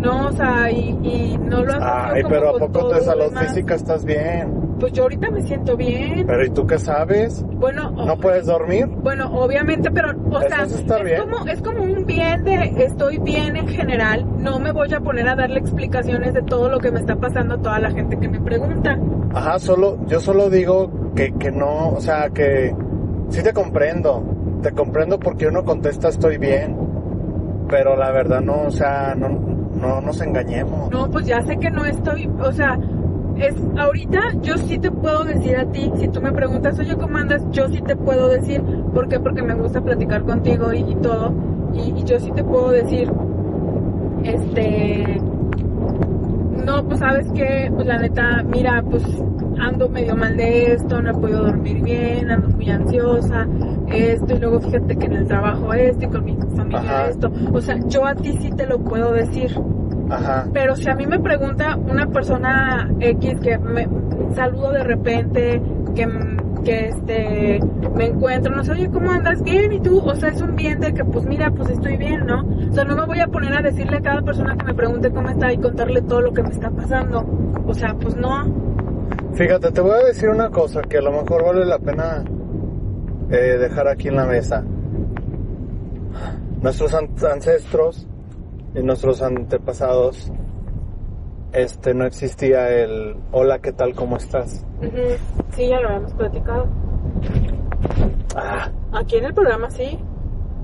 No, 0.00 0.28
o 0.28 0.32
sea, 0.32 0.70
y, 0.70 0.90
y 1.02 1.38
no 1.38 1.64
lo 1.64 1.72
asocio 1.72 1.86
Ay, 1.86 2.22
como 2.22 2.34
pero 2.34 2.48
¿a 2.50 2.58
poco 2.58 2.82
lo 2.94 3.00
salud 3.00 3.32
física 3.36 3.74
estás 3.74 4.04
bien? 4.04 4.68
Pues 4.78 4.92
yo 4.92 5.02
ahorita 5.02 5.28
me 5.30 5.42
siento 5.42 5.76
bien. 5.76 6.24
Pero 6.26 6.44
¿y 6.44 6.50
tú 6.50 6.64
qué 6.66 6.78
sabes? 6.78 7.42
Bueno, 7.54 7.90
¿No 7.90 8.12
o- 8.12 8.16
puedes 8.18 8.46
dormir? 8.46 8.86
bueno, 8.86 9.28
obviamente, 9.34 9.90
pero, 9.90 10.10
o 10.30 10.40
sea, 10.40 10.62
es 10.62 10.72
estar 10.74 11.02
bien. 11.04 11.20
como, 11.22 11.46
es 11.48 11.60
como 11.62 11.82
un 11.82 12.06
bien 12.06 12.44
de 12.44 12.84
estoy 12.84 13.18
bien 13.18 13.56
en 13.56 13.66
general. 13.66 14.24
No 14.38 14.60
me 14.60 14.70
voy 14.70 14.92
a 14.94 15.00
poner 15.00 15.28
a 15.28 15.34
darle 15.34 15.58
explicaciones 15.58 16.32
de 16.32 16.42
todo 16.42 16.68
lo 16.68 16.78
que 16.78 16.92
me 16.92 17.00
está 17.00 17.16
pasando 17.16 17.54
a 17.54 17.58
toda 17.58 17.80
la 17.80 17.90
gente 17.90 18.16
que 18.18 18.28
me 18.28 18.40
pregunta. 18.40 18.96
Ajá, 19.34 19.58
solo, 19.58 19.98
yo 20.06 20.20
solo 20.20 20.48
digo 20.48 20.90
que, 21.16 21.32
que 21.34 21.50
no, 21.50 21.88
o 21.90 22.00
sea, 22.00 22.30
que 22.30 22.72
sí 23.30 23.42
te 23.42 23.52
comprendo. 23.52 24.22
Te 24.62 24.70
comprendo 24.72 25.18
porque 25.18 25.48
uno 25.48 25.64
contesta 25.64 26.08
estoy 26.08 26.38
bien. 26.38 26.76
Pero 27.68 27.96
la 27.96 28.10
verdad 28.12 28.40
no, 28.40 28.62
o 28.62 28.70
sea, 28.70 29.14
no, 29.14 29.28
no 29.80 30.00
nos 30.00 30.20
engañemos. 30.20 30.90
No, 30.90 31.08
pues 31.10 31.26
ya 31.26 31.42
sé 31.42 31.56
que 31.58 31.70
no 31.70 31.84
estoy, 31.84 32.28
o 32.40 32.52
sea, 32.52 32.78
es 33.36 33.54
ahorita 33.76 34.20
yo 34.42 34.56
sí 34.58 34.78
te 34.78 34.90
puedo 34.90 35.24
decir 35.24 35.56
a 35.56 35.64
ti, 35.70 35.90
si 35.96 36.08
tú 36.08 36.20
me 36.20 36.32
preguntas, 36.32 36.78
oye, 36.78 36.96
¿cómo 36.96 37.16
andas? 37.18 37.42
Yo 37.50 37.68
sí 37.68 37.80
te 37.82 37.96
puedo 37.96 38.28
decir, 38.28 38.62
¿por 38.92 39.08
qué? 39.08 39.20
Porque 39.20 39.42
me 39.42 39.54
gusta 39.54 39.80
platicar 39.80 40.24
contigo 40.24 40.72
y, 40.72 40.80
y 40.80 40.94
todo, 40.96 41.32
y, 41.72 42.00
y 42.00 42.04
yo 42.04 42.18
sí 42.18 42.30
te 42.32 42.42
puedo 42.42 42.70
decir, 42.70 43.10
este, 44.24 45.20
no, 46.64 46.84
pues 46.84 46.98
sabes 46.98 47.30
que, 47.32 47.70
pues 47.74 47.86
la 47.86 47.98
neta, 47.98 48.42
mira, 48.42 48.82
pues 48.82 49.04
ando 49.60 49.88
medio 49.88 50.16
mal 50.16 50.36
de 50.36 50.72
esto, 50.74 51.00
no 51.00 51.10
he 51.10 51.14
podido 51.14 51.44
dormir 51.44 51.82
bien, 51.82 52.30
ando 52.30 52.48
muy 52.48 52.70
ansiosa, 52.70 53.46
esto, 53.88 54.34
y 54.34 54.38
luego 54.38 54.60
fíjate 54.60 54.96
que 54.96 55.06
en 55.06 55.12
el 55.14 55.26
trabajo 55.26 55.72
esto, 55.72 56.04
y 56.04 56.08
con 56.08 56.24
mi 56.24 56.36
esto, 57.08 57.30
o 57.52 57.60
sea, 57.60 57.76
yo 57.86 58.06
a 58.06 58.14
ti 58.14 58.32
sí 58.40 58.50
te 58.50 58.66
lo 58.66 58.78
puedo 58.78 59.12
decir. 59.12 59.50
Ajá. 60.10 60.46
Pero 60.52 60.74
si 60.74 60.88
a 60.88 60.94
mí 60.94 61.06
me 61.06 61.18
pregunta 61.18 61.76
una 61.76 62.06
persona 62.06 62.88
X 62.98 63.40
que 63.40 63.58
me 63.58 63.86
saludo 64.34 64.72
de 64.72 64.84
repente, 64.84 65.62
que, 65.94 66.08
que 66.64 66.86
este 66.88 67.60
me 67.94 68.06
encuentro, 68.06 68.54
no 68.54 68.64
sé, 68.64 68.72
oye, 68.72 68.90
¿cómo 68.90 69.10
andas? 69.10 69.42
Bien, 69.42 69.72
¿y 69.72 69.80
tú? 69.80 69.98
O 69.98 70.14
sea, 70.14 70.30
es 70.30 70.40
un 70.40 70.56
bien 70.56 70.80
de 70.80 70.94
que, 70.94 71.04
pues 71.04 71.26
mira, 71.26 71.50
pues 71.50 71.70
estoy 71.70 71.96
bien, 71.96 72.26
¿no? 72.26 72.42
O 72.70 72.72
sea, 72.72 72.84
no 72.84 72.96
me 72.96 73.06
voy 73.06 73.20
a 73.20 73.26
poner 73.26 73.54
a 73.54 73.62
decirle 73.62 73.98
a 73.98 74.00
cada 74.00 74.22
persona 74.22 74.56
que 74.56 74.64
me 74.64 74.74
pregunte 74.74 75.10
cómo 75.10 75.28
está 75.28 75.52
y 75.52 75.58
contarle 75.58 76.02
todo 76.02 76.22
lo 76.22 76.32
que 76.32 76.42
me 76.42 76.50
está 76.50 76.70
pasando. 76.70 77.24
O 77.66 77.74
sea, 77.74 77.94
pues 77.94 78.16
no. 78.16 78.44
Fíjate, 79.34 79.70
te 79.72 79.80
voy 79.80 79.92
a 79.92 80.06
decir 80.06 80.28
una 80.28 80.50
cosa 80.50 80.82
que 80.82 80.98
a 80.98 81.02
lo 81.02 81.12
mejor 81.12 81.44
vale 81.44 81.64
la 81.64 81.78
pena 81.78 82.24
eh, 83.30 83.58
dejar 83.58 83.88
aquí 83.88 84.08
en 84.08 84.16
la 84.16 84.26
mesa. 84.26 84.64
Nuestros 86.62 86.94
an- 86.94 87.10
ancestros 87.30 88.06
y 88.74 88.82
nuestros 88.82 89.22
antepasados, 89.22 90.32
este, 91.52 91.94
no 91.94 92.04
existía 92.04 92.68
el 92.70 93.16
hola, 93.32 93.58
¿qué 93.60 93.72
tal? 93.72 93.94
¿Cómo 93.94 94.16
estás? 94.16 94.64
Sí, 95.54 95.68
ya 95.68 95.80
lo 95.80 95.88
habíamos 95.88 96.12
platicado. 96.14 96.66
Ah, 98.36 98.70
Aquí 98.92 99.16
en 99.16 99.24
el 99.26 99.34
programa 99.34 99.70
sí. 99.70 99.98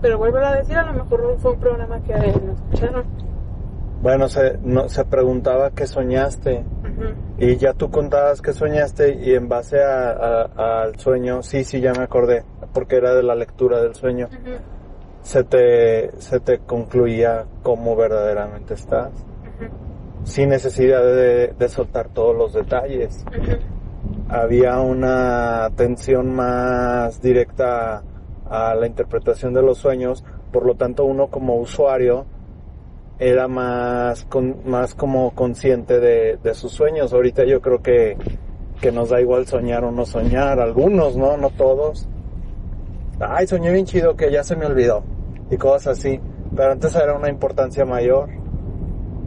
Pero 0.02 0.18
vuelvo 0.18 0.38
a 0.38 0.56
decir, 0.56 0.76
a 0.76 0.84
lo 0.84 0.92
mejor 0.92 1.36
fue 1.38 1.52
un 1.52 1.60
programa 1.60 1.98
que 2.02 2.12
no 2.12 2.52
escucharon. 2.52 3.04
bueno, 4.02 4.28
se, 4.28 4.58
no, 4.62 4.86
se 4.90 5.02
preguntaba 5.06 5.70
qué 5.70 5.86
soñaste 5.86 6.62
y 7.38 7.56
ya 7.56 7.72
tú 7.72 7.90
contabas 7.90 8.42
qué 8.42 8.52
soñaste 8.52 9.14
y 9.14 9.34
en 9.34 9.48
base 9.48 9.82
a- 9.82 10.10
a- 10.10 10.82
al 10.82 10.98
sueño, 10.98 11.42
sí, 11.42 11.64
sí, 11.64 11.80
ya 11.80 11.92
me 11.94 12.02
acordé, 12.04 12.44
porque 12.74 12.96
era 12.96 13.14
de 13.14 13.22
la 13.22 13.34
lectura 13.34 13.80
del 13.80 13.94
sueño. 13.94 14.28
Se 15.24 15.42
te, 15.42 16.10
se 16.20 16.38
te 16.38 16.58
concluía 16.58 17.46
cómo 17.62 17.96
verdaderamente 17.96 18.74
estás, 18.74 19.10
sin 20.22 20.50
necesidad 20.50 21.02
de, 21.02 21.54
de 21.58 21.68
soltar 21.68 22.10
todos 22.10 22.36
los 22.36 22.52
detalles. 22.52 23.24
Había 24.28 24.78
una 24.80 25.64
atención 25.64 26.34
más 26.34 27.20
directa 27.22 28.02
a 28.48 28.74
la 28.74 28.86
interpretación 28.86 29.54
de 29.54 29.62
los 29.62 29.78
sueños, 29.78 30.24
por 30.52 30.66
lo 30.66 30.74
tanto 30.74 31.04
uno 31.06 31.28
como 31.28 31.56
usuario 31.56 32.26
era 33.18 33.48
más, 33.48 34.24
con, 34.26 34.58
más 34.66 34.94
como 34.94 35.34
consciente 35.34 36.00
de, 36.00 36.36
de 36.42 36.54
sus 36.54 36.72
sueños. 36.72 37.14
Ahorita 37.14 37.44
yo 37.44 37.62
creo 37.62 37.80
que, 37.80 38.18
que 38.80 38.92
nos 38.92 39.08
da 39.08 39.22
igual 39.22 39.46
soñar 39.46 39.84
o 39.84 39.90
no 39.90 40.04
soñar, 40.04 40.60
algunos, 40.60 41.16
¿no? 41.16 41.38
No 41.38 41.48
todos. 41.50 42.08
Ay, 43.20 43.46
soñé 43.46 43.72
bien 43.72 43.86
chido 43.86 44.16
que 44.16 44.30
ya 44.30 44.44
se 44.44 44.56
me 44.56 44.66
olvidó. 44.66 45.02
Y 45.50 45.56
cosas 45.56 45.98
así. 45.98 46.20
Pero 46.54 46.72
antes 46.72 46.94
era 46.94 47.14
una 47.14 47.28
importancia 47.28 47.84
mayor. 47.84 48.30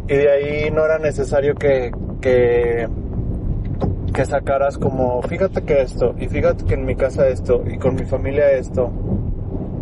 Y 0.07 0.15
de 0.15 0.31
ahí 0.31 0.71
no 0.71 0.85
era 0.85 0.99
necesario 0.99 1.55
que, 1.55 1.91
que, 2.21 2.87
que 4.13 4.25
sacaras 4.25 4.77
como, 4.77 5.21
fíjate 5.23 5.63
que 5.63 5.81
esto, 5.81 6.15
y 6.17 6.27
fíjate 6.27 6.63
que 6.63 6.75
en 6.75 6.85
mi 6.85 6.95
casa 6.95 7.27
esto, 7.27 7.61
y 7.67 7.77
con 7.77 7.95
mi 7.95 8.05
familia 8.05 8.51
esto. 8.51 8.89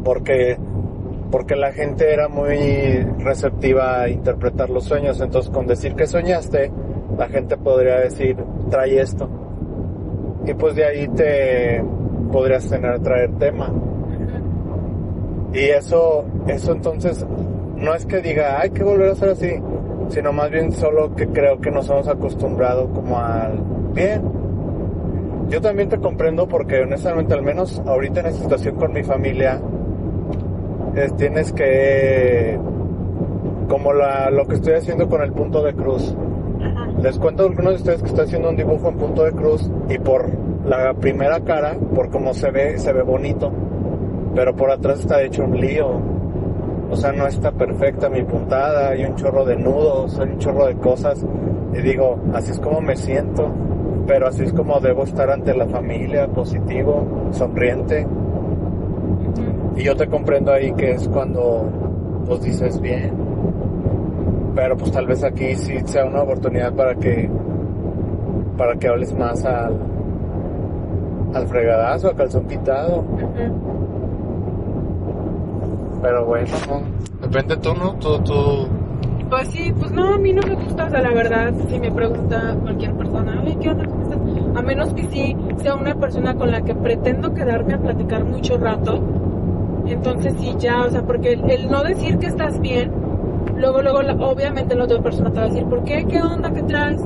Porque 0.04 0.58
porque 1.32 1.56
la 1.56 1.74
gente 1.74 2.14
era 2.14 2.30
muy 2.30 3.04
receptiva 3.20 4.02
a 4.02 4.10
interpretar 4.10 4.70
los 4.70 4.86
sueños. 4.86 5.20
Entonces, 5.20 5.52
con 5.52 5.68
decir 5.68 5.94
que 5.96 6.08
soñaste, 6.08 6.72
la 7.18 7.28
gente 7.28 7.58
podría 7.58 8.00
decir, 8.00 8.38
trae 8.70 9.02
esto. 9.02 9.30
Y 10.46 10.54
pues 10.54 10.76
de 10.76 10.86
ahí 10.86 11.08
te 11.10 11.84
podrías 12.32 12.70
tener 12.70 13.02
traer 13.02 13.38
tema. 13.38 13.70
Y 15.56 15.60
eso, 15.70 16.26
eso 16.48 16.74
entonces, 16.74 17.26
no 17.78 17.94
es 17.96 18.06
que 18.06 18.22
diga, 18.22 18.60
hay 18.60 18.72
que 18.72 18.84
volver 18.84 19.10
a 19.12 19.16
ser 19.16 19.30
así, 19.30 19.52
sino 20.10 20.34
más 20.34 20.52
bien 20.52 20.72
solo 20.74 21.16
que 21.16 21.28
creo 21.28 21.60
que 21.62 21.72
nos 21.72 21.90
hemos 21.90 22.08
acostumbrado 22.08 22.90
como 22.90 23.18
al 23.18 23.54
bien. 23.94 24.22
Yo 25.50 25.62
también 25.62 25.88
te 25.90 25.98
comprendo 25.98 26.48
porque 26.48 26.82
honestamente, 26.82 27.34
al 27.34 27.44
menos 27.44 27.82
ahorita 27.86 28.20
en 28.22 28.26
esta 28.28 28.42
situación 28.44 28.76
con 28.76 28.92
mi 28.94 29.04
familia, 29.04 29.62
es- 30.96 31.16
tienes 31.16 31.54
que, 31.54 32.60
como 33.70 33.94
la, 33.94 34.30
lo 34.32 34.46
que 34.48 34.56
estoy 34.56 34.74
haciendo 34.74 35.08
con 35.08 35.22
el 35.22 35.32
punto 35.32 35.64
de 35.64 35.74
cruz. 35.74 36.16
Ajá. 36.62 36.88
Les 37.02 37.18
cuento 37.20 37.44
a 37.44 37.48
algunos 37.48 37.74
de 37.74 37.78
ustedes 37.78 38.02
que 38.02 38.08
estoy 38.10 38.26
haciendo 38.26 38.50
un 38.50 38.56
dibujo 38.58 38.90
en 38.90 38.96
punto 38.98 39.24
de 39.24 39.32
cruz 39.32 39.70
y 39.90 39.98
por 40.00 40.26
la 40.66 40.94
primera 40.96 41.40
cara, 41.42 41.76
por 41.94 42.10
cómo 42.10 42.34
se 42.34 42.50
ve, 42.50 42.78
se 42.80 42.92
ve 42.92 43.04
bonito, 43.04 43.52
pero 44.36 44.54
por 44.54 44.70
atrás 44.70 45.00
está 45.00 45.24
hecho 45.24 45.46
un 45.46 45.60
lío. 45.60 46.02
O 46.92 46.96
sea, 46.96 47.12
no 47.14 47.26
está 47.26 47.52
perfecta 47.52 48.10
mi 48.10 48.24
puntada, 48.24 48.90
hay 48.90 49.06
un 49.06 49.16
chorro 49.16 49.46
de 49.46 49.56
nudos, 49.56 50.20
hay 50.20 50.30
un 50.30 50.38
chorro 50.38 50.68
de 50.68 50.76
cosas. 50.76 51.26
Y 51.74 51.82
digo, 51.82 52.20
así 52.34 52.52
es 52.52 52.60
como 52.60 52.82
me 52.82 52.96
siento, 52.96 53.50
pero 54.06 54.28
así 54.28 54.44
es 54.44 54.54
como 54.54 54.80
debo 54.80 55.04
estar 55.04 55.30
ante 55.32 55.56
la 55.56 55.66
familia, 55.66 56.28
positivo, 56.28 57.30
sonriente. 57.32 58.06
Y 59.78 59.84
yo 59.84 59.96
te 59.96 60.08
comprendo 60.08 60.52
ahí 60.52 60.72
que 60.74 60.92
es 60.92 61.08
cuando 61.08 61.66
pues 62.28 62.42
dices 62.42 62.80
bien. 62.80 63.12
Pero 64.54 64.78
pues 64.78 64.92
tal 64.92 65.08
vez 65.08 65.24
aquí 65.24 65.56
sí 65.56 65.80
sea 65.86 66.06
una 66.06 66.22
oportunidad 66.22 66.74
para 66.74 66.96
que 66.96 67.30
para 68.58 68.76
que 68.76 68.88
hables 68.88 69.14
más 69.14 69.44
al 69.44 69.78
al 71.34 71.48
fregadazo, 71.48 72.10
a 72.10 72.16
calzón 72.16 72.48
quitado. 72.48 73.04
Pero 76.02 76.26
bueno, 76.26 76.48
no. 76.68 76.82
Depende 77.28 77.58
tú, 77.58 77.74
¿no? 77.74 77.94
Tú, 77.96 78.20
tú. 78.20 78.68
Pues 79.30 79.48
sí, 79.50 79.74
pues 79.80 79.92
no, 79.92 80.14
a 80.14 80.18
mí 80.20 80.34
no 80.34 80.42
me 80.48 80.54
gusta, 80.56 80.86
o 80.86 80.90
sea, 80.90 81.02
la 81.02 81.12
verdad, 81.12 81.52
si 81.68 81.80
me 81.80 81.92
pregunta 81.92 82.56
cualquier 82.62 82.94
persona, 82.94 83.44
¿qué 83.60 83.70
onda? 83.70 83.86
¿Cómo 83.86 84.04
estás? 84.04 84.20
A 84.56 84.62
menos 84.62 84.94
que 84.94 85.04
sí 85.08 85.36
sea 85.64 85.74
una 85.76 85.96
persona 85.96 86.36
con 86.36 86.52
la 86.52 86.62
que 86.62 86.76
pretendo 86.76 87.34
quedarme 87.34 87.74
a 87.74 87.80
platicar 87.80 88.24
mucho 88.24 88.58
rato, 88.58 89.02
entonces 89.88 90.36
sí, 90.40 90.54
ya, 90.60 90.84
o 90.84 90.90
sea, 90.92 91.02
porque 91.02 91.34
el, 91.34 91.50
el 91.50 91.72
no 91.72 91.84
decir 91.84 92.20
que 92.20 92.28
estás 92.28 92.60
bien, 92.60 92.92
luego, 93.58 93.82
luego, 93.82 94.04
la- 94.04 94.14
obviamente 94.14 94.76
la 94.76 94.84
otra 94.84 95.02
persona 95.02 95.32
te 95.32 95.40
va 95.40 95.46
a 95.46 95.50
decir, 95.50 95.66
¿por 95.66 95.84
qué? 95.84 96.06
¿Qué 96.06 96.22
onda? 96.22 96.52
¿Qué 96.54 96.62
traes? 96.64 97.02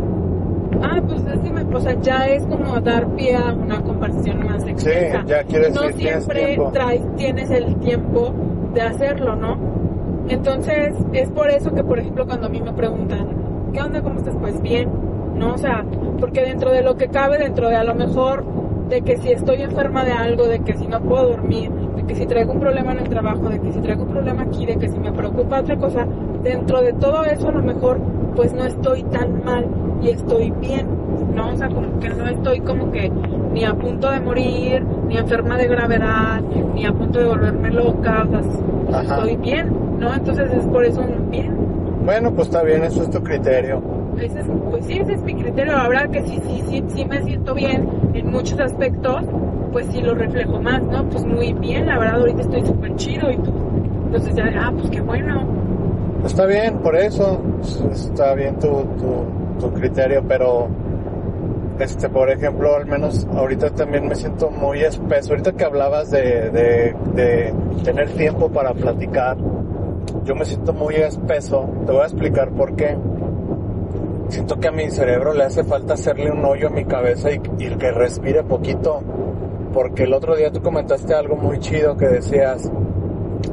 Ah, 0.83 1.01
pues 1.07 1.21
es 1.25 1.39
que 1.39 1.51
me, 1.51 1.61
o 1.75 1.79
sea, 1.81 1.99
ya 2.01 2.27
es 2.27 2.43
como 2.47 2.79
dar 2.81 3.07
pie 3.15 3.35
a 3.37 3.53
una 3.53 3.81
conversación 3.81 4.45
más 4.45 4.65
extensa. 4.67 5.23
ya 5.25 5.43
quieres 5.43 5.73
No 5.73 5.81
decir, 5.83 5.97
tienes 6.01 6.23
siempre 6.25 6.59
traes, 6.73 7.01
tienes 7.15 7.49
el 7.49 7.75
tiempo 7.77 8.33
de 8.73 8.81
hacerlo, 8.81 9.35
¿no? 9.35 9.57
Entonces, 10.29 10.93
es 11.13 11.29
por 11.31 11.49
eso 11.49 11.73
que, 11.73 11.83
por 11.83 11.99
ejemplo, 11.99 12.25
cuando 12.25 12.47
a 12.47 12.49
mí 12.49 12.61
me 12.61 12.73
preguntan, 12.73 13.71
¿qué 13.73 13.81
onda? 13.81 14.01
¿Cómo 14.01 14.19
estás? 14.19 14.35
Pues 14.39 14.61
bien, 14.61 14.89
¿no? 15.35 15.53
O 15.53 15.57
sea, 15.57 15.83
porque 16.19 16.41
dentro 16.41 16.71
de 16.71 16.83
lo 16.83 16.95
que 16.95 17.07
cabe, 17.07 17.37
dentro 17.39 17.69
de 17.69 17.75
a 17.75 17.83
lo 17.83 17.95
mejor 17.95 18.43
de 18.89 19.01
que 19.01 19.17
si 19.17 19.31
estoy 19.31 19.61
enferma 19.61 20.03
de 20.03 20.11
algo, 20.11 20.47
de 20.47 20.59
que 20.59 20.75
si 20.77 20.87
no 20.87 21.01
puedo 21.01 21.29
dormir, 21.29 21.71
de 21.99 22.05
que 22.05 22.15
si 22.15 22.25
traigo 22.25 22.53
un 22.53 22.59
problema 22.61 22.93
en 22.93 22.99
el 22.99 23.09
trabajo, 23.09 23.49
de 23.49 23.59
que 23.59 23.73
si 23.73 23.79
traigo 23.81 24.03
un 24.03 24.09
problema 24.09 24.43
aquí, 24.43 24.65
de 24.65 24.77
que 24.77 24.87
si 24.87 24.97
me 24.99 25.11
preocupa 25.11 25.59
otra 25.59 25.75
cosa, 25.75 26.07
dentro 26.41 26.81
de 26.81 26.93
todo 26.93 27.25
eso 27.25 27.49
a 27.49 27.51
lo 27.51 27.61
mejor 27.61 27.99
pues 28.35 28.53
no 28.53 28.63
estoy 28.63 29.03
tan 29.03 29.43
mal 29.43 29.65
y 30.01 30.09
estoy 30.09 30.51
bien, 30.61 30.87
¿no? 31.35 31.49
O 31.49 31.57
sea, 31.57 31.67
como 31.67 31.99
que 31.99 32.09
no 32.09 32.25
estoy 32.27 32.61
como 32.61 32.89
que 32.91 33.11
ni 33.51 33.65
a 33.65 33.73
punto 33.73 34.09
de 34.09 34.21
morir, 34.21 34.81
ni 35.07 35.17
enferma 35.17 35.57
de 35.57 35.67
gravedad, 35.67 36.41
ni 36.73 36.85
a 36.85 36.93
punto 36.93 37.19
de 37.19 37.25
volverme 37.25 37.69
loca, 37.71 38.25
o 38.25 38.29
sea, 38.91 38.99
Ajá. 38.99 39.15
estoy 39.17 39.35
bien, 39.35 39.69
¿no? 39.99 40.13
Entonces 40.13 40.49
es 40.53 40.65
por 40.67 40.85
eso 40.85 41.01
un 41.01 41.29
bien. 41.29 41.53
Bueno, 42.05 42.31
pues 42.33 42.47
está 42.47 42.63
bien, 42.63 42.83
eso 42.85 43.03
es 43.03 43.09
tu 43.09 43.21
criterio. 43.21 43.81
Ese 44.17 44.39
es, 44.39 44.45
pues 44.69 44.85
sí, 44.85 44.99
ese 44.99 45.13
es 45.13 45.21
mi 45.21 45.35
criterio. 45.35 45.73
La 45.73 45.89
verdad 45.89 46.09
que 46.09 46.21
sí, 46.23 46.39
sí, 46.47 46.63
sí, 46.69 46.83
sí 46.87 47.05
me 47.05 47.21
siento 47.23 47.53
bien 47.53 47.89
en 48.13 48.31
muchos 48.31 48.57
aspectos, 48.59 49.23
pues 49.71 49.87
sí 49.91 50.01
lo 50.01 50.15
reflejo 50.15 50.61
más, 50.61 50.81
¿no? 50.83 51.07
Pues 51.09 51.25
muy 51.25 51.53
bien, 51.53 51.85
la 51.85 51.97
verdad 51.97 52.19
ahorita 52.19 52.41
estoy 52.41 52.65
súper 52.65 52.95
chido 52.95 53.31
y 53.31 53.37
tú. 53.37 53.53
Entonces 54.05 54.35
ya, 54.35 54.51
ah, 54.59 54.71
pues 54.75 54.89
qué 54.89 55.01
bueno. 55.01 55.47
Está 56.25 56.45
bien, 56.45 56.79
por 56.79 56.95
eso. 56.95 57.39
Está 57.91 58.33
bien 58.33 58.57
tu, 58.59 58.83
tu, 59.59 59.71
criterio, 59.73 60.23
pero. 60.27 60.67
Este, 61.79 62.09
por 62.09 62.29
ejemplo, 62.29 62.75
al 62.75 62.85
menos 62.87 63.25
ahorita 63.33 63.69
también 63.69 64.07
me 64.07 64.15
siento 64.15 64.49
muy 64.49 64.81
espeso. 64.81 65.31
Ahorita 65.31 65.53
que 65.53 65.63
hablabas 65.63 66.11
de, 66.11 66.49
de, 66.49 66.95
de 67.13 67.53
tener 67.83 68.09
tiempo 68.09 68.49
para 68.49 68.73
platicar, 68.73 69.37
yo 70.25 70.35
me 70.35 70.43
siento 70.43 70.73
muy 70.73 70.95
espeso. 70.95 71.69
Te 71.85 71.91
voy 71.93 72.01
a 72.01 72.05
explicar 72.05 72.49
por 72.49 72.75
qué. 72.75 72.97
Siento 74.27 74.59
que 74.59 74.67
a 74.67 74.71
mi 74.71 74.89
cerebro 74.89 75.33
le 75.33 75.45
hace 75.45 75.63
falta 75.63 75.93
hacerle 75.93 76.31
un 76.31 76.43
hoyo 76.43 76.67
a 76.67 76.71
mi 76.71 76.83
cabeza 76.83 77.31
y, 77.31 77.41
y 77.59 77.69
que 77.69 77.91
respire 77.91 78.43
poquito. 78.43 79.01
Porque 79.73 80.03
el 80.03 80.13
otro 80.13 80.35
día 80.35 80.51
tú 80.51 80.61
comentaste 80.61 81.13
algo 81.13 81.35
muy 81.35 81.59
chido 81.59 81.95
que 81.95 82.07
decías, 82.07 82.71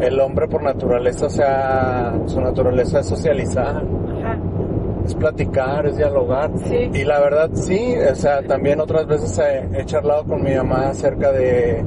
el 0.01 0.21
hombre 0.21 0.49
por 0.49 0.63
naturaleza, 0.63 1.27
o 1.27 1.31
sea, 1.31 2.15
su 2.27 2.41
naturaleza 2.41 3.01
es 3.01 3.07
socializar, 3.07 3.83
Ajá. 3.85 4.39
es 5.05 5.15
platicar, 5.15 5.87
es 5.87 5.97
dialogar. 5.97 6.51
Sí. 6.65 6.91
Y 6.93 7.05
la 7.05 7.21
verdad 7.21 7.51
sí, 7.53 7.95
o 8.11 8.15
sea, 8.15 8.43
también 8.43 8.81
otras 8.81 9.07
veces 9.07 9.39
he, 9.39 9.81
he 9.81 9.85
charlado 9.85 10.25
con 10.25 10.43
mi 10.43 10.55
mamá 10.55 10.89
acerca 10.89 11.33
de, 11.33 11.85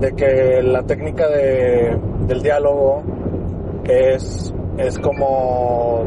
de 0.00 0.12
que 0.12 0.62
la 0.62 0.82
técnica 0.84 1.28
de, 1.28 1.98
del 2.26 2.42
diálogo 2.42 3.02
es, 3.84 4.54
es 4.78 4.98
como, 4.98 6.06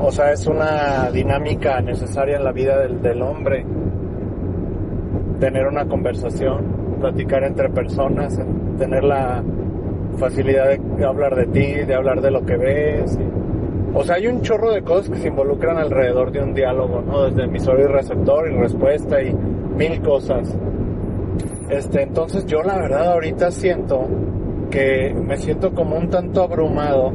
o 0.00 0.12
sea, 0.12 0.32
es 0.32 0.46
una 0.46 1.10
dinámica 1.12 1.80
necesaria 1.80 2.36
en 2.36 2.44
la 2.44 2.52
vida 2.52 2.78
del, 2.80 3.00
del 3.00 3.22
hombre. 3.22 3.64
Tener 5.44 5.66
una 5.66 5.84
conversación, 5.84 6.64
platicar 7.00 7.44
entre 7.44 7.68
personas, 7.68 8.40
tener 8.78 9.04
la 9.04 9.42
facilidad 10.16 10.70
de 10.78 11.04
hablar 11.04 11.34
de 11.36 11.44
ti, 11.48 11.84
de 11.84 11.94
hablar 11.94 12.22
de 12.22 12.30
lo 12.30 12.46
que 12.46 12.56
ves. 12.56 13.18
y- 13.20 13.94
o 13.94 14.02
sea, 14.04 14.16
hay 14.16 14.26
un 14.26 14.40
chorro 14.40 14.72
de 14.72 14.80
cosas 14.80 15.10
que 15.10 15.18
se 15.18 15.28
involucran 15.28 15.76
alrededor 15.76 16.32
de 16.32 16.42
un 16.42 16.54
diálogo, 16.54 17.02
¿no? 17.02 17.24
Desde 17.24 17.44
emisor 17.44 17.78
y 17.78 17.82
receptor 17.82 18.50
y 18.50 18.56
respuesta 18.56 19.20
y 19.22 19.34
mil 19.76 20.00
cosas. 20.00 20.56
Este, 21.68 22.04
entonces 22.04 22.46
yo 22.46 22.62
la 22.62 22.78
verdad 22.78 23.12
ahorita 23.12 23.50
siento 23.50 24.06
que 24.70 25.14
me 25.14 25.36
siento 25.36 25.74
como 25.74 25.96
un 25.96 26.08
tanto 26.08 26.42
abrumado 26.42 27.12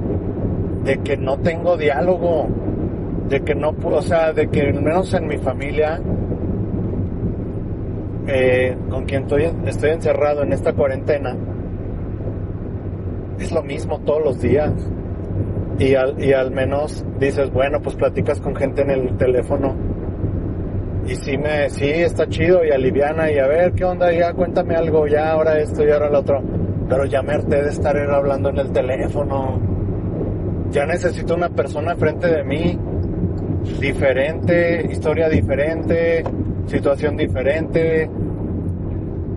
de 0.84 1.00
que 1.00 1.18
no 1.18 1.40
tengo 1.40 1.78
diálogo, 1.78 2.46
de 3.28 3.42
que 3.42 3.56
no, 3.56 3.74
o 3.84 4.02
sea, 4.04 4.34
de 4.34 4.50
que 4.50 4.62
al 4.62 4.84
menos 4.84 5.16
en 5.16 5.26
mi 5.26 5.40
familia, 5.40 6.00
eh, 8.32 8.78
con 8.90 9.06
quien 9.06 9.24
estoy, 9.24 9.50
estoy 9.66 9.90
encerrado 9.90 10.44
en 10.44 10.54
esta 10.54 10.74
cuarentena, 10.74 11.36
es 13.40 13.52
lo 13.52 13.64
mismo 13.64 14.00
todos 14.02 14.24
los 14.24 14.42
días. 14.42 14.72
Y 15.80 15.96
al, 15.96 16.22
y 16.22 16.34
al 16.34 16.52
menos 16.52 17.06
dices, 17.20 17.52
bueno, 17.52 17.82
pues 17.82 17.96
platicas 17.96 18.40
con 18.42 18.56
gente 18.56 18.82
en 18.82 18.92
el 18.92 19.18
teléfono. 19.18 19.76
Y 21.08 21.16
sí, 21.16 21.38
me, 21.38 21.70
sí, 21.70 21.90
está 21.90 22.28
chido 22.28 22.64
y 22.64 22.70
aliviana 22.70 23.32
y 23.32 23.40
a 23.40 23.48
ver, 23.48 23.72
¿qué 23.72 23.86
onda? 23.86 24.12
Ya 24.12 24.34
cuéntame 24.34 24.76
algo, 24.76 25.08
ya 25.08 25.32
ahora 25.32 25.58
esto 25.58 25.84
y 25.84 25.90
ahora 25.90 26.10
lo 26.10 26.20
otro. 26.20 26.44
Pero 26.88 27.06
ya 27.06 27.22
de 27.22 27.70
estar 27.70 27.98
hablando 27.98 28.50
en 28.50 28.58
el 28.58 28.72
teléfono. 28.72 29.60
Ya 30.70 30.86
necesito 30.86 31.34
una 31.34 31.50
persona 31.50 31.96
frente 31.96 32.28
de 32.28 32.44
mí. 32.44 32.78
Diferente, 33.80 34.88
historia 34.92 35.30
diferente, 35.30 36.24
situación 36.70 37.18
diferente. 37.18 38.10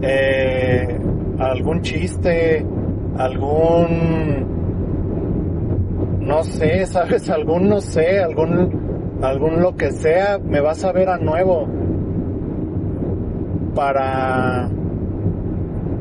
eh, 0.05 0.99
algún 1.39 1.81
chiste, 1.83 2.65
algún 3.17 4.47
no 6.21 6.43
sé, 6.45 6.87
sabes, 6.95 7.29
algún 7.31 7.69
no 7.69 7.81
sé, 7.81 8.21
algún 8.21 9.19
algún 9.23 9.61
lo 9.63 9.77
que 9.77 9.93
sea, 9.93 10.39
me 10.39 10.61
vas 10.61 10.85
a 10.85 10.91
ver 10.93 11.09
a 11.09 11.17
nuevo 11.19 11.69
para 13.75 14.69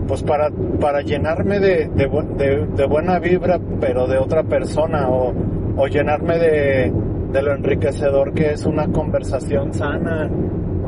pues 0.07 0.23
para 0.23 0.49
para 0.79 1.01
llenarme 1.01 1.59
de, 1.59 1.87
de, 1.95 2.09
bu- 2.09 2.35
de- 2.35 2.65
de 2.75 2.85
buena 2.85 3.19
vibra, 3.19 3.59
pero 3.79 4.07
de 4.07 4.17
otra 4.17 4.43
persona 4.43 5.07
o, 5.09 5.33
o 5.77 5.87
llenarme 5.87 6.37
de 6.39 7.41
lo 7.41 7.53
enriquecedor 7.53 8.33
que 8.33 8.51
es 8.53 8.65
una 8.65 8.87
conversación 8.87 9.73
sana, 9.73 10.29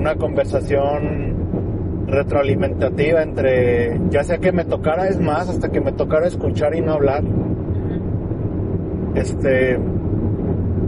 una 0.03 0.15
conversación 0.15 2.07
retroalimentativa 2.07 3.23
entre, 3.23 4.01
ya 4.09 4.21
sea 4.25 4.37
que 4.37 4.51
me 4.51 4.65
tocara, 4.65 5.07
es 5.07 5.17
más, 5.17 5.47
hasta 5.47 5.69
que 5.69 5.79
me 5.79 5.93
tocara 5.93 6.27
escuchar 6.27 6.75
y 6.75 6.81
no 6.81 6.91
hablar. 6.91 7.23
Este, 9.15 9.79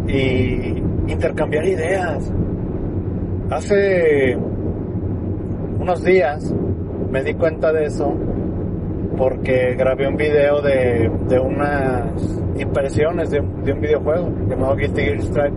y 0.09 0.83
intercambiar 1.07 1.65
ideas. 1.65 2.29
Hace 3.51 4.35
unos 5.79 6.03
días 6.03 6.53
me 7.09 7.23
di 7.23 7.35
cuenta 7.35 7.71
de 7.71 7.85
eso 7.85 8.13
porque 9.17 9.75
grabé 9.75 10.09
un 10.09 10.17
video 10.17 10.61
de, 10.61 11.09
de 11.29 11.39
unas 11.39 12.41
impresiones 12.59 13.29
de, 13.29 13.41
de 13.63 13.71
un 13.71 13.79
videojuego 13.79 14.29
llamado 14.49 14.75
Guilty 14.75 15.01
Gear 15.03 15.21
Strive 15.21 15.53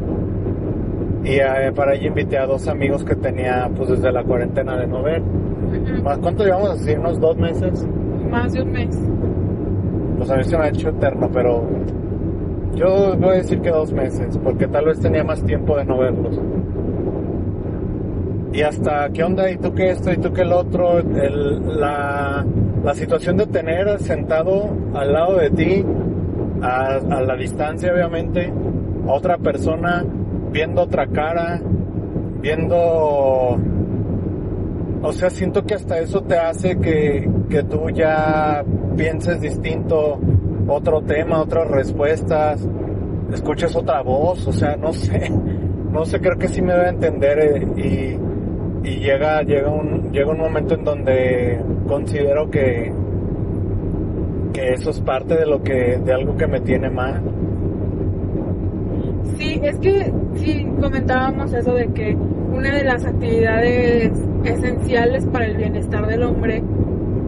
y 1.25 1.35
eh, 1.37 1.73
para 1.75 1.95
ello 1.95 2.09
invité 2.09 2.39
a 2.39 2.47
dos 2.47 2.69
amigos 2.69 3.05
que 3.05 3.15
tenía 3.17 3.71
pues 3.77 3.91
desde 3.91 4.11
la 4.13 4.23
cuarentena 4.25 4.77
de 4.77 4.87
no 4.87 5.03
ver. 5.03 5.23
¿Más 6.03 6.19
cuánto 6.19 6.45
llevamos 6.45 6.71
así? 6.71 6.93
¿Unos 6.95 7.21
dos 7.21 7.37
meses? 7.37 7.87
Más 8.31 8.53
de 8.53 8.63
un 8.63 8.73
mes. 8.73 8.99
Pues 10.17 10.31
a 10.31 10.37
mí 10.37 10.45
se 10.45 10.57
me 10.57 10.65
ha 10.65 10.69
hecho 10.69 10.89
eterno, 10.91 11.29
pero 11.33 11.63
yo 12.75 13.17
voy 13.19 13.31
a 13.31 13.33
decir 13.35 13.61
que 13.61 13.71
dos 13.71 13.93
meses, 13.93 14.39
porque 14.43 14.67
tal 14.69 14.87
vez 14.87 15.01
tenía 15.01 15.25
más 15.25 15.43
tiempo 15.45 15.77
de 15.77 15.85
no 15.85 15.99
verlos. 15.99 16.41
Y 18.53 18.63
hasta, 18.63 19.09
¿qué 19.11 19.23
onda? 19.23 19.51
¿Y 19.51 19.59
tú 19.59 19.75
qué 19.75 19.91
esto? 19.91 20.11
¿Y 20.13 20.17
tú 20.17 20.33
qué 20.33 20.43
el 20.43 20.53
otro? 20.53 20.99
El- 20.99 21.81
la, 21.81 22.45
la 22.85 22.95
situación 22.95 23.37
de 23.37 23.47
tener 23.47 23.99
sentado 24.01 24.71
al 24.95 25.13
lado 25.13 25.37
de 25.37 25.51
ti, 25.51 25.85
a, 26.63 26.95
a 26.97 27.21
la 27.23 27.37
distancia 27.37 27.93
obviamente, 27.93 28.51
a 29.07 29.13
otra 29.13 29.37
persona, 29.39 30.05
viendo 30.51 30.83
otra 30.83 31.07
cara, 31.07 31.61
viendo... 32.41 33.59
O 35.01 35.13
sea, 35.13 35.31
siento 35.31 35.65
que 35.65 35.75
hasta 35.75 35.99
eso 36.01 36.23
te 36.23 36.37
hace 36.37 36.77
que, 36.79 37.31
que 37.49 37.63
tú 37.63 37.89
ya 37.91 38.65
pienses 38.97 39.41
distinto, 39.41 40.19
otro 40.67 41.03
tema, 41.03 41.41
otras 41.41 41.69
respuestas, 41.69 42.67
escuches 43.33 43.75
otra 43.77 44.03
voz, 44.03 44.47
o 44.47 44.53
sea, 44.53 44.77
no 44.77 44.93
sé, 44.93 45.31
no 45.93 46.05
sé, 46.05 46.21
creo 46.21 46.37
que 46.37 46.49
sí 46.49 46.63
me 46.63 46.75
debe 46.75 46.89
entender 46.89 47.39
eh, 47.39 48.19
y, 48.85 48.89
y 48.89 48.97
llega, 49.01 49.43
llega, 49.43 49.71
un, 49.71 50.11
llega 50.13 50.31
un 50.31 50.39
momento 50.39 50.75
en 50.75 50.85
donde 50.85 51.61
considero 51.87 52.51
que, 52.51 52.93
que 54.53 54.73
eso 54.73 54.91
es 54.91 55.01
parte 55.01 55.37
de 55.37 55.47
lo 55.47 55.63
que, 55.63 55.99
de 55.99 56.13
algo 56.13 56.37
que 56.37 56.47
me 56.47 56.61
tiene 56.61 56.91
mal. 56.91 57.23
Sí, 59.37 59.61
es 59.63 59.79
que 59.79 60.13
sí 60.37 60.67
comentábamos 60.81 61.53
eso 61.53 61.73
de 61.75 61.87
que 61.93 62.15
una 62.15 62.75
de 62.75 62.85
las 62.85 63.05
actividades 63.05 64.13
esenciales 64.45 65.27
para 65.27 65.47
el 65.47 65.57
bienestar 65.57 66.07
del 66.07 66.23
hombre, 66.23 66.63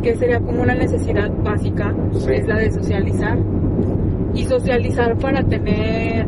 que 0.03 0.17
sería 0.17 0.41
como 0.41 0.63
una 0.63 0.75
necesidad 0.75 1.31
básica, 1.45 1.95
Sí. 2.13 2.33
es 2.33 2.47
la 2.49 2.57
de 2.57 2.71
socializar. 2.71 3.39
Y 4.35 4.45
socializar 4.45 5.17
para 5.19 5.43
tener 5.45 6.27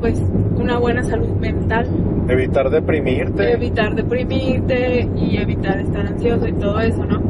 pues 0.00 0.22
una 0.56 0.78
buena 0.78 1.02
salud 1.02 1.30
mental, 1.40 1.86
Evitar 2.28 2.70
deprimirte. 2.70 3.52
evitar 3.52 3.94
deprimirte 3.96 5.08
y 5.16 5.36
evitar 5.38 5.80
estar 5.80 6.06
ansioso 6.06 6.46
y 6.46 6.52
todo 6.52 6.78
eso, 6.80 7.04
¿no? 7.04 7.20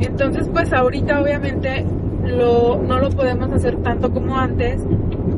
Entonces, 0.00 0.48
pues 0.52 0.72
ahorita 0.72 1.22
obviamente 1.22 1.84
lo, 2.24 2.80
no 2.82 2.98
lo 2.98 3.10
podemos 3.10 3.50
hacer 3.52 3.76
tanto 3.82 4.10
como 4.12 4.36
antes 4.36 4.80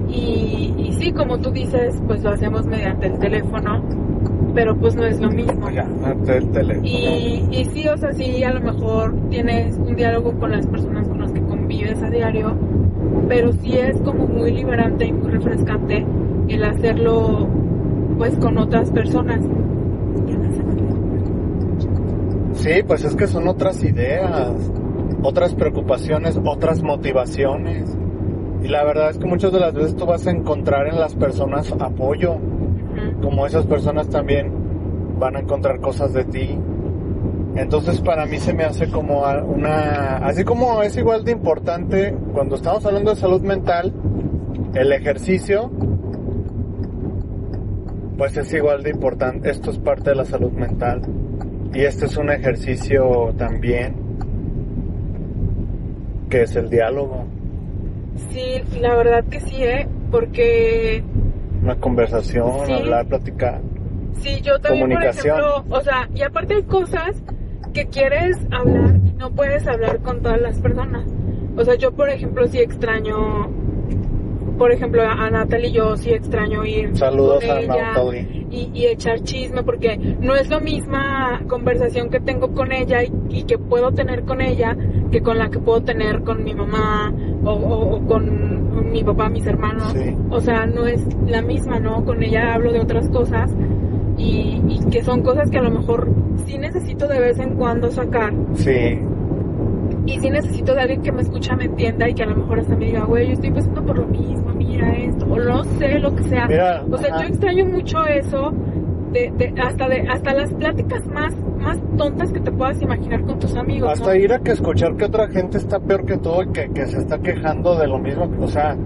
y, 0.08 0.74
y 0.78 0.92
sí, 0.98 1.12
como 1.12 1.38
tú 1.38 1.50
dices, 1.50 1.94
pues 2.06 2.22
lo 2.22 2.30
hacemos 2.30 2.66
mediante 2.66 3.06
el 3.06 3.18
teléfono, 3.18 3.82
pero 4.54 4.76
pues 4.76 4.94
no 4.94 5.04
es 5.04 5.20
lo 5.20 5.30
mismo. 5.30 5.70
Ya, 5.70 5.86
el 6.28 6.50
teléfono. 6.50 6.86
Y, 6.86 7.46
y 7.50 7.64
sí, 7.72 7.88
o 7.88 7.96
sea, 7.96 8.12
sí, 8.12 8.44
a 8.44 8.52
lo 8.52 8.60
mejor 8.60 9.14
tienes 9.30 9.76
un 9.78 9.96
diálogo 9.96 10.32
con 10.38 10.52
las 10.52 10.66
personas 10.66 11.08
con 11.08 11.20
las 11.20 11.32
que 11.32 11.40
convives 11.40 12.02
a 12.02 12.10
diario, 12.10 12.54
pero 13.28 13.52
sí 13.52 13.78
es 13.78 13.98
como 14.02 14.26
muy 14.26 14.50
liberante 14.52 15.06
y 15.06 15.12
muy 15.12 15.30
refrescante 15.30 16.04
el 16.48 16.64
hacerlo 16.64 17.48
pues 18.18 18.36
con 18.36 18.58
otras 18.58 18.90
personas. 18.90 19.40
Sí, 22.54 22.70
pues 22.86 23.04
es 23.04 23.16
que 23.16 23.26
son 23.26 23.48
otras 23.48 23.82
ideas, 23.82 24.52
otras 25.22 25.54
preocupaciones, 25.54 26.38
otras 26.44 26.82
motivaciones. 26.82 27.96
Y 28.62 28.68
la 28.68 28.84
verdad 28.84 29.10
es 29.10 29.18
que 29.18 29.26
muchas 29.26 29.52
de 29.52 29.60
las 29.60 29.74
veces 29.74 29.96
tú 29.96 30.06
vas 30.06 30.26
a 30.26 30.30
encontrar 30.30 30.86
en 30.86 30.98
las 30.98 31.14
personas 31.14 31.72
apoyo, 31.80 32.34
Ujú. 32.34 33.20
como 33.22 33.46
esas 33.46 33.66
personas 33.66 34.08
también 34.08 34.52
van 35.18 35.36
a 35.36 35.40
encontrar 35.40 35.80
cosas 35.80 36.12
de 36.12 36.24
ti. 36.24 36.58
Entonces 37.56 38.00
para 38.00 38.24
mí 38.26 38.38
se 38.38 38.54
me 38.54 38.64
hace 38.64 38.88
como 38.88 39.24
una, 39.46 40.16
así 40.18 40.44
como 40.44 40.82
es 40.82 40.96
igual 40.96 41.24
de 41.24 41.32
importante 41.32 42.14
cuando 42.32 42.56
estamos 42.56 42.84
hablando 42.86 43.10
de 43.10 43.16
salud 43.16 43.42
mental, 43.42 43.92
el 44.74 44.92
ejercicio, 44.92 45.70
pues 48.16 48.36
es 48.36 48.52
igual 48.54 48.82
de 48.82 48.90
importante, 48.90 49.50
esto 49.50 49.70
es 49.70 49.78
parte 49.78 50.10
de 50.10 50.16
la 50.16 50.24
salud 50.24 50.52
mental. 50.52 51.02
Y 51.74 51.80
este 51.80 52.06
es 52.06 52.16
un 52.16 52.30
ejercicio 52.30 53.34
también, 53.36 53.94
que 56.32 56.42
es 56.44 56.56
el 56.56 56.70
diálogo, 56.70 57.26
Sí, 58.30 58.62
la 58.80 58.94
verdad 58.94 59.24
que 59.30 59.40
sí, 59.40 59.62
¿eh? 59.62 59.86
Porque 60.10 61.02
una 61.62 61.76
conversación, 61.76 62.50
Sí. 62.66 62.72
hablar, 62.72 63.06
platicar. 63.06 63.60
sí, 64.20 64.40
yo 64.40 64.58
también, 64.60 64.88
por 64.88 64.94
Comunicación. 64.94 65.38
ejemplo, 65.38 65.64
o 65.76 65.80
sea, 65.82 66.08
y 66.14 66.22
aparte 66.22 66.54
hay 66.54 66.62
cosas 66.62 67.22
que 67.74 67.86
quieres 67.86 68.38
hablar 68.50 68.94
y 69.04 69.12
no 69.18 69.30
puedes 69.30 69.66
hablar 69.66 69.98
con 69.98 70.22
todas 70.22 70.40
las 70.40 70.58
personas. 70.60 71.04
O 71.56 71.64
sea, 71.64 71.74
yo, 71.74 71.92
por 71.92 72.08
ejemplo, 72.08 72.46
sí 72.48 72.58
extraño, 72.60 73.50
por 74.62 74.70
ejemplo, 74.70 75.02
a 75.02 75.28
Natalie 75.28 75.72
yo 75.72 75.96
sí 75.96 76.10
extraño 76.12 76.64
ir 76.64 76.96
Saludos 76.96 77.42
con 77.44 77.50
a 77.56 77.60
ella 77.60 77.88
Natalie. 77.94 78.46
y, 78.48 78.70
y 78.72 78.86
echar 78.86 79.18
chisme 79.22 79.64
porque 79.64 79.96
no 80.20 80.36
es 80.36 80.48
la 80.48 80.60
misma 80.60 81.42
conversación 81.48 82.10
que 82.10 82.20
tengo 82.20 82.52
con 82.54 82.70
ella 82.70 83.02
y, 83.02 83.10
y 83.30 83.42
que 83.42 83.58
puedo 83.58 83.90
tener 83.90 84.22
con 84.22 84.40
ella 84.40 84.76
que 85.10 85.20
con 85.20 85.36
la 85.38 85.50
que 85.50 85.58
puedo 85.58 85.82
tener 85.82 86.22
con 86.22 86.44
mi 86.44 86.54
mamá 86.54 87.12
o, 87.44 87.50
o- 87.50 87.96
o 87.96 88.06
con 88.06 88.90
mi 88.92 89.02
papá, 89.02 89.28
mis 89.28 89.44
hermanos. 89.46 89.92
Sí. 89.94 90.14
O 90.30 90.40
sea, 90.40 90.64
no 90.66 90.86
es 90.86 91.04
la 91.26 91.42
misma, 91.42 91.80
¿no? 91.80 92.04
Con 92.04 92.22
ella 92.22 92.54
hablo 92.54 92.70
de 92.72 92.78
otras 92.80 93.08
cosas 93.08 93.50
y, 94.16 94.60
y 94.68 94.78
que 94.90 95.02
son 95.02 95.22
cosas 95.22 95.50
que 95.50 95.58
a 95.58 95.62
lo 95.62 95.70
mejor 95.72 96.08
sí 96.46 96.56
necesito 96.58 97.08
de 97.08 97.18
vez 97.18 97.38
en 97.40 97.56
cuando 97.56 97.90
sacar 97.90 98.32
Sí, 98.54 98.98
y 100.06 100.18
sí 100.18 100.30
necesito 100.30 100.74
de 100.74 100.80
alguien 100.80 101.02
que 101.02 101.12
me 101.12 101.22
escucha, 101.22 101.54
me 101.56 101.64
entienda 101.64 102.08
y 102.08 102.14
que 102.14 102.22
a 102.22 102.26
lo 102.26 102.36
mejor 102.36 102.60
hasta 102.60 102.76
me 102.76 102.86
diga, 102.86 103.04
güey, 103.04 103.28
yo 103.28 103.32
estoy 103.34 103.50
pasando 103.52 103.84
por 103.84 103.98
lo 103.98 104.06
mismo, 104.06 104.52
mira 104.54 104.90
esto, 104.96 105.26
o 105.26 105.36
no 105.38 105.64
sé 105.64 105.98
lo 105.98 106.14
que 106.14 106.24
sea. 106.24 106.46
Mira, 106.46 106.84
o 106.90 106.96
sea, 106.98 107.14
ajá. 107.14 107.22
yo 107.22 107.28
extraño 107.28 107.64
mucho 107.66 108.04
eso, 108.06 108.52
de, 109.12 109.30
de- 109.36 109.54
hasta 109.60 109.88
de 109.88 110.00
hasta 110.08 110.32
las 110.34 110.52
pláticas 110.54 111.06
más, 111.06 111.34
más 111.60 111.78
tontas 111.96 112.32
que 112.32 112.40
te 112.40 112.50
puedas 112.50 112.80
imaginar 112.82 113.22
con 113.22 113.38
tus 113.38 113.54
amigos. 113.56 113.86
¿no? 113.86 113.92
Hasta 113.92 114.16
ir 114.16 114.32
a 114.32 114.38
que 114.40 114.52
escuchar 114.52 114.96
que 114.96 115.04
otra 115.04 115.28
gente 115.28 115.58
está 115.58 115.78
peor 115.78 116.04
que 116.04 116.16
tú 116.18 116.42
y 116.42 116.52
que, 116.52 116.70
que 116.72 116.86
se 116.86 116.98
está 116.98 117.18
quejando 117.18 117.76
de 117.78 117.86
lo 117.86 117.98
mismo, 117.98 118.28
o 118.40 118.48
sea, 118.48 118.76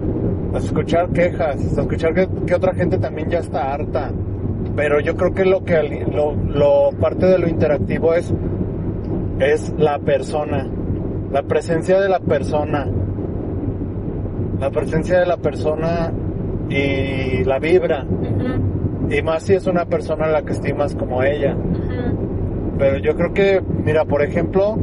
a 0.53 0.57
escuchar 0.57 1.09
quejas, 1.09 1.55
hasta 1.65 1.81
escuchar 1.81 2.13
que, 2.13 2.27
que 2.45 2.53
otra 2.55 2.73
gente 2.75 2.97
también 2.97 3.29
ya 3.29 3.39
está 3.39 3.73
harta. 3.73 4.11
Pero 4.75 4.99
yo 4.99 5.15
creo 5.15 5.33
que 5.33 5.45
lo 5.45 5.63
que 5.63 6.05
lo, 6.11 6.33
lo 6.35 6.89
parte 6.99 7.25
de 7.25 7.39
lo 7.39 7.47
interactivo 7.47 8.13
es 8.13 8.31
es 9.39 9.73
la 9.77 9.99
persona, 9.99 10.67
la 11.31 11.43
presencia 11.43 11.99
de 11.99 12.09
la 12.09 12.19
persona, 12.19 12.87
la 14.59 14.69
presencia 14.71 15.19
de 15.19 15.25
la 15.25 15.37
persona 15.37 16.11
y 16.69 17.43
la 17.43 17.59
vibra. 17.59 18.05
Y 19.09 19.21
más 19.21 19.43
si 19.43 19.53
es 19.53 19.67
una 19.67 19.85
persona 19.85 20.25
a 20.25 20.29
la 20.29 20.41
que 20.41 20.53
estimas 20.53 20.95
como 20.95 21.23
ella. 21.23 21.55
Pero 22.77 22.97
yo 22.99 23.15
creo 23.15 23.33
que, 23.33 23.61
mira, 23.83 24.05
por 24.05 24.21
ejemplo, 24.21 24.77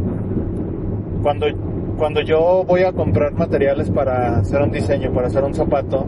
cuando, 1.23 1.47
cuando 1.97 2.21
yo 2.23 2.65
voy 2.67 2.83
a 2.83 2.93
comprar 2.93 3.33
materiales 3.33 3.91
para 3.91 4.39
hacer 4.39 4.63
un 4.63 4.71
diseño, 4.71 5.13
para 5.13 5.29
hacer 5.29 5.45
un 5.45 5.55
zapato, 5.55 6.07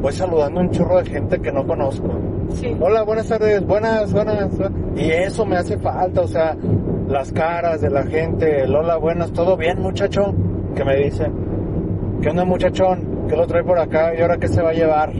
voy 0.00 0.12
saludando 0.12 0.60
a 0.60 0.62
un 0.64 0.70
churro 0.70 0.98
de 0.98 1.04
gente 1.08 1.40
que 1.40 1.52
no 1.52 1.66
conozco. 1.66 2.08
Sí. 2.54 2.76
Hola, 2.80 3.02
buenas 3.02 3.28
tardes, 3.28 3.64
buenas, 3.64 4.12
buenas. 4.12 4.48
Y 4.96 5.10
eso 5.10 5.46
me 5.46 5.56
hace 5.56 5.78
falta, 5.78 6.22
o 6.22 6.28
sea, 6.28 6.56
las 7.08 7.32
caras 7.32 7.80
de 7.80 7.90
la 7.90 8.04
gente, 8.04 8.62
el 8.62 8.74
hola, 8.74 8.96
buenas, 8.96 9.32
todo 9.32 9.56
bien, 9.56 9.80
muchacho, 9.80 10.34
que 10.74 10.84
me 10.84 10.96
dicen. 10.96 11.32
¿Qué 12.22 12.30
onda, 12.30 12.44
muchachón? 12.44 13.26
¿Qué 13.28 13.36
lo 13.36 13.46
trae 13.46 13.64
por 13.64 13.78
acá? 13.78 14.14
¿Y 14.16 14.20
ahora 14.22 14.38
qué 14.38 14.48
se 14.48 14.62
va 14.62 14.70
a 14.70 14.74
llevar? 14.74 15.12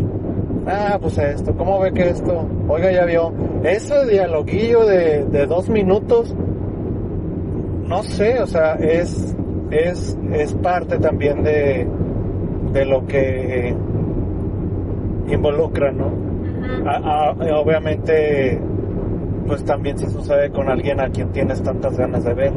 Ah, 0.67 0.99
pues 1.01 1.19
esto, 1.19 1.55
¿cómo 1.57 1.81
ve 1.81 1.93
que 1.93 2.09
esto? 2.11 2.47
Oiga, 2.69 2.93
ya 2.93 3.05
vio. 3.05 3.33
Ese 3.65 4.07
dialoguillo 4.07 4.85
de, 4.87 5.25
de 5.25 5.47
dos 5.47 5.69
minutos, 5.69 6.35
no 7.89 8.03
sé, 8.05 8.41
o 8.41 8.47
sea, 8.47 8.75
es, 8.75 9.37
es, 9.71 10.17
es 10.33 10.53
parte 10.55 10.99
también 10.99 11.43
de, 11.43 11.87
de 12.73 12.85
lo 12.85 13.05
que 13.07 13.75
involucra, 15.29 15.91
¿no? 15.93 16.07
Ujú. 16.07 16.89
A- 16.89 17.31
a- 17.31 17.61
obviamente, 17.61 18.61
pues 19.47 19.65
también 19.65 19.99
se 19.99 20.09
sucede 20.11 20.51
con 20.51 20.69
alguien 20.69 21.01
a 21.01 21.09
quien 21.09 21.29
tienes 21.31 21.63
tantas 21.63 21.97
ganas 21.97 22.25
de 22.25 22.35
ver, 22.35 22.53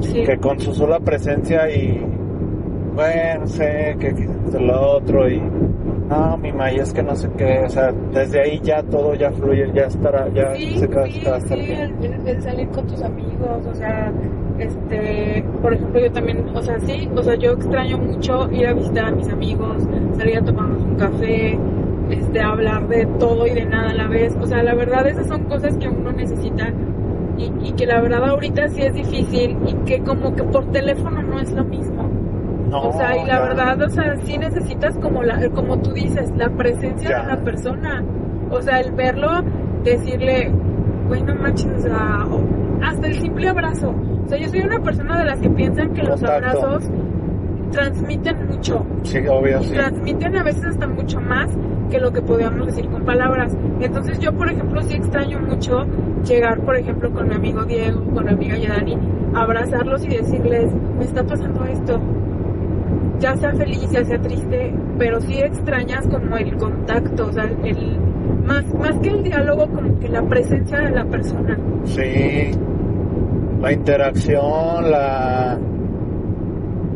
Sí. 0.00 0.24
que 0.24 0.36
con 0.38 0.58
su 0.58 0.74
sola 0.74 0.98
presencia 1.00 1.70
y, 1.70 2.04
bueno, 2.94 3.46
sé 3.46 3.96
que 4.00 4.08
esto, 4.08 4.58
lo 4.60 4.96
otro 4.96 5.28
y 5.28 5.40
no, 6.08 6.36
mi 6.38 6.52
May, 6.52 6.76
es 6.76 6.92
que 6.92 7.02
no 7.02 7.14
sé 7.14 7.28
qué, 7.38 7.60
o 7.64 7.68
sea, 7.68 7.92
desde 8.12 8.40
ahí 8.40 8.60
ya 8.62 8.82
todo 8.82 9.14
ya 9.14 9.30
fluye, 9.30 9.70
ya 9.72 9.82
estará, 9.84 10.28
ya 10.34 10.54
Sí, 10.56 10.78
se 10.78 10.88
queda, 10.88 11.06
sí, 11.06 11.20
se 11.22 11.30
va 11.30 11.36
a 11.36 11.38
estar 11.38 11.58
sí, 11.58 11.72
el, 11.72 12.04
el- 12.04 12.26
el 12.28 12.42
salir 12.42 12.68
con 12.68 12.86
tus 12.86 13.02
amigos, 13.02 13.66
o 13.70 13.74
sea, 13.74 14.12
este, 14.58 15.42
por 15.62 15.72
ejemplo, 15.72 16.00
yo 16.00 16.12
también, 16.12 16.44
o 16.54 16.60
sea, 16.62 16.78
sí, 16.80 17.08
o 17.16 17.22
sea, 17.22 17.34
yo 17.36 17.52
extraño 17.52 17.96
mucho 17.98 18.50
ir 18.52 18.66
a 18.66 18.74
visitar 18.74 19.04
a 19.06 19.10
mis 19.12 19.28
amigos, 19.30 19.76
salir 20.18 20.38
a 20.38 20.44
tomarnos 20.44 20.82
un 20.82 20.96
café, 20.96 21.58
este, 22.12 22.40
hablar 22.40 22.88
de 22.88 23.06
todo 23.18 23.46
y 23.46 23.50
de 23.54 23.64
nada 23.66 23.90
a 23.90 23.94
la 23.94 24.06
vez, 24.08 24.36
o 24.40 24.46
sea, 24.46 24.62
la 24.62 24.74
verdad 24.74 25.06
esas 25.06 25.26
son 25.28 25.44
cosas 25.44 25.76
que 25.78 25.88
uno 25.88 26.12
necesita 26.12 26.68
y, 27.38 27.50
y 27.62 27.72
que 27.72 27.86
la 27.86 28.00
verdad 28.00 28.28
ahorita 28.28 28.68
sí 28.68 28.82
es 28.82 28.94
difícil 28.94 29.56
y 29.66 29.74
que 29.86 30.00
como 30.02 30.34
que 30.34 30.42
por 30.44 30.70
teléfono 30.70 31.22
no 31.22 31.38
es 31.40 31.50
lo 31.52 31.64
mismo. 31.64 32.08
No, 32.70 32.88
O 32.88 32.92
sea, 32.92 33.16
y 33.22 33.26
la 33.26 33.40
verdad, 33.40 33.82
o 33.82 33.88
sea, 33.90 34.16
sí 34.24 34.38
necesitas 34.38 34.96
como 34.98 35.22
la, 35.22 35.46
como 35.50 35.78
tú 35.80 35.92
dices, 35.92 36.32
la 36.38 36.48
presencia 36.50 37.10
Ya. 37.10 37.22
de 37.22 37.26
la 37.28 37.36
persona. 37.42 38.02
O 38.50 38.62
sea, 38.62 38.80
el 38.80 38.92
verlo, 38.92 39.28
decirle, 39.84 40.50
güey, 41.08 41.22
no 41.22 41.34
manches, 41.34 41.70
o 41.76 41.80
sea, 41.80 42.26
o- 42.30 42.82
hasta 42.84 43.06
el 43.08 43.14
simple 43.20 43.48
abrazo. 43.48 43.94
O 44.24 44.28
sea, 44.28 44.38
yo 44.38 44.48
soy 44.48 44.60
una 44.60 44.78
persona 44.80 45.18
de 45.18 45.24
las 45.26 45.38
que 45.40 45.50
piensan 45.50 45.92
que 45.92 46.02
los 46.02 46.22
abrazos 46.22 46.88
transmiten 47.72 48.46
mucho. 48.46 48.86
Sí, 49.02 49.18
obvio, 49.28 49.60
Y 49.60 49.64
sí. 49.64 49.74
transmiten 49.74 50.36
a 50.36 50.42
veces 50.44 50.64
hasta 50.64 50.86
mucho 50.86 51.20
más 51.20 51.50
que 51.90 51.98
lo 51.98 52.12
que 52.12 52.22
podíamos 52.22 52.66
decir 52.66 52.88
con 52.88 53.04
palabras. 53.04 53.54
Entonces 53.80 54.18
yo, 54.20 54.32
por 54.32 54.48
ejemplo, 54.48 54.80
sí 54.82 54.94
extraño 54.94 55.40
mucho 55.40 55.84
llegar, 56.24 56.60
por 56.60 56.76
ejemplo, 56.76 57.10
con 57.12 57.28
mi 57.28 57.34
amigo 57.34 57.64
Diego, 57.64 58.04
con 58.14 58.24
mi 58.24 58.32
amiga 58.32 58.56
Yadani, 58.56 58.96
abrazarlos 59.34 60.04
y 60.04 60.08
decirles, 60.08 60.70
me 60.98 61.04
está 61.04 61.24
pasando 61.24 61.64
esto. 61.64 62.00
Ya 63.18 63.36
sea 63.36 63.52
feliz, 63.54 63.88
ya 63.90 64.04
sea 64.04 64.20
triste, 64.20 64.74
pero 64.98 65.20
sí 65.20 65.38
extrañas 65.38 66.06
como 66.08 66.36
el 66.36 66.56
contacto, 66.56 67.26
o 67.26 67.32
sea, 67.32 67.44
el, 67.64 67.98
más, 68.44 68.64
más 68.74 68.98
que 68.98 69.10
el 69.10 69.22
diálogo, 69.22 69.68
como 69.68 69.98
que 70.00 70.08
la 70.08 70.22
presencia 70.22 70.78
de 70.78 70.90
la 70.90 71.04
persona. 71.04 71.58
Sí, 71.84 72.50
la 73.60 73.72
interacción, 73.72 74.90
la 74.90 75.58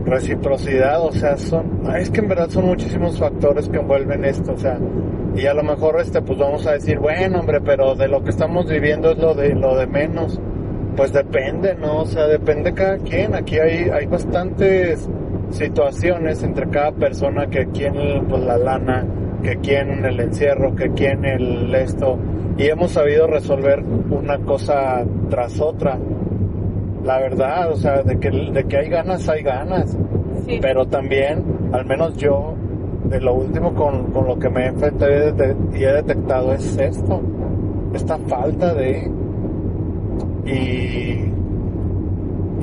reciprocidad, 0.07 1.03
o 1.03 1.13
sea, 1.13 1.37
son, 1.37 1.83
es 1.97 2.11
que 2.11 2.21
en 2.21 2.29
verdad 2.29 2.49
son 2.49 2.67
muchísimos 2.67 3.19
factores 3.19 3.69
que 3.69 3.79
envuelven 3.79 4.25
esto, 4.25 4.53
o 4.53 4.57
sea, 4.57 4.79
y 5.35 5.47
a 5.47 5.55
lo 5.55 5.63
mejor 5.63 6.01
este, 6.01 6.23
pues 6.23 6.39
vamos 6.39 6.67
a 6.67 6.73
decir, 6.73 6.99
bueno, 6.99 7.41
hombre, 7.41 7.61
pero 7.61 7.95
de 7.95 8.09
lo 8.09 8.23
que 8.23 8.31
estamos 8.31 8.69
viviendo 8.69 9.13
es 9.13 9.19
lo 9.19 9.35
de 9.35 9.55
lo 9.55 9.77
de 9.77 9.87
menos, 9.87 10.41
pues 10.97 11.13
depende, 11.13 11.75
¿no? 11.75 12.03
O 12.03 12.07
sea, 12.07 12.27
depende 12.27 12.73
cada 12.73 12.97
quien. 12.99 13.35
Aquí 13.35 13.59
hay 13.59 13.91
hay 13.91 14.07
bastantes 14.07 15.07
situaciones 15.51 16.43
entre 16.43 16.69
cada 16.71 16.93
persona 16.93 17.49
que 17.49 17.67
quien 17.67 18.27
pues 18.29 18.43
la 18.43 18.57
lana, 18.57 19.05
que 19.43 19.57
quien 19.57 20.05
el 20.05 20.19
encierro, 20.21 20.75
que 20.75 20.91
quien 20.93 21.25
el 21.27 21.75
esto 21.75 22.19
y 22.59 22.69
hemos 22.69 22.93
sabido 22.93 23.27
resolver 23.27 23.83
una 24.11 24.39
cosa 24.39 25.05
tras 25.29 25.61
otra. 25.61 25.99
La 27.07 27.19
verdad, 27.21 27.71
o 27.71 27.77
sea, 27.77 28.03
de 28.03 28.19
que, 28.19 28.31
de 28.31 28.65
que 28.65 28.77
hay 28.79 28.89
ganas, 28.89 29.29
hay 29.29 29.43
ganas. 29.43 29.97
Sí. 30.45 30.59
Pero 30.61 30.87
también, 30.87 31.45
al 31.73 31.87
menos 31.87 32.17
yo, 32.17 32.55
de 33.05 33.21
lo 33.21 33.35
último 33.35 33.73
con, 33.75 34.11
con 34.11 34.27
lo 34.27 34.37
que 34.41 34.49
me 34.51 34.65
he 34.65 34.67
enfrentado 34.67 35.13
y 35.13 35.15
he 35.15 35.33
de- 35.33 35.57
y 35.79 35.85
he 35.85 35.93
detectado 35.93 36.53
es 36.53 36.77
esto. 36.77 37.21
Esta 37.95 38.19
falta 38.19 38.75
de... 38.75 39.09
Y... 40.47 41.33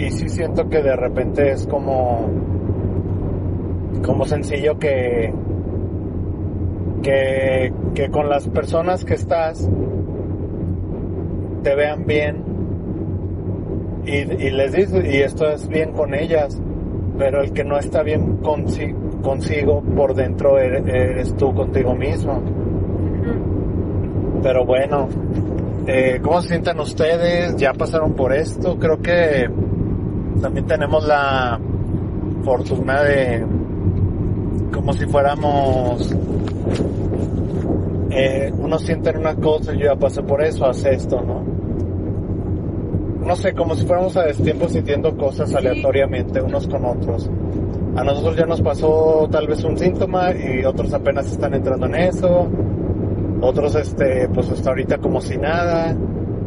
Y 0.03 0.11
sí 0.11 0.27
siento 0.27 0.67
que 0.67 0.81
de 0.83 0.95
repente 0.97 1.51
es 1.51 1.65
como... 1.65 2.29
Como 4.05 4.25
sencillo 4.25 4.77
que... 4.77 5.33
Que, 7.01 7.73
que 7.95 8.09
con 8.09 8.27
las 8.29 8.47
personas 8.49 9.05
que 9.05 9.13
estás 9.13 9.69
te 11.63 11.75
vean 11.75 12.05
bien 12.05 12.43
y, 14.05 14.11
y 14.47 14.49
les 14.51 14.71
dices, 14.73 15.05
y 15.05 15.17
esto 15.21 15.49
es 15.49 15.67
bien 15.67 15.91
con 15.93 16.13
ellas, 16.13 16.59
pero 17.17 17.41
el 17.41 17.51
que 17.53 17.63
no 17.63 17.77
está 17.77 18.03
bien 18.03 18.41
consi- 18.41 18.95
consigo 19.21 19.81
por 19.95 20.13
dentro 20.15 20.57
eres, 20.57 20.85
eres 20.87 21.35
tú 21.37 21.53
contigo 21.53 21.95
mismo. 21.95 22.41
Pero 24.41 24.65
bueno, 24.65 25.07
eh, 25.87 26.19
¿cómo 26.21 26.41
se 26.41 26.49
sienten 26.49 26.79
ustedes? 26.79 27.55
¿Ya 27.55 27.73
pasaron 27.73 28.13
por 28.13 28.33
esto? 28.33 28.77
Creo 28.77 28.99
que 29.01 29.49
también 30.41 30.65
tenemos 30.65 31.07
la 31.07 31.59
fortuna 32.43 33.03
de, 33.03 33.45
como 34.73 34.91
si 34.93 35.05
fuéramos, 35.05 36.13
eh, 38.09 38.51
unos 38.57 38.81
sienten 38.81 39.17
una 39.17 39.35
cosa, 39.35 39.71
yo 39.73 39.85
ya 39.85 39.95
pasé 39.95 40.21
por 40.23 40.43
eso, 40.43 40.65
hace 40.65 40.93
esto, 40.93 41.21
¿no? 41.21 41.52
No 43.25 43.35
sé, 43.35 43.53
como 43.53 43.75
si 43.75 43.85
fuéramos 43.85 44.17
a 44.17 44.23
destiempo 44.23 44.67
sintiendo 44.67 45.15
cosas 45.15 45.53
aleatoriamente 45.55 46.41
unos 46.41 46.67
con 46.67 46.83
otros. 46.85 47.29
A 47.95 48.03
nosotros 48.03 48.35
ya 48.35 48.45
nos 48.45 48.61
pasó 48.61 49.27
tal 49.31 49.47
vez 49.47 49.63
un 49.63 49.77
síntoma 49.77 50.31
y 50.31 50.65
otros 50.65 50.93
apenas 50.93 51.31
están 51.31 51.53
entrando 51.53 51.85
en 51.85 51.95
eso. 51.95 52.47
Otros, 53.41 53.75
este, 53.75 54.27
pues 54.29 54.49
hasta 54.49 54.69
ahorita 54.69 54.97
como 54.97 55.21
si 55.21 55.37
nada. 55.37 55.95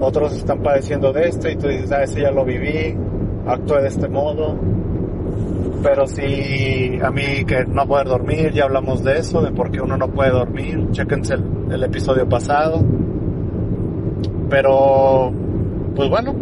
Otros 0.01 0.35
están 0.37 0.59
padeciendo 0.63 1.13
de 1.13 1.29
esto 1.29 1.49
y 1.49 1.57
tú 1.57 1.69
dices, 1.69 1.91
ah, 1.93 2.03
ese 2.03 2.21
ya 2.21 2.31
lo 2.31 2.45
viví, 2.45 2.95
actué 3.47 3.83
de 3.83 3.89
este 3.89 4.09
modo. 4.09 4.57
Pero 5.83 6.07
sí, 6.07 6.99
a 7.03 7.11
mí 7.11 7.45
que 7.47 7.65
no 7.65 7.87
poder 7.87 8.09
dormir, 8.09 8.53
ya 8.53 8.65
hablamos 8.65 9.03
de 9.03 9.19
eso, 9.19 9.41
de 9.41 9.53
por 9.53 9.71
qué 9.71 9.81
uno 9.81 9.97
no 9.97 10.09
puede 10.09 10.31
dormir. 10.31 10.89
Chéquense 10.91 11.35
el, 11.35 11.45
el 11.71 11.83
episodio 11.85 12.29
pasado. 12.29 12.83
Pero, 14.51 15.33
pues 15.95 16.09
bueno, 16.09 16.35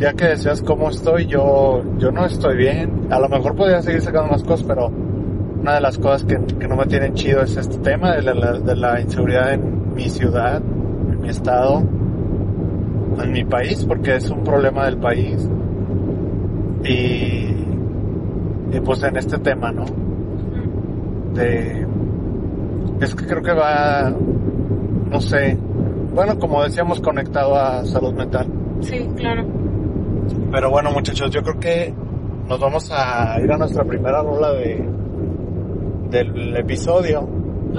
ya 0.00 0.14
que 0.14 0.28
decías 0.28 0.62
cómo 0.62 0.88
estoy, 0.88 1.26
yo, 1.26 1.82
yo 1.98 2.10
no 2.10 2.24
estoy 2.24 2.56
bien. 2.56 3.08
A 3.10 3.20
lo 3.20 3.28
mejor 3.28 3.54
podría 3.54 3.82
seguir 3.82 4.00
sacando 4.00 4.32
más 4.32 4.42
cosas, 4.42 4.64
pero 4.66 4.86
una 4.86 5.74
de 5.74 5.80
las 5.82 5.98
cosas 5.98 6.24
que, 6.24 6.38
no 6.66 6.74
me 6.74 6.86
tienen 6.86 7.12
chido 7.12 7.42
es 7.42 7.54
este 7.58 7.76
tema 7.78 8.16
de 8.16 8.22
la, 8.22 8.52
de 8.58 8.76
la 8.76 9.00
inseguridad 9.00 9.52
en 9.52 9.94
mi 9.94 10.08
ciudad, 10.08 10.56
en 10.56 11.20
mi 11.20 11.28
estado, 11.28 11.82
en 13.22 13.30
mi 13.30 13.44
país, 13.44 13.84
porque 13.84 14.16
es 14.16 14.30
un 14.30 14.42
problema 14.42 14.86
del 14.86 14.96
país. 14.96 15.46
Y, 16.82 17.54
y 18.72 18.80
pues 18.82 19.02
en 19.02 19.16
este 19.18 19.36
tema, 19.38 19.70
¿no? 19.70 19.84
De, 21.34 21.86
es 23.02 23.14
que 23.14 23.26
creo 23.26 23.42
que 23.42 23.52
va, 23.52 24.10
no 25.10 25.20
sé, 25.20 25.58
bueno, 26.14 26.38
como 26.38 26.64
decíamos, 26.64 27.00
conectado 27.00 27.54
a 27.54 27.84
salud 27.84 28.14
mental. 28.14 28.46
Sí, 28.80 29.06
claro. 29.14 29.59
Pero 30.50 30.70
bueno, 30.70 30.90
muchachos, 30.92 31.30
yo 31.30 31.42
creo 31.42 31.58
que 31.60 31.94
nos 32.48 32.58
vamos 32.58 32.90
a 32.92 33.38
ir 33.40 33.50
a 33.50 33.56
nuestra 33.56 33.84
primera 33.84 34.22
rola 34.22 34.52
de 34.52 34.84
del 36.10 36.56
episodio. 36.56 37.20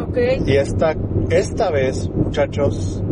Ok. 0.01 0.17
Y 0.45 0.55
esta, 0.55 0.95
esta 1.29 1.69
vez, 1.69 2.09
muchachos, 2.09 3.03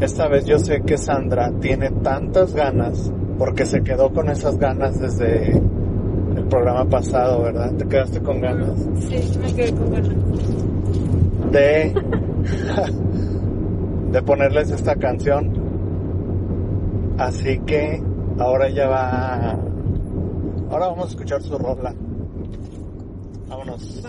esta 0.00 0.28
vez 0.28 0.44
yo 0.46 0.58
sé 0.58 0.82
que 0.84 0.98
Sandra 0.98 1.52
tiene 1.60 1.90
tantas 2.02 2.54
ganas, 2.54 3.12
porque 3.38 3.64
se 3.64 3.82
quedó 3.82 4.12
con 4.12 4.28
esas 4.28 4.58
ganas 4.58 4.98
desde 4.98 5.52
el 5.52 6.44
programa 6.48 6.84
pasado, 6.86 7.42
¿verdad? 7.42 7.72
Te 7.74 7.86
quedaste 7.86 8.20
con 8.20 8.40
ganas 8.40 8.72
Sí, 8.98 9.38
me 9.38 9.54
quedé 9.54 9.72
con 9.72 9.90
ganas. 9.92 10.14
de, 11.52 11.94
de 14.12 14.22
ponerles 14.22 14.70
esta 14.72 14.96
canción. 14.96 15.52
Así 17.16 17.58
que 17.60 18.02
ahora 18.38 18.68
ya 18.68 18.88
va. 18.88 19.56
Ahora 20.70 20.88
vamos 20.88 21.06
a 21.06 21.08
escuchar 21.10 21.42
su 21.42 21.56
rola. 21.58 21.94
Vámonos. 23.48 24.02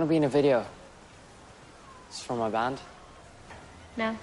Want 0.00 0.08
to 0.08 0.12
be 0.12 0.16
in 0.16 0.24
a 0.24 0.28
video? 0.28 0.64
It's 2.08 2.22
from 2.22 2.38
my 2.38 2.48
band. 2.48 2.80
No. 3.96 4.16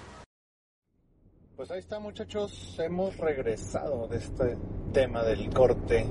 Pues 1.56 1.70
ahí 1.70 1.78
está 1.78 1.98
muchachos, 2.00 2.76
hemos 2.78 3.16
regresado 3.16 4.08
de 4.08 4.18
este 4.18 4.56
tema 4.92 5.22
del 5.22 5.50
corte. 5.50 6.06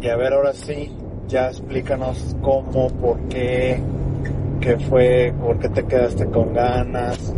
Y 0.00 0.08
a 0.08 0.16
ver 0.16 0.32
ahora 0.32 0.52
sí, 0.52 0.94
ya 1.26 1.48
explícanos 1.48 2.36
cómo, 2.42 2.88
por 2.88 3.18
qué, 3.28 3.82
qué 4.60 4.78
fue, 4.78 5.34
por 5.38 5.58
qué 5.58 5.68
te 5.68 5.86
quedaste 5.86 6.26
con 6.30 6.54
ganas. 6.54 7.34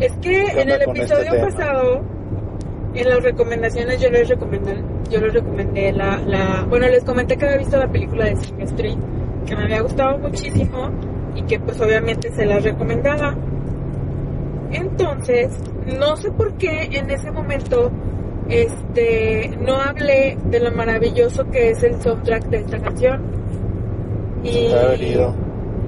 Es 0.00 0.12
que 0.16 0.44
¿Qué 0.44 0.60
en 0.62 0.70
el 0.70 0.80
este 0.80 0.90
episodio 0.90 1.40
pasado, 1.40 2.02
en 2.94 3.08
las 3.08 3.22
recomendaciones 3.22 4.00
yo 4.00 4.10
les 4.10 4.28
recomendé, 4.28 4.82
yo 5.10 5.20
les 5.20 5.32
recomendé 5.34 5.92
la, 5.92 6.18
la, 6.18 6.66
bueno, 6.68 6.86
les 6.88 7.04
comenté 7.04 7.36
que 7.36 7.46
había 7.46 7.58
visto 7.58 7.78
la 7.78 7.90
película 7.90 8.26
de 8.26 8.36
Sing 8.36 8.60
Street, 8.60 8.98
que 9.44 9.56
me 9.56 9.64
había 9.64 9.82
gustado 9.82 10.18
muchísimo 10.18 10.90
y 11.34 11.42
que 11.42 11.58
pues 11.60 11.80
obviamente 11.80 12.30
se 12.32 12.46
las 12.46 12.62
recomendaba. 12.62 13.34
Entonces, 14.70 15.56
no 15.98 16.16
sé 16.16 16.30
por 16.32 16.54
qué 16.54 16.88
en 16.92 17.10
ese 17.10 17.30
momento 17.30 17.90
este 18.48 19.56
no 19.60 19.76
hablé 19.76 20.36
de 20.44 20.60
lo 20.60 20.70
maravilloso 20.72 21.48
que 21.50 21.70
es 21.70 21.82
el 21.82 22.00
soundtrack 22.00 22.44
de 22.46 22.58
esta 22.58 22.78
canción. 22.78 23.22
Y, 24.42 24.68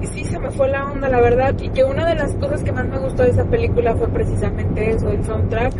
y 0.01 0.05
sí, 0.07 0.23
se 0.23 0.39
me 0.39 0.49
fue 0.51 0.67
la 0.69 0.85
onda, 0.91 1.09
la 1.09 1.21
verdad. 1.21 1.55
Y 1.59 1.69
que 1.69 1.83
una 1.83 2.07
de 2.07 2.15
las 2.15 2.33
cosas 2.35 2.63
que 2.63 2.71
más 2.71 2.87
me 2.87 2.97
gustó 2.99 3.23
de 3.23 3.29
esa 3.29 3.45
película 3.45 3.95
fue 3.95 4.07
precisamente 4.07 4.91
eso, 4.91 5.09
el 5.09 5.23
soundtrack. 5.23 5.73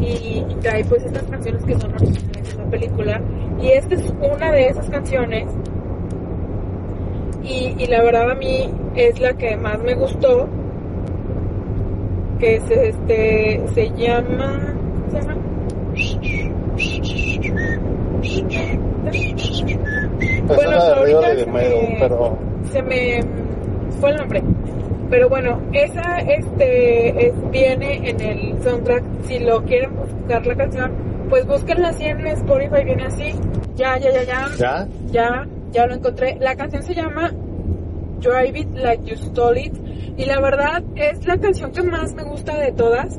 Y, 0.00 0.44
y 0.48 0.56
trae 0.60 0.84
pues 0.84 1.04
estas 1.04 1.22
canciones 1.24 1.64
que 1.64 1.78
son 1.78 1.92
originales 1.94 2.42
de 2.42 2.50
esa 2.50 2.64
película. 2.70 3.20
Y 3.60 3.68
esta 3.68 3.94
es 3.94 4.12
una 4.20 4.50
de 4.50 4.68
esas 4.68 4.90
canciones. 4.90 5.48
Y, 7.44 7.74
y 7.78 7.86
la 7.86 8.02
verdad 8.02 8.30
a 8.30 8.34
mí 8.34 8.70
es 8.94 9.18
la 9.20 9.32
que 9.34 9.56
más 9.56 9.78
me 9.82 9.94
gustó. 9.94 10.48
Que 12.38 12.56
es 12.56 12.70
este, 12.70 13.60
se 13.74 13.90
llama... 13.96 14.74
¿cómo 15.10 15.10
se 15.10 15.20
llama? 15.20 15.36
Pues 20.46 20.56
Bueno, 20.56 20.84
de 20.84 20.92
ahorita 20.92 21.28
de 21.28 21.36
se 21.38 21.44
Dimero, 21.44 21.76
me- 21.76 21.96
pero 22.00 22.38
se 22.72 22.82
me 22.82 23.20
fue 24.00 24.10
el 24.10 24.16
nombre. 24.16 24.42
Pero 25.10 25.28
bueno, 25.28 25.60
esa 25.72 26.18
este 26.20 27.26
es- 27.28 27.50
viene 27.50 28.08
en 28.08 28.20
el 28.20 28.62
soundtrack. 28.62 29.02
Si 29.24 29.38
lo 29.40 29.62
quieren 29.64 29.90
buscar 29.96 30.46
la 30.46 30.54
canción, 30.54 30.92
pues 31.28 31.46
búsquenla 31.46 31.88
así 31.88 32.04
en 32.04 32.26
Spotify, 32.26 32.84
viene 32.84 33.04
así. 33.04 33.32
Ya, 33.76 33.98
ya, 33.98 34.10
ya, 34.12 34.22
ya. 34.24 34.48
¿ya? 34.58 34.88
Ya, 35.10 35.46
ya 35.72 35.86
lo 35.86 35.94
encontré. 35.94 36.36
La 36.40 36.54
canción 36.56 36.82
se 36.82 36.94
llama 36.94 37.32
Drive 38.20 38.58
It 38.58 38.74
Like 38.74 39.04
You 39.04 39.16
Stole 39.16 39.60
It. 39.62 39.74
Y 40.16 40.24
la 40.26 40.40
verdad 40.40 40.82
es 40.96 41.26
la 41.26 41.38
canción 41.38 41.72
que 41.72 41.82
más 41.82 42.14
me 42.14 42.22
gusta 42.24 42.56
de 42.58 42.72
todas. 42.72 43.18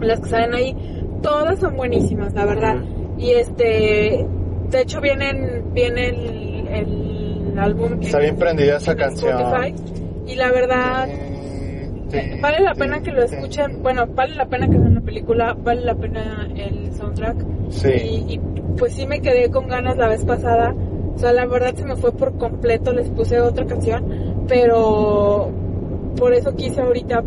Las 0.00 0.20
que 0.20 0.28
salen 0.28 0.54
ahí, 0.54 0.76
todas 1.22 1.58
son 1.60 1.76
buenísimas, 1.76 2.34
la 2.34 2.44
verdad. 2.44 2.76
Y 3.18 3.30
este, 3.30 4.26
de 4.70 4.80
hecho 4.80 5.00
vienen, 5.00 5.72
viene 5.72 6.08
el, 6.08 6.68
el 6.68 7.58
álbum. 7.58 8.00
Está 8.02 8.18
en- 8.18 8.22
bien 8.24 8.36
prendida 8.36 8.76
esa 8.76 8.94
canción. 8.94 9.38
Spotify. 9.38 9.74
Y 10.26 10.34
la 10.36 10.50
verdad, 10.52 11.08
vale 12.40 12.60
la 12.60 12.74
pena 12.74 13.00
que 13.02 13.12
lo 13.12 13.22
escuchen. 13.22 13.82
Bueno, 13.82 14.06
vale 14.06 14.34
la 14.36 14.46
pena 14.46 14.68
que 14.68 14.78
vean 14.78 14.94
la 14.96 15.00
película, 15.00 15.54
vale 15.54 15.82
la 15.82 15.94
pena 15.94 16.48
el 16.54 16.92
soundtrack. 16.92 17.36
Sí. 17.70 17.88
Y, 17.92 18.34
y, 18.34 18.40
pues 18.76 18.94
sí 18.94 19.06
me 19.06 19.20
quedé 19.20 19.50
con 19.50 19.68
ganas 19.68 19.96
la 19.96 20.08
vez 20.08 20.24
pasada. 20.24 20.74
O 21.14 21.18
sea, 21.18 21.32
la 21.32 21.46
verdad 21.46 21.74
se 21.74 21.84
me 21.84 21.96
fue 21.96 22.12
por 22.12 22.36
completo, 22.36 22.92
les 22.92 23.08
puse 23.08 23.40
otra 23.40 23.66
canción, 23.66 24.04
pero 24.48 25.50
por 26.16 26.32
eso 26.32 26.54
quise 26.54 26.80
ahorita 26.80 27.22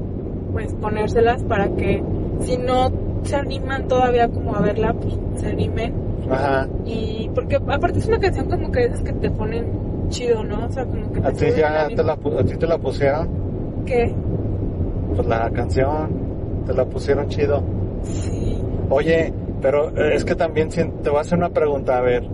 pues 0.51 0.73
ponérselas 0.75 1.43
para 1.43 1.69
que 1.75 2.03
si 2.41 2.57
no 2.57 2.91
se 3.23 3.35
animan 3.35 3.88
todavía 3.88 4.27
como 4.27 4.55
a 4.55 4.61
verla, 4.61 4.93
pues 4.93 5.15
se 5.35 5.47
animen. 5.47 5.93
Ajá. 6.29 6.67
Y 6.85 7.29
porque 7.33 7.55
aparte 7.55 7.99
es 7.99 8.07
una 8.07 8.19
canción 8.19 8.49
como 8.49 8.71
que 8.71 8.85
esas 8.85 9.01
que 9.01 9.13
te 9.13 9.29
ponen 9.29 9.65
chido, 10.09 10.43
¿no? 10.43 10.65
O 10.65 10.71
sea, 10.71 10.85
como 10.85 11.11
que 11.11 11.19
¿A 11.19 11.31
ti 11.31 11.45
ya 11.57 11.88
te 11.88 12.03
la, 12.03 12.13
a 12.13 12.43
ti 12.43 12.55
te 12.57 12.67
la 12.67 12.77
pusieron? 12.77 13.27
¿Qué? 13.85 14.13
Pues 15.15 15.27
la 15.27 15.49
canción, 15.51 16.63
te 16.65 16.73
la 16.73 16.85
pusieron 16.85 17.27
chido. 17.29 17.63
Sí. 18.03 18.57
Oye, 18.89 19.33
pero 19.61 19.89
eh, 19.89 20.15
es 20.15 20.25
que 20.25 20.35
también 20.35 20.69
te 20.69 21.09
voy 21.09 21.17
a 21.17 21.21
hacer 21.21 21.38
una 21.38 21.49
pregunta, 21.49 21.97
a 21.97 22.01
ver. 22.01 22.27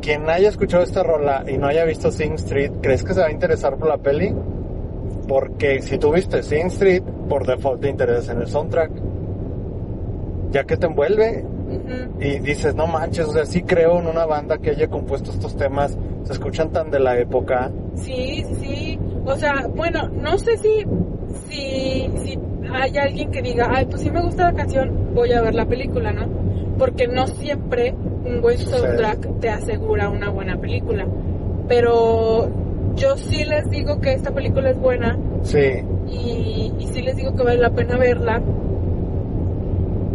Quien 0.00 0.28
haya 0.30 0.48
escuchado 0.48 0.82
esta 0.82 1.02
rola 1.02 1.44
y 1.46 1.58
no 1.58 1.66
haya 1.66 1.84
visto 1.84 2.10
Sing 2.10 2.34
Street, 2.34 2.72
¿crees 2.80 3.04
que 3.04 3.14
se 3.14 3.20
va 3.20 3.26
a 3.26 3.32
interesar 3.32 3.76
por 3.76 3.88
la 3.88 3.98
peli? 3.98 4.34
Porque 5.26 5.82
si 5.82 5.98
tú 5.98 6.12
viste 6.12 6.42
Sing 6.42 6.66
Street, 6.66 7.02
por 7.28 7.46
default 7.46 7.82
te 7.82 7.88
interesas 7.88 8.28
en 8.30 8.40
el 8.40 8.46
soundtrack. 8.46 8.90
Ya 10.50 10.64
que 10.64 10.76
te 10.76 10.86
envuelve 10.86 11.44
y 12.20 12.38
dices, 12.38 12.74
no 12.74 12.86
manches, 12.86 13.26
o 13.26 13.32
sea, 13.32 13.44
sí 13.44 13.62
creo 13.62 13.98
en 13.98 14.06
una 14.06 14.24
banda 14.24 14.58
que 14.58 14.70
haya 14.70 14.88
compuesto 14.88 15.30
estos 15.30 15.56
temas, 15.56 15.96
se 16.24 16.32
escuchan 16.32 16.70
tan 16.70 16.90
de 16.90 16.98
la 17.00 17.18
época. 17.18 17.70
Sí, 17.94 18.44
sí, 18.48 18.54
sí. 18.60 18.98
O 19.26 19.36
sea, 19.36 19.66
bueno, 19.66 20.08
no 20.08 20.38
sé 20.38 20.56
si, 20.56 20.86
si, 21.48 22.10
si 22.18 22.38
hay 22.72 22.96
alguien 22.96 23.30
que 23.30 23.42
diga, 23.42 23.68
ay, 23.70 23.84
pues 23.84 24.00
sí 24.02 24.10
me 24.10 24.22
gusta 24.22 24.50
la 24.50 24.54
canción, 24.54 25.14
voy 25.14 25.32
a 25.32 25.42
ver 25.42 25.54
la 25.54 25.66
película, 25.66 26.12
¿no? 26.12 26.47
Porque 26.78 27.08
no 27.08 27.26
siempre 27.26 27.94
un 28.24 28.40
buen 28.40 28.56
soundtrack 28.58 29.40
te 29.40 29.48
asegura 29.50 30.08
una 30.10 30.30
buena 30.30 30.56
película. 30.58 31.06
Pero 31.68 32.48
yo 32.94 33.16
sí 33.16 33.44
les 33.44 33.68
digo 33.70 34.00
que 34.00 34.12
esta 34.12 34.30
película 34.32 34.70
es 34.70 34.78
buena 34.78 35.18
Sí, 35.42 35.58
y, 36.08 36.72
y 36.78 36.86
sí 36.88 37.02
les 37.02 37.16
digo 37.16 37.34
que 37.34 37.42
vale 37.42 37.58
la 37.60 37.70
pena 37.70 37.96
verla. 37.96 38.40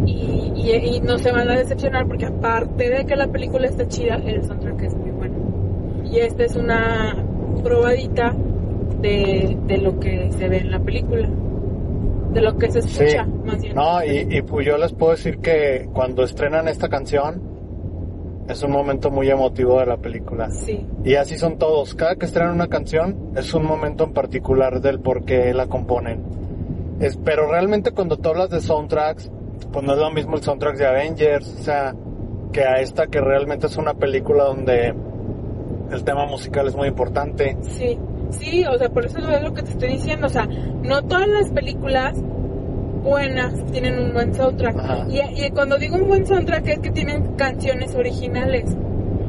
Y, 0.06 0.52
y- 0.54 0.96
y 0.96 1.00
no 1.00 1.18
se 1.18 1.32
van 1.32 1.48
a 1.50 1.56
decepcionar 1.56 2.06
porque 2.06 2.26
aparte 2.26 2.90
de 2.90 3.04
que 3.06 3.16
la 3.16 3.28
película 3.28 3.66
está 3.66 3.86
chida, 3.88 4.16
el 4.24 4.42
soundtrack 4.44 4.82
es 4.82 4.94
muy 4.96 5.10
bueno. 5.10 5.34
Y 6.04 6.18
esta 6.18 6.44
es 6.44 6.56
una 6.56 7.24
probadita 7.62 8.34
de, 9.00 9.56
de 9.66 9.78
lo 9.78 9.98
que 9.98 10.30
se 10.32 10.48
ve 10.48 10.58
en 10.58 10.70
la 10.70 10.80
película. 10.80 11.28
De 12.34 12.40
lo 12.42 12.56
que 12.58 12.70
se 12.70 12.82
sí. 12.82 13.04
escucha, 13.04 13.24
más 13.44 13.62
bien. 13.62 13.74
No, 13.74 14.04
y, 14.04 14.26
y 14.28 14.42
pues 14.42 14.66
yo 14.66 14.76
les 14.76 14.92
puedo 14.92 15.12
decir 15.12 15.38
que 15.38 15.88
cuando 15.92 16.24
estrenan 16.24 16.68
esta 16.68 16.88
canción 16.88 17.40
es 18.48 18.62
un 18.62 18.72
momento 18.72 19.10
muy 19.10 19.30
emotivo 19.30 19.78
de 19.80 19.86
la 19.86 19.96
película. 19.96 20.50
Sí, 20.50 20.86
Y 21.04 21.14
así 21.14 21.38
son 21.38 21.56
todos. 21.58 21.94
Cada 21.94 22.16
que 22.16 22.26
estrenan 22.26 22.52
una 22.54 22.68
canción 22.68 23.32
es 23.36 23.54
un 23.54 23.64
momento 23.64 24.04
en 24.04 24.12
particular 24.12 24.80
del 24.80 25.00
por 25.00 25.24
qué 25.24 25.54
la 25.54 25.66
componen. 25.66 26.22
Es, 27.00 27.16
pero 27.16 27.50
realmente 27.50 27.92
cuando 27.92 28.18
tú 28.18 28.28
hablas 28.28 28.50
de 28.50 28.60
soundtracks, 28.60 29.30
pues 29.72 29.84
no 29.84 29.94
es 29.94 29.98
lo 29.98 30.10
mismo 30.10 30.36
el 30.36 30.42
soundtrack 30.42 30.76
de 30.76 30.86
Avengers, 30.86 31.56
o 31.58 31.62
sea, 31.62 31.94
que 32.52 32.62
a 32.64 32.80
esta 32.80 33.06
que 33.06 33.20
realmente 33.20 33.66
es 33.66 33.76
una 33.76 33.94
película 33.94 34.44
donde 34.44 34.94
el 35.90 36.04
tema 36.04 36.26
musical 36.26 36.68
es 36.68 36.76
muy 36.76 36.88
importante. 36.88 37.56
sí, 37.62 37.98
sí, 38.30 38.64
o 38.64 38.76
sea, 38.78 38.88
por 38.88 39.04
eso 39.06 39.18
es 39.18 39.42
lo 39.42 39.52
que 39.54 39.62
te 39.62 39.70
estoy 39.70 39.88
diciendo. 39.90 40.26
O 40.26 40.30
sea, 40.30 40.46
no 40.46 41.02
todas 41.02 41.28
las 41.28 41.50
películas 41.50 42.14
buenas, 43.02 43.52
tienen 43.72 43.98
un 43.98 44.12
buen 44.12 44.34
soundtrack. 44.34 44.76
Y, 45.10 45.44
y 45.44 45.50
cuando 45.50 45.76
digo 45.76 45.96
un 45.96 46.08
buen 46.08 46.26
soundtrack 46.26 46.66
es 46.68 46.78
que 46.80 46.90
tienen 46.90 47.34
canciones 47.36 47.94
originales. 47.94 48.64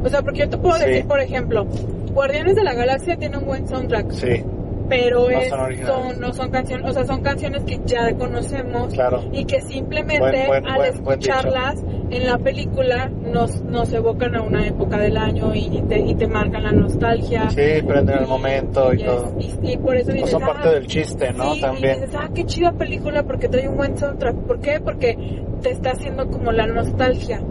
O 0.04 0.10
sea, 0.10 0.22
porque 0.22 0.39
yo 0.41 0.50
te 0.50 0.58
puedo 0.58 0.78
Sí. 0.78 0.86
decir, 0.86 1.06
por 1.08 1.20
ejemplo, 1.20 1.66
Guardianes 2.14 2.56
de 2.56 2.64
la 2.64 2.74
Galaxia 2.74 3.18
tiene 3.18 3.38
un 3.38 3.46
buen 3.46 3.68
soundtrack, 3.68 4.12
Sí, 4.12 4.43
pero 4.90 5.30
No 5.30 5.40
es- 5.40 5.50
son 5.86 6.20
no 6.20 6.34
son 6.34 6.50
canciones, 6.52 6.90
o 6.90 6.94
sea, 6.94 7.06
son 7.06 7.22
canciones 7.22 7.64
que 7.64 7.80
ya 7.86 8.14
conocemos 8.16 8.94
claro. 8.94 9.24
y 9.32 9.46
que 9.46 9.62
simplemente 9.62 10.20
Buen- 10.48 10.48
buen- 10.64 10.68
al 10.68 10.86
escucharlas 10.86 11.84
en 12.12 12.28
la 12.28 12.38
película 12.38 13.10
nos, 13.10 13.62
nos 13.64 13.92
evocan 13.94 14.36
a 14.36 14.42
una 14.42 14.68
época 14.68 14.98
del 14.98 15.18
año 15.18 15.54
y 15.56 15.82
te, 15.88 16.00
y 16.00 16.14
te 16.16 16.28
marcan 16.28 16.64
la 16.64 16.72
nostalgia. 16.72 17.50
Sí, 17.50 17.82
prenden 17.86 18.20
el 18.20 18.28
momento 18.28 18.94
y 18.94 19.04
todo. 19.04 19.34
y- 19.40 19.72
y 19.74 19.78
por 19.78 19.96
eso 19.98 20.12
O 20.12 20.14
dices, 20.14 20.30
son 20.30 20.44
"Ah, 20.44 20.48
parte 20.48 20.70
del 20.70 20.88
chiste, 20.88 21.34
¿no? 21.34 21.54
sí, 21.54 21.58
y 21.58 21.62
También. 21.62 22.02
dices, 22.02 22.16
ah, 22.18 22.30
qué 22.34 22.46
chida 22.46 22.72
película 22.74 23.24
porque 23.24 23.48
trae 23.48 23.68
un 23.68 23.78
buen 23.78 23.98
soundtrack. 23.98 24.36
¿Por 24.36 24.60
qué? 24.60 24.80
Porque 24.80 25.18
te 25.62 25.72
está 25.72 25.92
haciendo 25.92 26.28
como 26.30 26.52
la 26.52 26.68
nostalgia. 26.68 27.42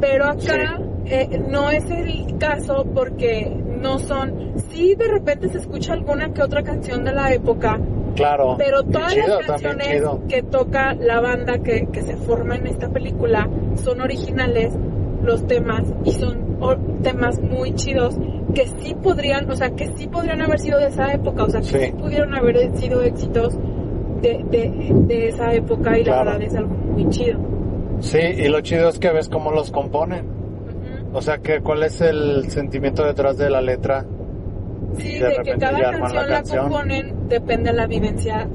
Pero 0.00 0.24
acá 0.24 0.80
eh, 1.04 1.40
no 1.48 1.70
es 1.70 1.84
el 1.90 2.38
caso 2.38 2.86
porque 2.94 3.52
no 3.82 3.98
son... 3.98 4.52
Sí, 4.70 4.94
de 4.94 5.08
repente 5.08 5.48
se 5.48 5.58
escucha 5.58 5.92
alguna 5.92 6.32
que 6.32 6.42
otra 6.42 6.62
canción 6.62 7.04
de 7.04 7.12
la 7.12 7.32
época, 7.34 7.78
Claro. 8.14 8.56
pero 8.58 8.82
todas 8.82 9.12
chido, 9.14 9.26
las 9.40 9.46
canciones 9.46 10.02
que 10.28 10.42
toca 10.42 10.94
la 10.94 11.20
banda 11.20 11.58
que, 11.58 11.88
que 11.92 12.02
se 12.02 12.16
forma 12.16 12.56
en 12.56 12.66
esta 12.66 12.88
película 12.88 13.48
son 13.76 14.00
originales, 14.00 14.74
los 15.22 15.46
temas, 15.46 15.82
y 16.04 16.12
son 16.12 17.00
temas 17.02 17.40
muy 17.40 17.74
chidos 17.74 18.16
que 18.54 18.66
sí 18.80 18.94
podrían, 18.94 19.50
o 19.50 19.56
sea, 19.56 19.70
que 19.70 19.88
sí 19.96 20.06
podrían 20.06 20.40
haber 20.42 20.58
sido 20.60 20.78
de 20.78 20.86
esa 20.88 21.12
época, 21.12 21.44
o 21.44 21.48
sea, 21.50 21.60
que 21.60 21.66
sí, 21.66 21.78
Sí. 21.86 21.92
pudieron 21.92 22.34
haber 22.34 22.76
sido 22.76 23.02
éxitos 23.02 23.56
de, 24.20 24.44
de, 24.50 24.92
de 25.06 25.28
esa 25.28 25.52
época 25.54 25.98
y 25.98 26.04
la 26.04 26.18
verdad 26.22 26.42
es 26.42 26.54
algo 26.54 26.74
muy 26.74 27.08
chido. 27.08 27.38
Sí, 28.00 28.18
y 28.18 28.48
lo 28.48 28.60
chido 28.60 28.88
es 28.90 28.98
que 28.98 29.10
ves 29.10 29.28
cómo 29.28 29.50
los 29.52 29.70
componen. 29.70 30.41
O 31.12 31.20
sea, 31.20 31.38
que 31.38 31.60
cuál 31.60 31.82
es 31.82 32.00
el 32.00 32.50
sentimiento 32.50 33.04
detrás 33.04 33.36
de 33.36 33.50
la 33.50 33.60
letra. 33.60 34.04
Sí, 34.96 35.18
de 35.18 35.28
de, 35.28 35.36
que 35.42 35.58
cada 35.58 35.80
canción 35.80 36.14
la, 36.14 36.26
canción. 36.26 36.68
componen 36.68 37.28
depende 37.28 37.70
de 37.70 37.76
la 37.76 37.86
vivencia 37.86 38.48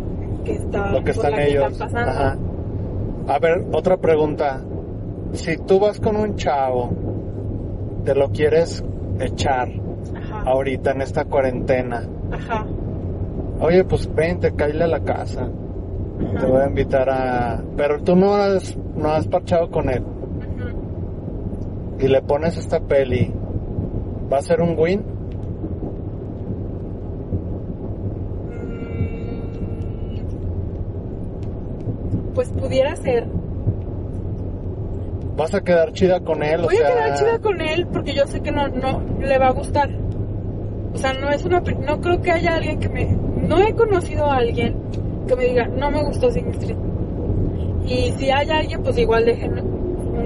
que 0.43 0.53
está, 0.53 0.91
lo 0.91 1.03
que 1.03 1.11
están 1.11 1.31
la 1.31 1.37
que 1.37 1.47
ellos. 1.49 1.71
están 1.71 1.91
pasando. 1.91 2.11
Ajá. 2.11 2.37
A 3.27 3.39
ver, 3.39 3.65
otra 3.73 3.97
pregunta. 3.97 4.61
Si 5.33 5.57
tú 5.57 5.79
vas 5.79 5.99
con 5.99 6.15
un 6.15 6.35
chavo, 6.35 6.91
te 8.05 8.15
lo 8.15 8.31
quieres 8.31 8.83
echar 9.19 9.67
Ajá. 10.15 10.43
ahorita 10.49 10.91
en 10.91 11.01
esta 11.01 11.25
cuarentena. 11.25 12.07
Ajá. 12.31 12.65
Oye, 13.59 13.83
pues 13.83 14.13
vente, 14.13 14.53
cállale 14.55 14.83
a 14.83 14.87
la 14.87 14.99
casa. 15.01 15.49
Te 16.39 16.45
voy 16.45 16.61
a 16.61 16.67
invitar 16.67 17.09
a... 17.09 17.61
Pero 17.75 18.01
tú 18.01 18.15
no 18.15 18.35
has, 18.35 18.77
no 18.95 19.09
has 19.09 19.27
parchado 19.27 19.69
con 19.69 19.89
él. 19.89 20.03
Y 21.99 22.07
le 22.07 22.21
pones 22.21 22.57
esta 22.57 22.79
peli. 22.79 23.33
¿Va 24.31 24.37
a 24.37 24.41
ser 24.41 24.61
un 24.61 24.77
win? 24.77 25.03
Mm, 28.49 29.13
Pues 32.35 32.49
pudiera 32.49 32.95
ser. 32.95 33.25
¿Vas 35.35 35.53
a 35.53 35.61
quedar 35.61 35.91
chida 35.93 36.19
con 36.19 36.43
él? 36.43 36.61
Voy 36.61 36.75
o 36.75 36.77
sea, 36.77 36.87
a 36.87 36.91
quedar 36.91 37.17
chida 37.17 37.39
con 37.39 37.61
él 37.61 37.87
porque 37.87 38.13
yo 38.13 38.25
sé 38.27 38.41
que 38.41 38.51
no, 38.51 38.67
no 38.67 39.01
le 39.19 39.37
va 39.37 39.47
a 39.47 39.51
gustar. 39.51 39.89
O 40.93 40.97
sea, 40.97 41.13
no 41.13 41.29
es 41.29 41.45
una, 41.45 41.61
no 41.61 42.01
creo 42.01 42.21
que 42.21 42.31
haya 42.31 42.55
alguien 42.55 42.79
que 42.79 42.89
me, 42.89 43.05
no 43.47 43.59
he 43.59 43.73
conocido 43.75 44.25
a 44.25 44.37
alguien 44.37 44.75
que 45.27 45.35
me 45.35 45.45
diga 45.45 45.67
no 45.67 45.91
me 45.91 46.03
gustó 46.03 46.31
Sing 46.31 46.47
Street. 46.49 46.77
Y 47.85 48.11
si 48.17 48.29
hay 48.29 48.49
alguien, 48.49 48.81
pues 48.83 48.97
igual 48.97 49.25
dejen 49.25 49.76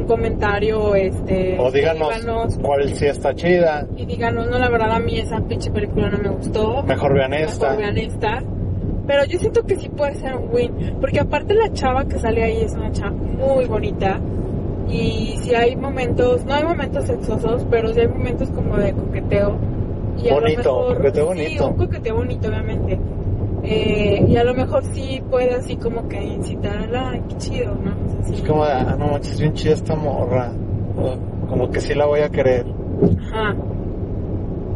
un 0.01 0.07
comentario, 0.07 0.95
este, 0.95 1.57
O 1.59 1.71
díganos 1.71 2.09
díganos 2.15 2.57
cuál 2.61 2.89
sí 2.95 3.05
está 3.05 3.33
chida. 3.33 3.87
y 3.95 4.05
díganos 4.05 4.47
no 4.49 4.57
la 4.59 4.69
verdad 4.69 4.91
a 4.93 4.99
mí 4.99 5.17
esa 5.19 5.39
pinche 5.41 5.71
película 5.71 6.09
no 6.09 6.17
me 6.17 6.29
gustó. 6.29 6.83
Mejor 6.83 7.13
vean 7.13 7.33
esta. 7.33 7.69
Mejor 7.71 7.83
vean 7.83 7.97
esta. 7.97 8.43
Pero 9.07 9.25
yo 9.25 9.39
siento 9.39 9.63
que 9.63 9.75
sí 9.77 9.89
puede 9.89 10.15
ser 10.15 10.35
un 10.35 10.49
win. 10.53 10.97
Porque 10.99 11.19
aparte 11.19 11.53
la 11.53 11.71
chava 11.73 12.05
que 12.05 12.19
sale 12.19 12.43
ahí 12.43 12.61
es 12.61 12.73
una 12.73 12.91
chava 12.91 13.11
muy 13.11 13.65
bonita. 13.65 14.19
Y 14.89 15.37
si 15.41 15.55
hay 15.55 15.75
momentos, 15.75 16.43
no 16.45 16.53
hay 16.53 16.63
momentos 16.63 17.05
sexosos, 17.05 17.65
pero 17.69 17.93
sí 17.93 18.01
hay 18.01 18.07
momentos 18.07 18.49
como 18.49 18.77
de 18.77 18.93
coqueteo. 18.93 19.55
Y 20.21 20.27
a 20.27 20.35
lo 20.35 20.41
Bonito, 20.41 20.61
mejor- 20.61 20.97
coqueteo 20.97 21.21
Sí, 21.33 21.39
bonito. 21.41 21.67
un 21.69 21.77
coqueteo 21.77 22.15
bonito, 22.15 22.47
obviamente. 22.49 22.99
Eh, 23.63 24.25
y 24.27 24.35
a 24.37 24.43
lo 24.43 24.53
mejor 24.55 24.83
sí 24.93 25.21
puede 25.29 25.53
así 25.53 25.75
como 25.75 26.07
que 26.07 26.21
incitar 26.23 26.77
a 26.77 26.87
la, 26.87 27.09
"Ay, 27.11 27.21
qué 27.29 27.35
chido, 27.37 27.75
¿no? 27.75 27.91
O 27.91 28.09
sea, 28.11 28.23
sí. 28.23 28.33
Es 28.35 28.41
como 28.41 28.65
de, 28.65 28.71
ah, 28.71 28.95
no 28.97 29.07
manches, 29.07 29.39
bien 29.39 29.53
chida 29.53 29.73
esta 29.73 29.95
morra. 29.95 30.51
O 30.97 31.47
como 31.47 31.69
que 31.69 31.79
sí 31.79 31.93
la 31.93 32.05
voy 32.05 32.21
a 32.21 32.29
querer. 32.29 32.65
Ajá. 33.29 33.55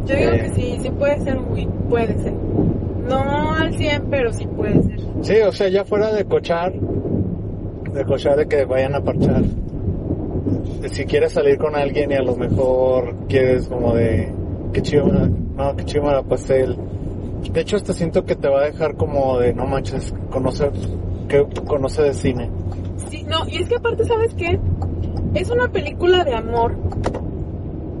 Yo 0.06 0.14
digo 0.14 0.30
Sí. 0.32 0.38
que 0.38 0.48
sí, 0.50 0.78
sí 0.82 0.90
puede 0.90 1.20
ser 1.20 1.38
win, 1.50 1.68
puede 1.88 2.16
ser. 2.18 2.32
No 3.08 3.54
al 3.54 3.74
100, 3.76 4.04
pero 4.10 4.32
sí 4.32 4.46
puede 4.46 4.82
ser. 4.82 5.00
Sí, 5.22 5.34
o 5.46 5.52
sea, 5.52 5.68
ya 5.68 5.84
fuera 5.84 6.12
de 6.12 6.24
cochar, 6.24 6.72
de 6.72 8.04
cochar 8.04 8.36
de 8.36 8.46
que 8.46 8.64
vayan 8.64 8.94
a 8.94 9.00
parchar. 9.00 9.42
Si 10.90 11.04
quieres 11.06 11.32
salir 11.32 11.58
con 11.58 11.74
alguien 11.74 12.10
y 12.12 12.14
a 12.14 12.22
lo 12.22 12.36
mejor 12.36 13.14
quieres 13.28 13.68
como 13.68 13.94
de, 13.94 14.32
qué 14.72 14.82
chido, 14.82 15.06
no, 15.06 15.74
qué 15.76 15.84
chido 15.84 16.04
la 16.10 16.22
pasé 16.22 16.62
el- 16.62 16.76
De 17.52 17.60
hecho, 17.60 17.76
hasta 17.76 17.92
siento 17.92 18.24
que 18.24 18.36
te 18.36 18.48
va 18.48 18.60
a 18.60 18.64
dejar 18.64 18.96
como 18.96 19.38
de, 19.38 19.54
no 19.54 19.66
manches, 19.66 20.14
conoce, 20.30 20.70
que 21.28 21.46
conoce 21.66 22.02
de 22.02 22.14
cine. 22.14 22.50
Sí, 23.10 23.22
no, 23.24 23.46
y 23.48 23.62
es 23.62 23.68
que 23.68 23.76
aparte, 23.76 24.04
¿sabes 24.04 24.34
qué? 24.34 24.58
Es 25.34 25.50
una 25.50 25.68
película 25.68 26.24
de 26.24 26.34
amor, 26.34 26.76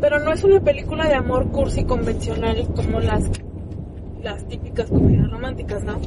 pero 0.00 0.20
no 0.20 0.32
es 0.32 0.44
una 0.44 0.60
película 0.60 1.08
de 1.08 1.14
amor 1.14 1.50
cursi 1.50 1.84
convencional 1.84 2.66
como 2.74 3.00
las, 3.00 3.30
las 4.22 4.46
típicas 4.46 4.88
comedias 4.88 5.30
románticas, 5.30 5.84
¿no? 5.84 5.98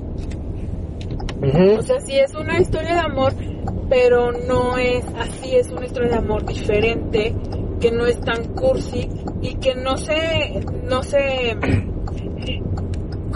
O 1.78 1.82
sea, 1.82 2.00
sí 2.02 2.18
es 2.18 2.36
una 2.36 2.60
historia 2.60 2.94
de 2.96 3.00
amor, 3.00 3.34
pero 3.90 4.32
no 4.32 4.78
es 4.78 5.06
así, 5.18 5.56
es 5.56 5.70
una 5.70 5.86
historia 5.86 6.10
de 6.10 6.18
amor 6.18 6.46
diferente, 6.46 7.34
que 7.80 7.92
no 7.92 8.06
es 8.06 8.20
tan 8.20 8.44
cursi 8.56 9.10
y 9.42 9.56
que 9.56 9.74
no 9.76 9.96
se, 9.96 10.60
no 10.84 11.02
se 11.02 11.58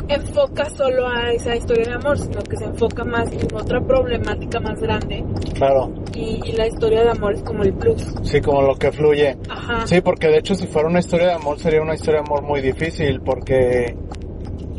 enfoca 0.07 0.69
solo 0.69 1.07
a 1.07 1.31
esa 1.31 1.55
historia 1.55 1.85
de 1.85 1.93
amor, 1.93 2.17
sino 2.17 2.41
que 2.41 2.57
se 2.57 2.65
enfoca 2.65 3.03
más 3.03 3.31
en 3.31 3.47
otra 3.55 3.79
problemática 3.81 4.59
más 4.59 4.79
grande 4.81 5.23
Claro, 5.55 5.91
y, 6.13 6.41
y 6.45 6.51
la 6.53 6.67
historia 6.67 7.03
de 7.03 7.09
amor 7.11 7.33
es 7.33 7.43
como 7.43 7.63
el 7.63 7.73
plus. 7.73 8.03
sí, 8.23 8.41
como 8.41 8.61
lo 8.61 8.75
que 8.75 8.91
fluye. 8.91 9.37
Ajá. 9.49 9.87
Sí, 9.87 10.01
porque 10.01 10.27
de 10.27 10.39
hecho 10.39 10.55
si 10.55 10.67
fuera 10.67 10.87
una 10.87 10.99
historia 10.99 11.27
de 11.27 11.33
amor 11.33 11.59
sería 11.59 11.81
una 11.81 11.95
historia 11.95 12.21
de 12.21 12.27
amor 12.27 12.43
muy 12.43 12.61
difícil 12.61 13.21
porque 13.21 13.95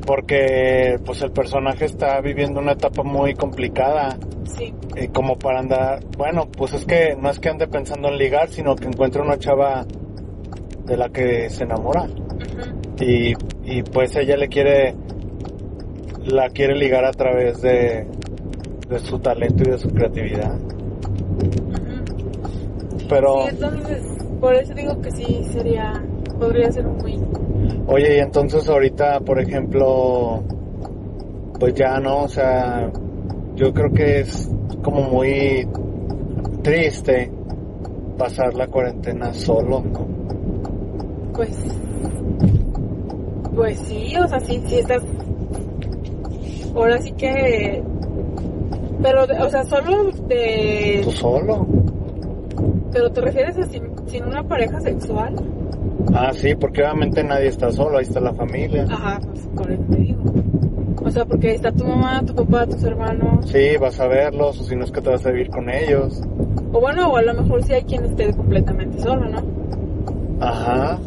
porque 0.06 0.96
pues 1.04 1.22
el 1.22 1.30
personaje 1.32 1.86
está 1.86 2.20
viviendo 2.20 2.60
una 2.60 2.72
etapa 2.72 3.02
muy 3.02 3.34
complicada 3.34 4.18
Sí. 4.44 4.72
y 5.00 5.08
como 5.08 5.36
para 5.38 5.60
andar, 5.60 6.00
bueno, 6.18 6.46
pues 6.56 6.74
es 6.74 6.84
que 6.84 7.16
no 7.18 7.30
es 7.30 7.38
que 7.40 7.48
ande 7.48 7.66
pensando 7.66 8.08
en 8.08 8.18
ligar, 8.18 8.50
sino 8.50 8.76
que 8.76 8.86
encuentra 8.86 9.22
una 9.22 9.38
chava 9.38 9.86
de 10.84 10.96
la 10.98 11.08
que 11.08 11.48
se 11.48 11.64
enamora 11.64 12.02
Ujú. 12.02 13.02
y, 13.04 13.32
y 13.64 13.82
pues 13.82 14.14
ella 14.16 14.36
le 14.36 14.48
quiere 14.48 14.94
la 16.26 16.48
quiere 16.50 16.74
ligar 16.74 17.04
a 17.04 17.12
través 17.12 17.60
de 17.62 18.06
de 18.88 18.98
su 18.98 19.18
talento 19.18 19.62
y 19.66 19.70
de 19.70 19.78
su 19.78 19.88
creatividad. 19.90 20.58
Pero 23.08 23.42
Sí, 23.42 23.48
entonces, 23.50 24.02
por 24.40 24.54
eso 24.54 24.74
digo 24.74 25.00
que 25.00 25.10
sí 25.10 25.44
sería, 25.52 26.02
podría 26.38 26.70
ser 26.70 26.86
un 26.86 27.02
win. 27.02 27.26
Oye, 27.86 28.16
y 28.16 28.20
entonces 28.20 28.68
ahorita, 28.68 29.20
por 29.20 29.40
ejemplo, 29.40 30.42
pues 31.58 31.74
ya 31.74 31.98
no, 32.00 32.24
o 32.24 32.28
sea, 32.28 32.90
yo 33.54 33.72
creo 33.72 33.92
que 33.92 34.20
es 34.20 34.50
como 34.82 35.02
muy 35.02 35.66
triste 36.62 37.30
pasar 38.18 38.54
la 38.54 38.66
cuarentena 38.68 39.32
solo, 39.32 39.82
¿no? 39.82 40.06
Pues, 41.34 41.56
pues 43.54 43.78
sí, 43.80 44.14
o 44.16 44.28
sea, 44.28 44.40
sí, 44.40 44.62
sí 44.66 44.78
estás, 44.78 45.02
ahora 46.74 46.98
sí 47.00 47.12
que, 47.12 47.82
pero, 49.02 49.24
o 49.24 49.50
sea, 49.50 49.64
solo 49.64 50.10
de, 50.28 51.00
Tú 51.04 51.10
solo. 51.12 51.66
pero 52.92 53.10
te 53.12 53.20
refieres 53.20 53.58
a 53.58 53.64
sin, 53.66 53.84
sin 54.06 54.24
una 54.24 54.42
pareja 54.42 54.80
sexual. 54.80 55.34
Ah, 56.14 56.30
sí, 56.32 56.54
porque 56.54 56.82
obviamente 56.82 57.22
nadie 57.24 57.48
está 57.48 57.70
solo, 57.70 57.98
ahí 57.98 58.04
está 58.04 58.20
la 58.20 58.34
familia. 58.34 58.86
Ajá, 58.90 59.18
pues 59.20 59.46
por 59.56 59.70
eso 59.70 59.82
te 59.90 59.96
digo. 59.96 60.22
O 61.02 61.10
sea, 61.10 61.24
porque 61.24 61.50
ahí 61.50 61.54
está 61.56 61.70
tu 61.72 61.84
mamá, 61.84 62.22
tu 62.24 62.34
papá, 62.34 62.66
tus 62.66 62.82
hermanos. 62.84 63.46
Sí, 63.50 63.76
vas 63.80 63.98
a 64.00 64.06
verlos, 64.06 64.60
o 64.60 64.64
si 64.64 64.74
no 64.76 64.84
es 64.84 64.90
que 64.90 65.00
te 65.00 65.10
vas 65.10 65.26
a 65.26 65.30
vivir 65.30 65.50
con 65.50 65.68
ellos. 65.68 66.22
O 66.72 66.80
bueno, 66.80 67.08
o 67.12 67.16
a 67.16 67.22
lo 67.22 67.34
mejor 67.34 67.62
sí 67.62 67.72
hay 67.74 67.82
quien 67.82 68.04
esté 68.04 68.32
completamente 68.32 69.00
solo, 69.00 69.28
¿no? 69.28 69.42
Ajá, 70.40 70.98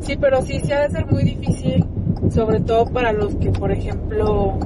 Sí, 0.00 0.16
pero 0.18 0.40
sí, 0.42 0.58
sí 0.62 0.72
ha 0.72 0.82
de 0.82 0.90
ser 0.90 1.06
muy 1.06 1.22
difícil, 1.22 1.84
sobre 2.30 2.60
todo 2.60 2.86
para 2.86 3.12
los 3.12 3.34
que, 3.36 3.50
por 3.50 3.70
ejemplo, 3.72 4.58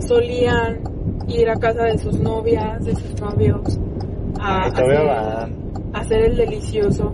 solían 0.00 0.80
ir 1.28 1.48
a 1.50 1.56
casa 1.56 1.84
de 1.84 1.98
sus 1.98 2.18
novias, 2.20 2.84
de 2.84 2.94
sus 2.94 3.20
novios, 3.20 3.78
a, 4.40 4.62
hacer, 4.66 5.06
van. 5.06 5.54
a 5.92 5.98
hacer 6.00 6.24
el 6.24 6.36
delicioso. 6.36 7.12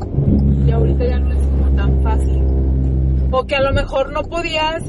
Y 0.67 0.71
ahorita 0.71 1.05
ya 1.07 1.19
no 1.19 1.33
es 1.33 1.39
como 1.39 1.77
tan 1.77 2.03
fácil. 2.03 2.43
O 3.31 3.45
que 3.45 3.57
a 3.57 3.63
lo 3.63 3.73
mejor 3.73 4.13
no 4.13 4.23
podías, 4.23 4.83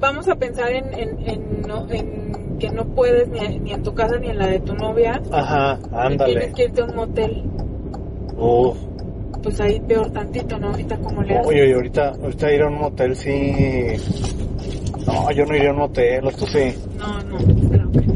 vamos 0.00 0.28
a 0.28 0.34
pensar 0.36 0.70
en, 0.72 0.92
en, 0.98 1.18
en, 1.28 1.62
no- 1.66 1.86
en 1.90 2.56
que 2.58 2.70
no 2.70 2.84
puedes 2.86 3.28
ni, 3.28 3.58
ni 3.60 3.72
en 3.72 3.82
tu 3.82 3.94
casa 3.94 4.18
ni 4.18 4.28
en 4.28 4.38
la 4.38 4.48
de 4.48 4.58
tu 4.60 4.74
novia. 4.74 5.20
Ajá, 5.32 5.78
Y 5.80 5.94
ándale. 5.96 6.32
tienes 6.34 6.54
que 6.54 6.64
irte 6.64 6.80
a 6.82 6.84
un 6.86 6.96
motel. 6.96 7.44
Uf. 8.36 8.76
Pues 9.42 9.60
ahí 9.60 9.80
peor 9.80 10.10
tantito, 10.10 10.58
¿no? 10.58 10.68
Ahorita 10.68 10.96
como 10.98 11.22
le. 11.22 11.38
Oye, 11.40 11.62
oye, 11.62 11.74
ahorita, 11.74 12.08
ahorita 12.22 12.52
ir 12.52 12.62
a 12.62 12.66
un 12.68 12.78
motel 12.78 13.14
sí. 13.16 13.94
No, 15.06 15.30
yo 15.30 15.46
no 15.46 15.56
iría 15.56 15.70
a 15.70 15.72
un 15.72 15.78
motel, 15.78 16.26
o 16.26 16.30
tú 16.32 16.46
sí. 16.46 16.74
No, 16.98 17.22
no, 17.22 17.38
claro 17.70 17.90
que 17.92 18.00
no. 18.06 18.14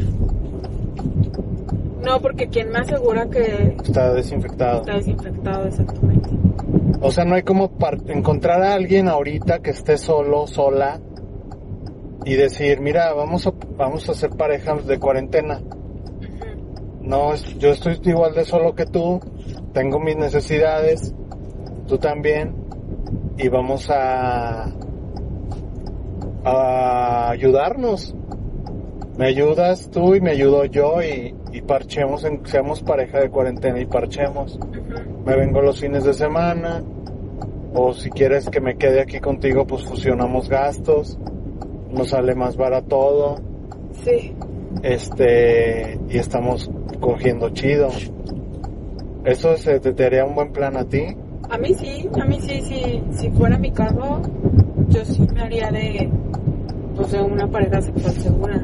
No, 2.03 2.19
porque 2.21 2.47
quien 2.49 2.69
me 2.69 2.79
asegura 2.79 3.29
que 3.29 3.75
Está 3.83 4.13
desinfectado. 4.13 4.81
está 4.81 4.95
desinfectado 4.95 5.65
exactamente. 5.67 6.29
O 7.01 7.11
sea, 7.11 7.23
no 7.25 7.35
hay 7.35 7.43
como 7.43 7.71
encontrar 8.07 8.61
a 8.61 8.73
alguien 8.73 9.07
ahorita 9.07 9.59
que 9.59 9.71
esté 9.71 9.97
solo, 9.97 10.45
sola 10.47 10.99
y 12.25 12.35
decir, 12.35 12.79
mira, 12.81 13.13
vamos 13.13 13.47
a, 13.47 13.53
vamos 13.77 14.07
a 14.07 14.11
hacer 14.11 14.29
parejas 14.31 14.85
de 14.85 14.99
cuarentena. 14.99 15.61
No, 17.01 17.35
yo 17.35 17.71
estoy 17.71 17.99
igual 18.05 18.33
de 18.33 18.45
solo 18.45 18.75
que 18.75 18.85
tú, 18.85 19.19
tengo 19.73 19.99
mis 19.99 20.15
necesidades, 20.15 21.13
tú 21.87 21.97
también, 21.97 22.55
y 23.37 23.47
vamos 23.49 23.89
a, 23.89 24.71
a 26.43 27.29
ayudarnos. 27.29 28.15
Me 29.17 29.27
ayudas 29.27 29.91
tú 29.91 30.15
y 30.15 30.21
me 30.21 30.31
ayudo 30.31 30.65
yo 30.65 31.01
y, 31.03 31.35
y 31.51 31.61
parchemos, 31.61 32.23
en, 32.23 32.45
seamos 32.45 32.81
pareja 32.81 33.19
de 33.19 33.29
cuarentena 33.29 33.79
y 33.79 33.85
parchemos. 33.85 34.57
Me 35.25 35.35
vengo 35.35 35.61
los 35.61 35.79
fines 35.79 36.03
de 36.03 36.13
semana, 36.13 36.83
o 37.73 37.93
si 37.93 38.09
quieres 38.09 38.49
que 38.49 38.59
me 38.59 38.75
quede 38.77 39.01
aquí 39.01 39.19
contigo, 39.19 39.67
pues 39.67 39.83
fusionamos 39.83 40.49
gastos, 40.49 41.19
nos 41.91 42.09
sale 42.09 42.33
más 42.35 42.57
barato 42.57 42.87
todo 42.87 43.53
Sí, 44.03 44.35
este 44.81 45.99
y 46.09 46.17
estamos 46.17 46.69
cogiendo 46.99 47.49
chido. 47.49 47.89
¿Eso 49.25 49.57
se 49.57 49.79
te, 49.79 49.93
te 49.93 50.05
haría 50.05 50.25
un 50.25 50.35
buen 50.35 50.51
plan 50.51 50.77
a 50.77 50.85
ti? 50.85 51.15
a 51.49 51.57
mí 51.57 51.73
sí, 51.75 52.09
a 52.19 52.25
mí 52.25 52.39
sí, 52.41 52.61
sí, 52.61 53.03
si 53.11 53.29
fuera 53.31 53.57
mi 53.57 53.71
caso, 53.71 54.21
yo 54.89 55.05
sí 55.05 55.27
me 55.33 55.41
haría 55.41 55.69
de, 55.71 56.09
pues 56.95 57.11
de 57.11 57.21
una 57.21 57.47
pareja 57.47 57.81
sexual 57.81 58.13
segura. 58.13 58.63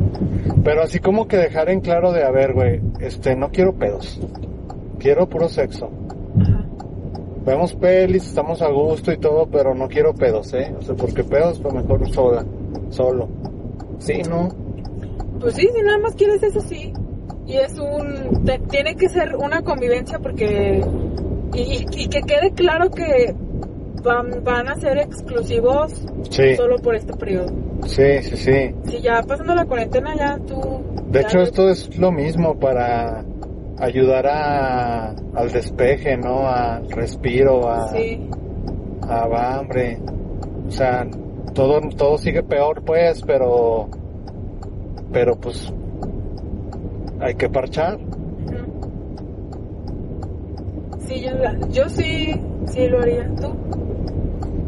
Pero 0.64 0.82
así 0.82 1.00
como 1.00 1.28
que 1.28 1.38
dejar 1.38 1.70
en 1.70 1.82
claro 1.82 2.12
de, 2.12 2.24
a 2.24 2.32
ver, 2.32 2.54
güey, 2.54 2.82
este, 3.00 3.36
no 3.36 3.50
quiero 3.52 3.74
pedos. 3.74 4.20
Quiero 4.98 5.30
puro 5.30 5.48
sexo. 5.50 5.90
Ajá. 6.42 6.66
Vemos 7.46 7.74
pelis, 7.76 8.26
estamos 8.26 8.62
a 8.62 8.70
gusto 8.70 9.12
y 9.12 9.18
todo, 9.18 9.48
pero 9.48 9.74
no 9.74 9.88
quiero 9.88 10.14
pedos, 10.14 10.54
¿eh? 10.54 10.74
O 10.78 10.82
sea, 10.82 10.96
porque 10.96 11.24
pedos, 11.24 11.60
pues 11.60 11.74
mejor 11.74 12.12
sola, 12.12 12.46
solo. 12.90 13.30
Sí, 14.00 14.22
¿no? 14.28 14.50
Pues 15.40 15.56
sí, 15.56 15.70
si 15.74 15.82
nada 15.82 16.00
más 16.00 16.16
quieres 16.16 16.42
eso 16.44 16.60
sí. 16.62 16.92
Y 17.50 17.58
es 17.58 17.80
un, 17.80 18.46
te- 18.46 18.60
tiene 18.70 18.96
que 18.96 19.10
ser 19.10 19.36
una 19.36 19.64
convivencia 19.64 20.20
porque, 20.20 20.82
y, 21.56 21.86
y 21.98 22.08
que 22.08 22.22
quede 22.22 22.52
claro 22.54 22.92
que 22.92 23.34
van, 24.04 24.44
van 24.44 24.70
a 24.70 24.76
ser 24.76 25.00
exclusivos 25.00 25.94
Sí, 26.30 26.56
solo 26.56 26.76
por 26.78 26.96
este 26.96 27.14
periodo. 27.14 27.48
sí, 27.86 28.22
sí, 28.22 28.38
sí. 28.38 28.76
Si 28.86 29.02
ya 29.02 29.24
pasando 29.24 29.56
la 29.56 29.66
cuarentena 29.66 30.16
ya 30.16 30.38
tú... 30.46 30.60
De 31.08 31.22
ya 31.22 31.28
hecho, 31.28 31.40
esto 31.42 31.70
es 31.70 31.98
lo 31.98 32.12
mismo 32.12 32.54
para 32.60 33.26
ayudar 33.80 34.28
a, 34.28 35.10
al 35.34 35.52
despeje, 35.52 36.18
¿no? 36.18 36.48
Al 36.48 36.88
respiro, 36.92 37.68
a, 37.68 37.88
Sí, 37.88 38.30
a 39.08 39.26
va, 39.28 39.60
hombre. 39.60 39.98
O 40.68 40.72
sea, 40.72 41.08
todo, 41.56 41.80
todo 41.98 42.20
sigue 42.20 42.44
peor, 42.44 42.84
pues, 42.84 43.24
pero, 43.26 43.90
pero 45.12 45.36
pues, 45.36 45.74
hay 47.20 47.36
que 47.36 47.50
parchar. 47.50 48.00
sí, 51.10 51.22
yo, 51.22 51.32
yo 51.70 51.90
sí, 51.90 52.40
sí 52.68 52.88
lo 52.88 53.02
haría. 53.02 53.28
¿Tú? 53.36 53.56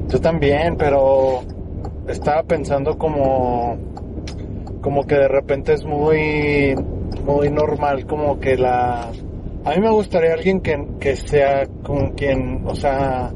Yo 0.08 0.20
también, 0.20 0.76
pero 0.76 1.42
estaba 2.08 2.44
pensando 2.44 2.98
como, 2.98 3.78
como 4.82 5.04
que 5.06 5.16
de 5.16 5.28
repente 5.28 5.74
es 5.74 5.86
muy, 5.86 6.76
muy 7.26 7.50
normal, 7.50 8.06
como 8.06 8.40
que 8.40 8.58
la, 8.58 9.12
a 9.64 9.70
mí 9.76 9.80
me 9.80 9.92
gustaría 9.92 10.34
alguien 10.34 10.60
que, 10.62 10.86
que 11.00 11.16
sea 11.16 11.68
con 11.84 12.12
quien, 12.12 12.64
o 12.66 12.76
sea, 12.76 13.32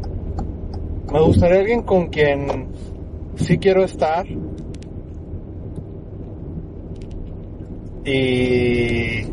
me 1.11 1.21
gustaría 1.21 1.59
alguien 1.59 1.83
con 1.83 2.07
quien 2.07 2.67
sí 3.35 3.57
quiero 3.57 3.83
estar 3.83 4.25
y, 8.05 9.25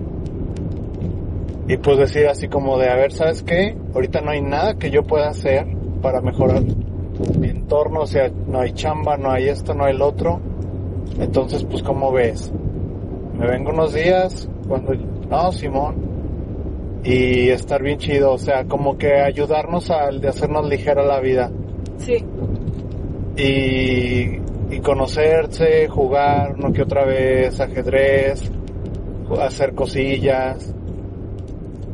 y 1.68 1.76
pues 1.76 1.98
decir 1.98 2.26
así 2.26 2.48
como 2.48 2.78
de, 2.78 2.88
a 2.88 2.96
ver, 2.96 3.12
¿sabes 3.12 3.42
qué? 3.42 3.76
Ahorita 3.94 4.20
no 4.20 4.30
hay 4.30 4.40
nada 4.40 4.74
que 4.74 4.90
yo 4.90 5.02
pueda 5.04 5.28
hacer 5.28 5.66
para 6.00 6.20
mejorar 6.20 6.62
mi 7.38 7.48
entorno, 7.48 8.00
o 8.00 8.06
sea, 8.06 8.30
no 8.48 8.60
hay 8.60 8.72
chamba, 8.72 9.16
no 9.16 9.30
hay 9.30 9.48
esto, 9.48 9.74
no 9.74 9.84
hay 9.84 9.94
el 9.94 10.02
otro. 10.02 10.40
Entonces, 11.18 11.64
pues, 11.64 11.82
¿cómo 11.82 12.10
ves? 12.10 12.52
Me 13.38 13.46
vengo 13.46 13.70
unos 13.70 13.92
días, 13.92 14.48
cuando, 14.66 14.94
no, 14.94 15.52
Simón, 15.52 15.96
y 17.04 17.48
estar 17.50 17.82
bien 17.82 17.98
chido, 17.98 18.32
o 18.32 18.38
sea, 18.38 18.64
como 18.64 18.96
que 18.96 19.20
ayudarnos 19.20 19.90
a 19.90 20.10
de 20.10 20.28
hacernos 20.28 20.68
ligera 20.68 21.04
la 21.04 21.20
vida 21.20 21.50
Sí, 21.98 22.24
y, 23.36 24.74
y 24.74 24.80
conocerse, 24.82 25.88
jugar 25.88 26.54
uno 26.58 26.72
que 26.72 26.82
otra 26.82 27.04
vez, 27.04 27.60
ajedrez, 27.60 28.50
hacer 29.40 29.74
cosillas. 29.74 30.74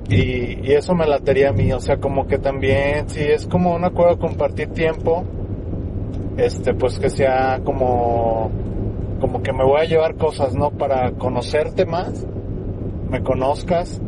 Y, 0.09 0.67
y 0.67 0.73
eso 0.73 0.95
me 0.95 1.07
latería 1.07 1.51
a 1.51 1.53
mí, 1.53 1.71
o 1.73 1.81
sea, 1.81 1.99
como 1.99 2.27
que 2.27 2.39
también, 2.39 3.09
si 3.11 3.21
es 3.21 3.47
como 3.47 3.75
un 3.75 3.85
acuerdo 3.85 4.19
compartir 4.19 4.69
tiempo, 4.69 5.25
este, 6.39 6.73
pues 6.73 6.99
que 6.99 7.11
sea 7.11 7.61
como, 7.63 8.51
como 9.21 9.43
que 9.43 9.53
me 9.53 9.65
voy 9.65 9.83
a 9.83 9.85
llevar 9.85 10.15
cosas, 10.15 10.55
¿no? 10.55 10.71
Para 10.71 11.13
conocerte 11.13 11.85
más, 11.85 12.27
me 13.11 13.23
conozcas, 13.23 14.01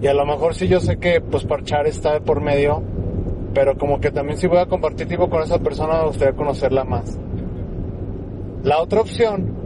y 0.00 0.06
a 0.06 0.14
lo 0.14 0.24
mejor 0.26 0.54
sí 0.54 0.68
yo 0.68 0.78
sé 0.78 0.98
que, 0.98 1.20
pues 1.20 1.44
parchar 1.44 1.88
está 1.88 2.12
de 2.12 2.20
por 2.20 2.40
medio, 2.40 2.82
pero 3.52 3.76
como 3.76 3.98
que 3.98 4.12
también 4.12 4.38
si 4.38 4.46
voy 4.46 4.58
a 4.58 4.66
compartir 4.66 5.08
tiempo 5.08 5.28
con 5.28 5.42
esa 5.42 5.58
persona 5.58 5.98
me 6.02 6.06
gustaría 6.06 6.36
conocerla 6.36 6.84
más. 6.84 7.18
La 8.62 8.80
otra 8.80 9.00
opción, 9.00 9.57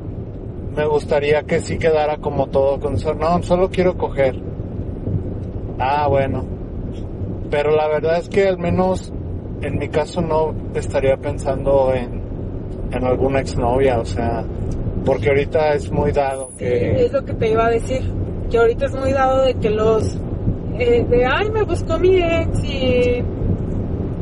me 0.77 0.87
gustaría 0.87 1.43
que 1.43 1.61
sí 1.61 1.79
quedara 1.79 2.17
como 2.17 2.47
todo 2.49 2.81
con 2.81 2.95
eso. 2.95 3.15
No, 3.15 3.43
solo 3.43 3.71
quiero 3.71 3.97
coger. 3.97 4.37
Ah, 5.79 6.07
bueno. 6.09 6.45
Pero 7.51 7.77
la 7.77 7.89
verdad 7.89 8.19
es 8.19 8.29
que 8.29 8.49
al 8.49 8.59
menos 8.59 9.13
en 9.61 9.79
mi 9.79 9.89
caso 9.89 10.21
no 10.21 10.55
estaría 10.75 11.17
pensando 11.17 11.93
en, 11.95 12.21
en 12.91 13.05
alguna 13.05 13.41
exnovia, 13.41 14.01
o 14.01 14.05
sea, 14.05 14.45
porque 15.05 15.29
ahorita 15.29 15.75
es 15.75 15.91
muy 15.91 16.13
dado 16.13 16.49
sí, 16.53 16.65
que... 16.65 17.05
es 17.05 17.13
lo 17.13 17.25
que 17.25 17.35
te 17.35 17.51
iba 17.51 17.67
a 17.67 17.71
decir. 17.71 18.03
Que 18.51 18.59
ahorita 18.59 18.87
es 18.87 18.95
muy 18.95 19.13
dado 19.13 19.45
de 19.45 19.55
que 19.55 19.71
los... 19.71 20.19
eh, 20.79 21.05
de, 21.09 21.27
ay, 21.27 21.51
me 21.51 21.63
buscó 21.63 21.99
mi 21.99 22.17
ex 22.17 22.65
y... 22.65 23.23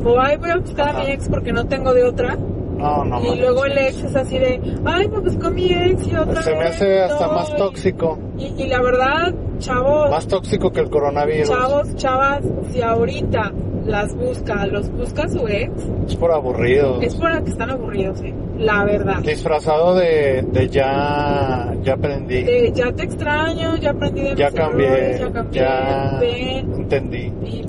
O, 0.03 0.19
ay, 0.19 0.37
voy 0.37 0.49
a 0.49 0.57
buscar 0.57 0.95
a 0.95 0.99
mi 0.99 1.11
ex 1.11 1.29
porque 1.29 1.53
no 1.53 1.65
tengo 1.67 1.93
de 1.93 2.03
otra. 2.03 2.37
No, 2.81 3.05
no. 3.05 3.33
y 3.33 3.39
luego 3.39 3.65
el 3.65 3.77
ex 3.77 4.03
es 4.03 4.15
así 4.15 4.37
de, 4.39 4.59
ay, 4.85 5.07
me 5.07 5.19
buscó 5.19 5.49
mi 5.51 5.71
ex 5.71 6.07
y 6.07 6.15
otra 6.15 6.41
Se 6.41 6.51
me 6.53 6.59
vez, 6.59 6.75
hace 6.75 6.99
hasta 7.01 7.27
no, 7.27 7.33
más 7.33 7.55
tóxico, 7.55 8.19
Y, 8.37 8.63
y 8.63 8.67
la 8.67 8.81
verdad, 8.81 9.33
chavos, 9.59 10.09
más 10.09 10.27
tóxico 10.27 10.71
que 10.71 10.79
el 10.81 10.89
coronavirus. 10.89 11.49
chavos, 11.49 11.95
chavas, 11.95 12.41
si 12.71 12.81
ahorita 12.81 13.51
las 13.85 14.15
busca, 14.15 14.65
los 14.67 14.91
busca 14.91 15.27
su 15.27 15.47
ex, 15.47 15.71
Es 16.07 16.15
por 16.15 16.31
aburrido. 16.31 17.01
es 17.01 17.15
por 17.15 17.43
que 17.43 17.49
están 17.49 17.69
aburridos, 17.71 18.21
¿eh? 18.21 18.33
La 18.59 18.83
verdad. 18.83 19.19
Disfrazado 19.23 19.95
de, 19.95 20.43
de 20.51 20.69
ya, 20.69 21.73
ya 21.81 21.93
aprendí, 21.93 22.43
De, 22.43 22.71
ya 22.75 22.91
te 22.91 23.03
extraño, 23.03 23.75
ya 23.77 23.89
aprendí 23.89 24.21
de 24.21 24.35
ya 24.35 24.49
mis 24.51 24.55
cambié, 24.59 24.87
errores, 24.87 25.19
ya 25.19 25.31
cambié, 25.31 25.61
ya 25.61 26.17
ven 26.19 26.73
entendí. 26.75 27.33
y 27.43 27.65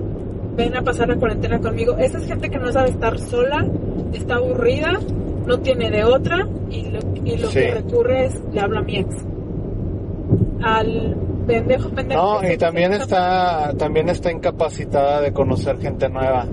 ven 0.57 0.77
a 0.77 0.83
pasar 0.83 1.09
la 1.09 1.17
cuarentena 1.17 1.59
conmigo. 1.61 1.97
Esa 1.99 2.19
es 2.19 2.27
gente 2.27 2.51
que 2.51 2.59
no 2.59 2.71
sabe 2.73 2.91
estar 2.91 3.19
sola, 3.19 3.67
está 4.13 4.37
aburrida, 4.37 4.93
no 5.47 5.59
tiene 5.61 5.91
de 5.91 6.05
otra 6.05 6.47
y 6.71 6.91
lo, 6.91 6.99
y 7.25 7.37
lo 7.39 7.49
Sí. 7.49 7.61
que 7.61 7.71
recurre 7.75 8.27
es, 8.27 8.41
le 8.53 8.61
hablo 8.61 8.79
a 8.79 8.83
mi 8.83 8.97
ex. 8.99 9.15
Al 10.63 11.17
pendejo, 11.47 11.91
pendejo. 11.91 12.41
No, 12.43 12.51
y 12.53 12.57
también 12.57 12.93
está, 12.93 13.73
también 13.77 14.09
está 14.09 14.31
incapacitada 14.31 15.21
de 15.21 15.33
conocer 15.33 15.79
gente 15.81 16.09
nueva. 16.09 16.47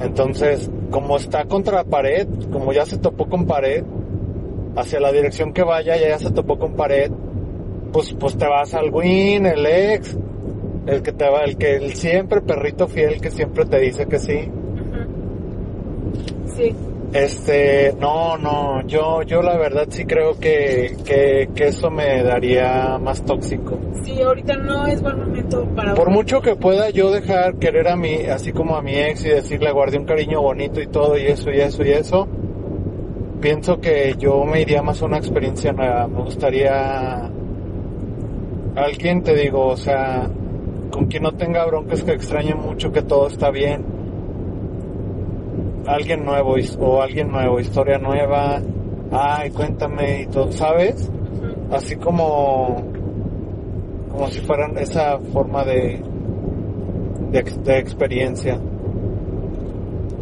Entonces, 0.00 0.70
como 0.90 1.16
está 1.16 1.44
contra 1.44 1.76
la 1.76 1.84
pared, 1.84 2.26
como 2.52 2.72
ya 2.72 2.84
se 2.84 2.98
topó 2.98 3.26
con 3.28 3.46
pared, 3.46 3.84
hacia 4.76 5.00
la 5.00 5.12
dirección 5.12 5.52
que 5.52 5.62
vaya, 5.62 5.96
ya, 5.96 6.08
ya 6.08 6.18
se 6.18 6.30
topó 6.32 6.58
con 6.58 6.74
pared, 6.74 7.10
pues, 7.92 8.12
pues 8.18 8.36
te 8.36 8.46
vas 8.46 8.74
al 8.74 8.90
win, 8.92 9.46
el 9.46 9.64
ex, 9.66 10.16
el 10.86 11.02
que 11.02 11.12
te 11.12 11.28
va, 11.28 11.44
el 11.44 11.56
que 11.56 11.76
el 11.76 11.94
siempre 11.94 12.40
perrito 12.40 12.86
fiel 12.88 13.20
que 13.20 13.30
siempre 13.30 13.64
te 13.64 13.78
dice 13.80 14.06
que 14.06 14.18
sí. 14.18 14.50
Sí. 16.56 16.74
Este, 17.12 17.94
no, 18.00 18.36
no, 18.36 18.84
yo, 18.88 19.22
yo 19.22 19.40
la 19.40 19.56
verdad 19.56 19.86
sí 19.88 20.04
creo 20.04 20.36
que, 20.36 20.96
que, 21.04 21.48
que 21.54 21.68
eso 21.68 21.88
me 21.88 22.24
daría 22.24 22.98
más 22.98 23.24
tóxico. 23.24 23.78
Sí, 24.02 24.20
ahorita 24.20 24.56
no 24.56 24.84
es 24.86 25.00
buen 25.00 25.20
momento 25.20 25.64
para... 25.76 25.94
Por 25.94 26.10
mucho 26.10 26.40
que 26.40 26.56
pueda 26.56 26.90
yo 26.90 27.12
dejar 27.12 27.54
querer 27.54 27.86
a 27.86 27.94
mí, 27.94 28.16
así 28.28 28.52
como 28.52 28.76
a 28.76 28.82
mi 28.82 28.96
ex 28.96 29.24
y 29.24 29.28
decirle 29.28 29.70
guardé 29.70 29.98
un 29.98 30.06
cariño 30.06 30.42
bonito 30.42 30.80
y 30.80 30.88
todo 30.88 31.16
y 31.16 31.26
eso 31.26 31.52
y 31.52 31.60
eso 31.60 31.84
y 31.84 31.92
eso, 31.92 32.26
pienso 33.40 33.80
que 33.80 34.16
yo 34.18 34.44
me 34.44 34.62
iría 34.62 34.82
más 34.82 35.00
a 35.00 35.06
una 35.06 35.18
experiencia 35.18 35.72
nueva. 35.72 36.08
Me 36.08 36.20
gustaría 36.20 37.30
alguien, 38.74 39.22
te 39.22 39.34
digo, 39.36 39.66
o 39.68 39.76
sea, 39.76 40.28
con 40.94 41.06
quien 41.06 41.24
no 41.24 41.32
tenga 41.32 41.66
broncas, 41.66 42.04
que 42.04 42.12
extrañe 42.12 42.54
mucho, 42.54 42.92
que 42.92 43.02
todo 43.02 43.26
está 43.26 43.50
bien. 43.50 43.84
Alguien 45.88 46.24
nuevo 46.24 46.54
o 46.78 47.02
alguien 47.02 47.32
nuevo, 47.32 47.58
historia 47.58 47.98
nueva. 47.98 48.62
Ay, 49.10 49.50
cuéntame 49.50 50.22
y 50.22 50.26
todo, 50.26 50.52
¿sabes? 50.52 51.10
Así 51.72 51.96
como 51.96 52.80
como 54.12 54.28
si 54.28 54.38
fueran 54.42 54.78
esa 54.78 55.18
forma 55.32 55.64
de 55.64 56.00
de, 57.32 57.42
de 57.42 57.78
experiencia 57.78 58.56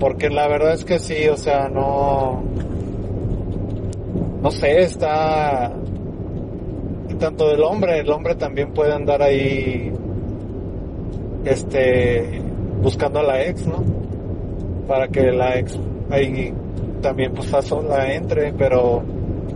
porque 0.01 0.31
la 0.31 0.49
verdad 0.49 0.73
es 0.73 0.87
que 0.87 0.99
sí 0.99 1.29
o 1.29 1.37
sea 1.37 1.68
no 1.68 2.43
no 4.41 4.51
sé 4.51 4.81
está 4.81 5.70
tanto 7.18 7.51
del 7.51 7.62
hombre 7.62 7.99
el 7.99 8.11
hombre 8.11 8.35
también 8.35 8.73
puede 8.73 8.95
andar 8.95 9.20
ahí 9.20 9.93
este 11.45 12.40
buscando 12.82 13.20
a 13.20 13.22
la 13.22 13.45
ex 13.45 13.66
no 13.66 13.82
para 14.86 15.09
que 15.09 15.32
la 15.32 15.59
ex 15.59 15.78
ahí 16.11 16.53
también 17.01 17.32
pues 17.32 17.53
a 17.55 17.62
sola 17.62 18.12
entre 18.12 18.53
pero 18.53 19.03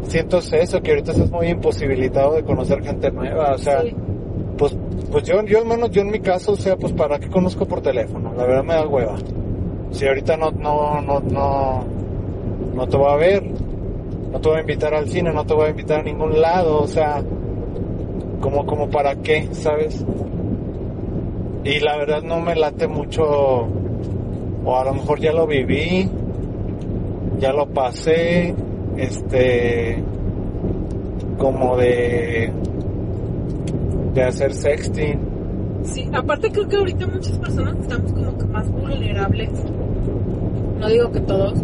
siento 0.09 0.39
eso 0.39 0.83
que 0.83 0.91
ahorita 0.91 1.13
estás 1.13 1.31
muy 1.31 1.49
imposibilitado 1.49 2.35
de 2.35 2.45
conocer 2.45 2.83
gente 2.83 3.11
nueva 3.11 3.53
o 3.55 3.59
sea 3.59 3.83
Sí. 3.83 3.95
pues 4.57 4.77
pues 5.11 5.25
yo 5.25 5.43
yo 5.45 5.59
al 5.59 5.67
menos 5.67 5.91
yo 5.91 6.03
en 6.03 6.11
mi 6.11 6.21
caso 6.21 6.53
o 6.53 6.57
sea 6.57 6.77
pues 6.77 6.93
para 6.93 7.19
qué 7.19 7.29
conozco 7.29 7.67
por 7.67 7.81
teléfono 7.81 8.33
la 8.35 8.45
verdad 8.45 8.65
me 8.65 8.75
da 8.75 8.87
hueva. 8.87 9.17
Si 9.91 10.07
ahorita 10.07 10.37
no 10.37 10.51
no 10.51 11.01
no 11.01 11.21
no 11.21 11.85
no 12.75 12.89
te 12.89 12.97
voy 12.97 13.13
a 13.13 13.17
ver 13.17 13.45
no 14.33 14.41
te 14.41 14.49
voy 14.49 14.59
a 14.59 14.61
invitar 14.61 14.95
al 14.95 15.09
cine 15.09 15.33
no 15.33 15.45
te 15.47 15.55
voy 15.55 15.67
a 15.67 15.71
invitar 15.71 16.01
a 16.01 16.03
ningún 16.03 16.41
lado 16.41 16.81
o 16.83 16.87
sea 16.87 17.23
como 18.41 18.67
como 18.67 18.89
para 18.91 19.17
qué 19.17 19.49
sabes 19.53 20.05
y 21.67 21.81
la 21.81 21.97
verdad 21.97 22.23
no 22.23 22.41
me 22.41 22.55
late 22.55 22.87
mucho 22.87 23.25
o 24.65 24.77
a 24.77 24.85
lo 24.85 24.95
mejor 24.95 25.19
ya 25.19 25.33
lo 25.33 25.47
viví 25.47 26.09
ya 27.41 27.53
lo 27.53 27.67
pasé 27.67 28.55
este 28.97 30.03
como 31.39 31.77
de 31.77 32.53
de 34.15 34.23
hacer 34.23 34.55
sexting 34.55 35.37
Sí, 35.83 36.09
aparte 36.13 36.51
creo 36.51 36.67
que 36.67 36.77
ahorita 36.77 37.07
muchas 37.07 37.39
personas 37.39 37.77
estamos 37.81 38.13
como 38.13 38.37
que 38.37 38.45
más 38.47 38.69
vulnerables. 38.73 39.51
No 40.81 40.89
digo 40.89 41.13
que 41.13 41.21
todos, 41.21 41.63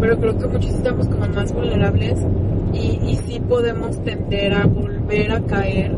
pero 0.00 0.16
creo 0.16 0.38
que 0.38 0.46
muchos 0.46 0.74
estamos 0.74 1.08
como 1.08 1.26
más 1.26 1.52
vulnerables 1.52 2.20
y, 2.72 3.00
y 3.04 3.16
sí 3.26 3.40
podemos 3.40 4.00
tender 4.04 4.54
a 4.54 4.66
volver 4.66 5.32
a 5.32 5.40
caer 5.40 5.96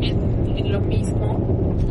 en, 0.00 0.56
en 0.56 0.72
lo 0.72 0.80
mismo 0.80 1.45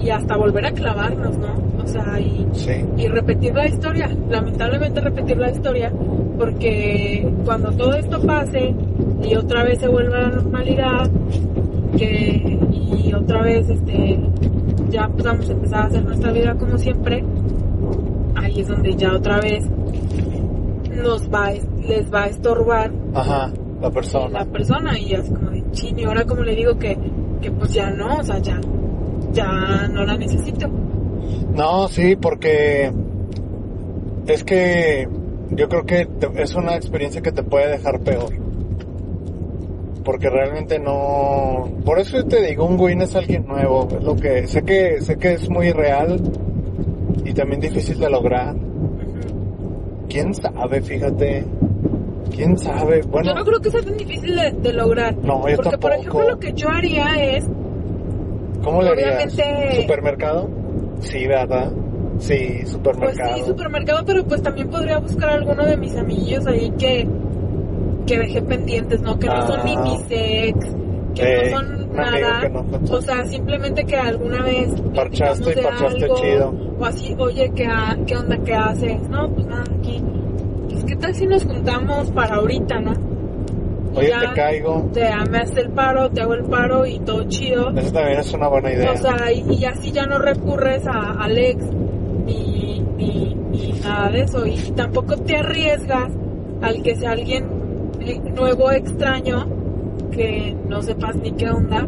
y 0.06 0.12
hasta 0.12 0.38
volver 0.38 0.68
a 0.68 0.72
clavarnos, 0.72 1.38
¿no? 1.39 1.84
O 1.84 1.88
sea, 1.88 2.20
y, 2.20 2.47
sí 2.53 2.74
y 2.97 3.08
repetir 3.08 3.56
la 3.56 3.68
historia, 3.68 4.10
lamentablemente 4.30 5.01
repetir 5.01 5.38
la 5.38 5.49
historia, 5.49 5.91
porque 6.38 7.28
cuando 7.43 7.72
todo 7.72 7.95
esto 7.95 8.22
pase 8.22 8.76
y 9.24 9.36
otra 9.36 9.64
vez 9.64 9.80
se 9.80 9.88
vuelva 9.88 10.18
a 10.18 10.22
la 10.22 10.30
normalidad, 10.30 11.10
que 11.97 12.60
y 12.72 13.14
otra 13.14 13.41
vez 13.41 13.68
este 13.70 14.20
ya 14.89 15.08
pues 15.08 15.24
vamos 15.24 15.49
a 15.49 15.53
empezar 15.53 15.80
a 15.80 15.86
hacer 15.86 16.06
nuestra 16.06 16.32
vida 16.32 16.56
como 16.56 16.78
siempre, 16.78 17.24
ahí 18.36 18.60
es 18.60 18.68
donde 18.68 18.95
ya 18.95 19.12
otra 19.14 19.39
vez 19.39 19.66
nos 21.03 21.28
va 21.30 21.51
les 21.88 22.12
va 22.14 22.24
a 22.24 22.28
estorbar 22.28 22.91
ajá 23.14 23.51
la 23.82 23.91
persona 23.91 24.39
la 24.39 24.45
persona 24.45 24.97
y 24.97 25.14
así 25.14 25.32
como 25.32 25.49
de 25.49 25.64
chin 25.72 25.99
y 25.99 26.03
ahora 26.03 26.26
como 26.26 26.41
le 26.41 26.56
digo 26.56 26.78
que, 26.78 26.97
que 27.41 27.51
pues 27.51 27.74
ya 27.74 27.91
no, 27.91 28.18
o 28.18 28.24
sea 28.24 28.39
ya 28.39 28.60
ya 29.36 29.88
no 29.92 30.04
la 30.06 30.18
necesito. 30.18 30.68
No, 31.54 31.88
sí, 31.88 32.16
porque 32.16 32.92
es 34.28 34.44
que 34.44 35.08
yo 35.52 35.70
creo 35.70 35.86
que 35.86 36.06
te- 36.06 36.42
es 36.42 36.56
una 36.56 36.76
experiencia 36.76 37.22
que 37.22 37.32
te 37.32 37.44
puede 37.44 37.70
dejar 37.70 38.00
peor. 38.00 38.32
Porque 40.04 40.30
realmente 40.30 40.78
no... 40.80 41.68
Por 41.84 42.00
eso 42.00 42.24
te 42.26 42.42
digo, 42.46 42.66
un 42.66 42.80
win 42.80 43.02
es 43.02 43.16
alguien 43.16 43.46
nuevo. 43.48 43.88
Es 43.96 44.04
lo 44.04 44.16
que 44.16 44.48
sé 44.48 44.62
que 44.64 45.02
sé 45.02 45.18
que 45.18 45.34
es 45.34 45.50
muy 45.50 45.72
real 45.72 46.20
y 47.24 47.34
también 47.34 47.60
difícil 47.62 48.00
de 48.00 48.10
lograr. 48.10 48.56
¿Quién 50.10 50.34
sabe? 50.36 50.82
Fíjate. 50.82 51.44
¿Quién 52.36 52.58
sabe? 52.58 53.02
Bueno, 53.04 53.30
yo 53.30 53.36
no 53.36 53.46
creo 53.46 53.60
que 53.60 53.72
sea 53.72 53.82
tan 53.82 53.98
difícil 53.98 54.36
de, 54.36 54.52
de 54.52 54.74
lograr. 54.74 55.16
No, 55.18 55.48
yo 55.50 55.56
Porque, 55.56 55.78
por 55.78 55.92
tampoco. 55.92 56.20
ejemplo, 56.20 56.30
lo 56.30 56.40
que 56.40 56.54
yo 56.54 56.70
haría 56.70 57.06
es, 57.38 57.46
¿cómo 58.64 58.82
le 58.82 58.89
harías? 58.91 59.34
obviamente- 59.36 59.82
¿Supermercado? 59.82 60.49
Sí, 60.99 61.28
¿verdad? 61.28 61.72
Sí, 62.20 62.47
pues 62.60 62.70
supermercado. 62.72 63.36
sí, 63.38 63.43
supermercado, 63.45 64.03
pero 64.06 64.24
pues 64.26 64.41
también 64.41 64.70
podría 64.70 64.99
buscar 64.99 65.30
a 65.30 65.34
alguno 65.34 65.66
de 65.66 65.76
mis 65.78 65.95
amigos 65.97 66.47
ahí 66.47 66.72
que, 66.80 67.08
que 68.08 68.20
dejé 68.20 68.41
pendientes, 68.41 69.01
¿no? 69.01 69.20
Que 69.20 69.28
no 69.28 69.45
son 69.47 69.66
ni 69.66 69.74
Ah. 69.76 69.82
mis 69.82 70.01
ex, 70.10 70.66
que 71.14 71.24
Ey, 71.24 71.51
no 71.51 71.58
son 71.58 71.91
nada. 71.93 72.39
que 72.41 72.49
no 72.49 72.66
O 72.89 73.01
sea, 73.01 73.26
simplemente 73.26 73.84
que 73.86 73.95
alguna 73.97 74.41
vez 74.43 74.70
Parchaste 74.95 75.51
y 75.60 75.64
parchaste 75.64 76.03
algo, 76.06 76.16
chido. 76.16 76.53
O 76.80 76.86
así, 76.86 77.16
oye, 77.18 77.51
¿qué, 77.56 77.68
¿qué 78.08 78.16
onda? 78.16 78.38
¿Qué 78.45 78.53
haces? 78.53 79.10
No, 79.10 79.30
pues 79.34 79.47
nada, 79.47 79.64
aquí. 79.78 80.01
Pues, 80.70 80.84
¿qué 80.86 80.95
tal 80.95 81.14
si 81.16 81.28
nos 81.28 81.43
juntamos 81.45 82.12
para 82.12 82.36
ahorita, 82.36 82.80
no? 82.80 82.93
Oye, 83.96 84.10
ya 84.10 84.20
te 84.20 84.34
caigo. 84.34 84.89
Te 84.93 85.10
me 85.30 85.38
haces 85.39 85.58
el 85.58 85.70
paro, 85.72 86.10
te 86.10 86.22
hago 86.22 86.34
el 86.34 86.43
paro 86.46 86.86
y 86.86 87.00
todo 87.00 87.24
chido. 87.28 87.72
Eso 87.76 87.91
también 87.91 88.20
es 88.20 88.34
una 88.34 88.48
buena 88.48 88.72
idea. 88.72 88.91
O 88.91 88.98
sea, 88.98 89.32
y, 89.32 89.46
y 89.54 89.66
así 89.66 89.91
ya 89.91 90.06
no 90.06 90.20
recurres 90.20 90.86
a 90.88 91.12
Alex 91.24 91.66
ni, 92.26 92.82
ni, 92.98 93.36
ni 93.36 93.72
nada 93.80 94.10
de 94.10 94.22
eso. 94.22 94.46
Y 94.46 94.58
tampoco 94.76 95.16
te 95.18 95.38
arriesgas 95.38 96.12
al 96.62 96.82
que 96.82 96.96
sea 96.96 97.12
alguien 97.12 97.66
nuevo, 98.36 98.72
extraño, 98.72 99.48
que 100.12 100.56
no 100.68 100.82
sepas 100.82 101.16
ni 101.16 101.32
qué 101.32 101.50
onda. 101.50 101.88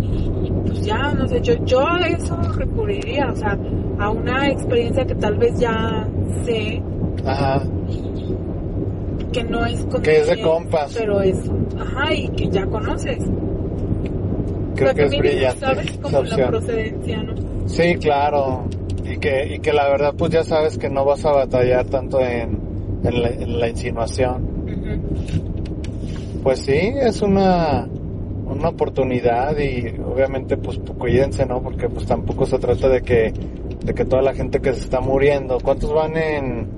Y, 0.00 0.46
y, 0.46 0.52
pues 0.66 0.84
ya, 0.84 1.12
no 1.14 1.26
sé, 1.26 1.40
yo, 1.40 1.54
yo 1.64 1.86
a 1.86 2.00
eso 2.00 2.36
recurriría, 2.56 3.28
o 3.32 3.36
sea, 3.36 3.58
a 3.98 4.10
una 4.10 4.48
experiencia 4.48 5.04
que 5.04 5.14
tal 5.16 5.36
vez 5.36 5.58
ya 5.58 6.06
sé 6.44 6.82
Ajá. 7.24 7.62
y 7.88 8.34
que 9.32 9.44
no 9.44 9.64
es 9.66 9.84
como 9.84 10.02
Que 10.02 10.20
es 10.20 10.26
de 10.28 10.40
compas. 10.40 10.94
pero 10.96 11.20
es, 11.20 11.36
ajá, 11.78 12.14
y 12.14 12.28
que 12.30 12.48
ya 12.48 12.66
conoces. 12.66 13.18
Creo 14.74 14.94
que 14.94 15.04
es 15.04 15.18
brillante 15.18 15.60
Sabes 15.60 15.98
como 15.98 16.22
la 16.22 16.48
procedencia, 16.48 17.22
¿no? 17.22 17.68
Sí, 17.68 17.94
claro. 17.96 18.64
Y 19.04 19.18
que, 19.18 19.54
y 19.54 19.58
que 19.58 19.72
la 19.72 19.88
verdad, 19.88 20.14
pues 20.16 20.30
ya 20.32 20.44
sabes 20.44 20.78
que 20.78 20.88
no 20.88 21.04
vas 21.04 21.24
a 21.24 21.32
batallar 21.32 21.84
tanto 21.86 22.20
en, 22.20 22.58
en, 23.04 23.22
la, 23.22 23.28
en 23.28 23.60
la 23.60 23.68
insinuación. 23.68 24.48
Pues 26.42 26.60
sí, 26.60 26.78
es 26.78 27.20
una, 27.20 27.86
una 28.46 28.68
oportunidad 28.68 29.56
y 29.58 29.88
obviamente 30.00 30.56
pues 30.56 30.80
cuídense, 30.98 31.44
¿no? 31.44 31.62
Porque 31.62 31.88
pues 31.88 32.06
tampoco 32.06 32.46
se 32.46 32.58
trata 32.58 32.88
de 32.88 33.02
que, 33.02 33.32
de 33.84 33.94
que 33.94 34.04
toda 34.04 34.22
la 34.22 34.32
gente 34.34 34.60
que 34.60 34.72
se 34.72 34.80
está 34.80 35.00
muriendo. 35.00 35.58
¿Cuántos 35.62 35.92
van 35.92 36.16
en 36.16 36.68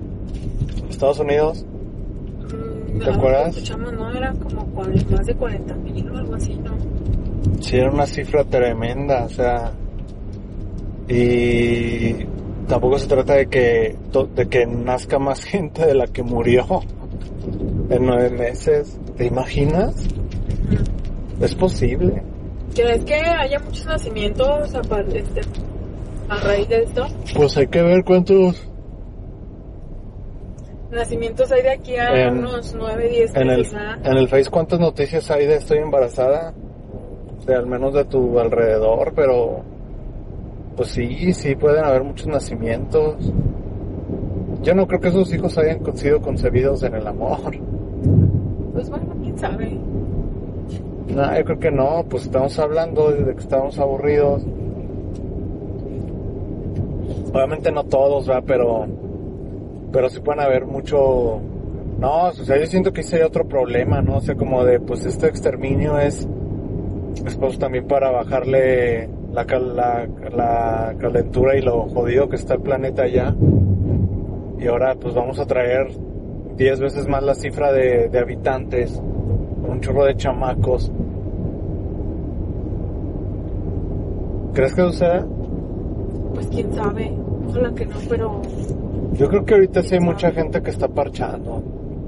Estados 0.90 1.20
Unidos? 1.20 1.64
¿Te 2.98 3.10
acuerdas? 3.10 3.56
Escuchamos, 3.56 3.92
no, 3.92 4.12
eran 4.12 4.36
como 4.38 4.66
más 4.66 5.26
de 5.26 5.34
40 5.34 5.74
mil 5.76 6.10
o 6.10 6.16
algo 6.16 6.34
así, 6.34 6.54
¿no? 6.56 6.76
Sí, 7.60 7.76
era 7.76 7.90
una 7.90 8.06
cifra 8.06 8.44
tremenda, 8.44 9.24
o 9.24 9.28
sea, 9.28 9.72
y 11.08 12.26
tampoco 12.68 12.98
se 12.98 13.06
trata 13.06 13.34
de 13.34 13.46
que, 13.46 13.96
de 14.34 14.48
que 14.48 14.66
nazca 14.66 15.18
más 15.18 15.42
gente 15.44 15.86
de 15.86 15.94
la 15.94 16.06
que 16.06 16.22
murió 16.22 16.82
en 17.90 18.06
nueve 18.06 18.30
meses. 18.30 18.98
¿Te 19.16 19.26
imaginas? 19.26 19.94
Es 21.40 21.54
posible. 21.54 22.22
¿Crees 22.74 23.04
que 23.04 23.14
haya 23.14 23.58
muchos 23.58 23.84
nacimientos 23.86 24.74
a, 24.74 24.80
este, 25.12 25.40
a 26.28 26.36
raíz 26.36 26.68
de 26.68 26.82
esto? 26.84 27.06
Pues 27.34 27.56
hay 27.56 27.66
que 27.66 27.82
ver 27.82 28.04
cuántos 28.04 28.71
Nacimientos 30.92 31.50
hay 31.50 31.62
de 31.62 31.70
aquí 31.70 31.96
a 31.96 32.26
En- 32.28 32.38
unos 32.38 32.74
9, 32.76 33.08
10 33.08 33.34
en 33.34 33.48
el, 33.50 33.66
¿ah? 33.74 33.98
en 34.04 34.16
el 34.18 34.28
Face, 34.28 34.50
cuántas 34.50 34.78
noticias 34.78 35.30
hay 35.30 35.46
de 35.46 35.56
estoy 35.56 35.78
embarazada. 35.78 36.52
de 37.46 37.54
al 37.56 37.66
menos 37.66 37.92
de 37.94 38.04
tu 38.04 38.38
alrededor, 38.38 39.12
pero 39.16 39.62
pues 40.76 40.90
sí, 40.90 41.32
sí 41.32 41.56
pueden 41.56 41.84
haber 41.84 42.04
muchos 42.04 42.28
nacimientos. 42.28 43.16
Yo 44.62 44.74
no 44.76 44.86
creo 44.86 45.00
que 45.00 45.08
esos 45.08 45.32
hijos 45.34 45.58
hayan 45.58 45.80
sido 45.96 46.20
concebidos 46.20 46.84
en 46.84 46.94
el 46.94 47.04
amor. 47.04 47.40
Pues 48.74 48.88
bueno, 48.88 49.06
quién 49.22 49.36
sabe. 49.36 49.76
No, 51.08 51.36
yo 51.36 51.44
creo 51.44 51.58
que 51.58 51.70
no, 51.72 52.04
pues 52.08 52.24
estamos 52.26 52.56
hablando 52.60 53.10
de 53.10 53.34
que 53.34 53.40
estamos 53.40 53.76
aburridos. 53.80 54.44
Obviamente 57.34 57.72
no 57.72 57.82
todos, 57.84 58.26
¿verdad? 58.28 58.44
Pero, 58.46 58.86
pero 59.92 60.08
sí 60.08 60.20
pueden 60.20 60.40
haber 60.40 60.66
mucho... 60.66 61.40
No, 61.98 62.28
o 62.28 62.32
sea, 62.32 62.58
yo 62.58 62.66
siento 62.66 62.92
que 62.92 63.02
ese 63.02 63.16
hay 63.16 63.22
otro 63.22 63.46
problema, 63.46 64.00
¿no? 64.02 64.16
O 64.16 64.20
sea, 64.20 64.34
como 64.34 64.64
de, 64.64 64.80
pues 64.80 65.06
este 65.06 65.28
exterminio 65.28 65.98
es, 65.98 66.26
es 67.24 67.36
pues 67.36 67.58
también 67.58 67.86
para 67.86 68.10
bajarle 68.10 69.08
la, 69.32 69.44
cal- 69.46 69.76
la, 69.76 70.94
calentura 70.98 71.56
y 71.56 71.62
lo 71.62 71.82
jodido 71.88 72.28
que 72.28 72.36
está 72.36 72.54
el 72.54 72.60
planeta 72.62 73.02
allá. 73.02 73.34
Y 74.58 74.66
ahora 74.66 74.96
pues 74.96 75.14
vamos 75.14 75.38
a 75.38 75.46
traer 75.46 75.92
10 76.56 76.80
veces 76.80 77.06
más 77.06 77.22
la 77.22 77.34
cifra 77.34 77.72
de, 77.72 78.08
de 78.08 78.18
habitantes, 78.18 79.00
un 79.68 79.80
chorro 79.80 80.04
de 80.04 80.16
chamacos. 80.16 80.90
¿Crees 84.54 84.74
que 84.74 84.82
suceda? 84.82 85.26
Pues 86.34 86.46
quién 86.48 86.72
sabe. 86.72 87.12
Ojalá 87.48 87.72
que 87.74 87.86
no, 87.86 87.96
pero 88.08 88.40
Yo 89.12 89.28
creo 89.28 89.44
que 89.44 89.54
ahorita 89.54 89.82
sí 89.82 89.94
hay 89.94 90.00
mucha 90.00 90.30
gente 90.32 90.62
que 90.62 90.70
está 90.70 90.88
parchando. 90.88 91.62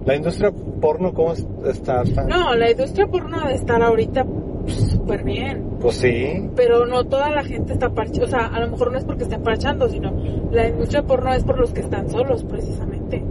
La 0.04 0.14
industria 0.16 0.52
porno, 0.80 1.12
¿cómo 1.14 1.32
es- 1.32 1.46
está? 1.66 2.02
Está- 2.02 2.24
no, 2.24 2.54
la 2.54 2.70
industria 2.70 3.06
porno 3.06 3.40
debe 3.40 3.54
estar 3.54 3.82
ahorita 3.82 4.24
pues, 4.24 4.74
súper 4.92 5.22
bien. 5.24 5.64
Pues 5.80 5.96
sí. 5.96 6.48
Pero 6.56 6.86
no 6.86 7.04
toda 7.04 7.30
la 7.30 7.42
gente 7.44 7.72
está 7.74 7.90
parchando. 7.90 8.24
O 8.24 8.28
sea, 8.28 8.46
a 8.46 8.60
lo 8.60 8.70
mejor 8.70 8.92
no 8.92 8.98
es 8.98 9.04
porque 9.04 9.24
estén 9.24 9.42
parchando, 9.42 9.88
sino 9.88 10.12
la 10.50 10.68
industria 10.68 11.02
porno 11.02 11.32
es 11.34 11.44
por 11.44 11.58
los 11.58 11.72
que 11.72 11.80
están 11.80 12.08
solos, 12.10 12.44
precisamente. 12.44 13.22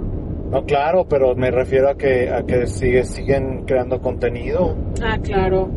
No, 0.52 0.64
claro, 0.66 1.06
pero 1.10 1.36
me 1.36 1.50
refiero 1.50 1.90
a 1.90 1.96
que, 1.96 2.30
a 2.30 2.44
que 2.44 2.68
sigue, 2.68 3.04
siguen 3.06 3.64
creando 3.66 4.00
contenido. 4.00 4.76
Ah, 5.04 5.18
claro. 5.22 5.68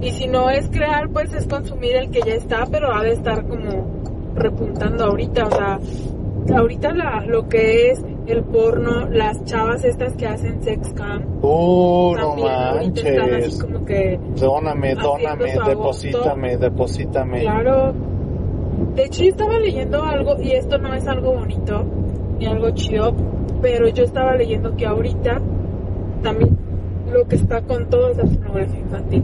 Y 0.00 0.10
si 0.10 0.28
no 0.28 0.50
es 0.50 0.68
crear, 0.68 1.08
pues 1.08 1.32
es 1.34 1.48
consumir 1.48 1.96
el 1.96 2.10
que 2.10 2.20
ya 2.20 2.34
está, 2.34 2.66
pero 2.70 2.92
ha 2.94 3.02
de 3.02 3.12
estar 3.12 3.44
como 3.46 3.86
repuntando 4.36 5.04
ahorita. 5.06 5.46
O 5.46 5.50
sea, 5.50 5.78
ahorita 6.52 6.92
la, 6.94 7.24
lo 7.26 7.48
que 7.48 7.90
es 7.90 8.04
el 8.26 8.42
porno, 8.44 9.08
las 9.10 9.42
chavas 9.44 9.84
estas 9.84 10.14
que 10.16 10.26
hacen 10.26 10.62
sex 10.62 10.92
cam, 10.94 11.22
Uh, 11.42 12.14
no 12.16 12.48
ahorita 12.48 13.00
están 13.00 13.22
así 13.24 13.30
manches. 13.32 13.62
como 13.62 13.84
que, 13.84 14.18
Dóname, 14.40 14.94
dóname, 14.94 15.52
deposítame, 15.66 16.56
deposítame. 16.56 17.40
claro. 17.42 17.92
De 18.94 19.04
hecho, 19.04 19.22
yo 19.22 19.28
estaba 19.30 19.58
leyendo 19.58 20.02
algo, 20.02 20.40
y 20.40 20.52
esto 20.52 20.78
no 20.78 20.92
es 20.94 21.06
algo 21.06 21.34
bonito, 21.34 21.84
ni 22.38 22.46
algo 22.46 22.70
chido, 22.70 23.12
pero 23.62 23.88
yo 23.88 24.04
estaba 24.04 24.34
leyendo 24.36 24.74
que 24.76 24.86
ahorita 24.86 25.40
también 26.22 26.56
lo 27.12 27.24
que 27.26 27.36
está 27.36 27.60
con 27.62 27.88
todo 27.88 28.10
es 28.10 28.16
la 28.16 28.24
pornografía 28.24 28.80
infantil. 28.80 29.22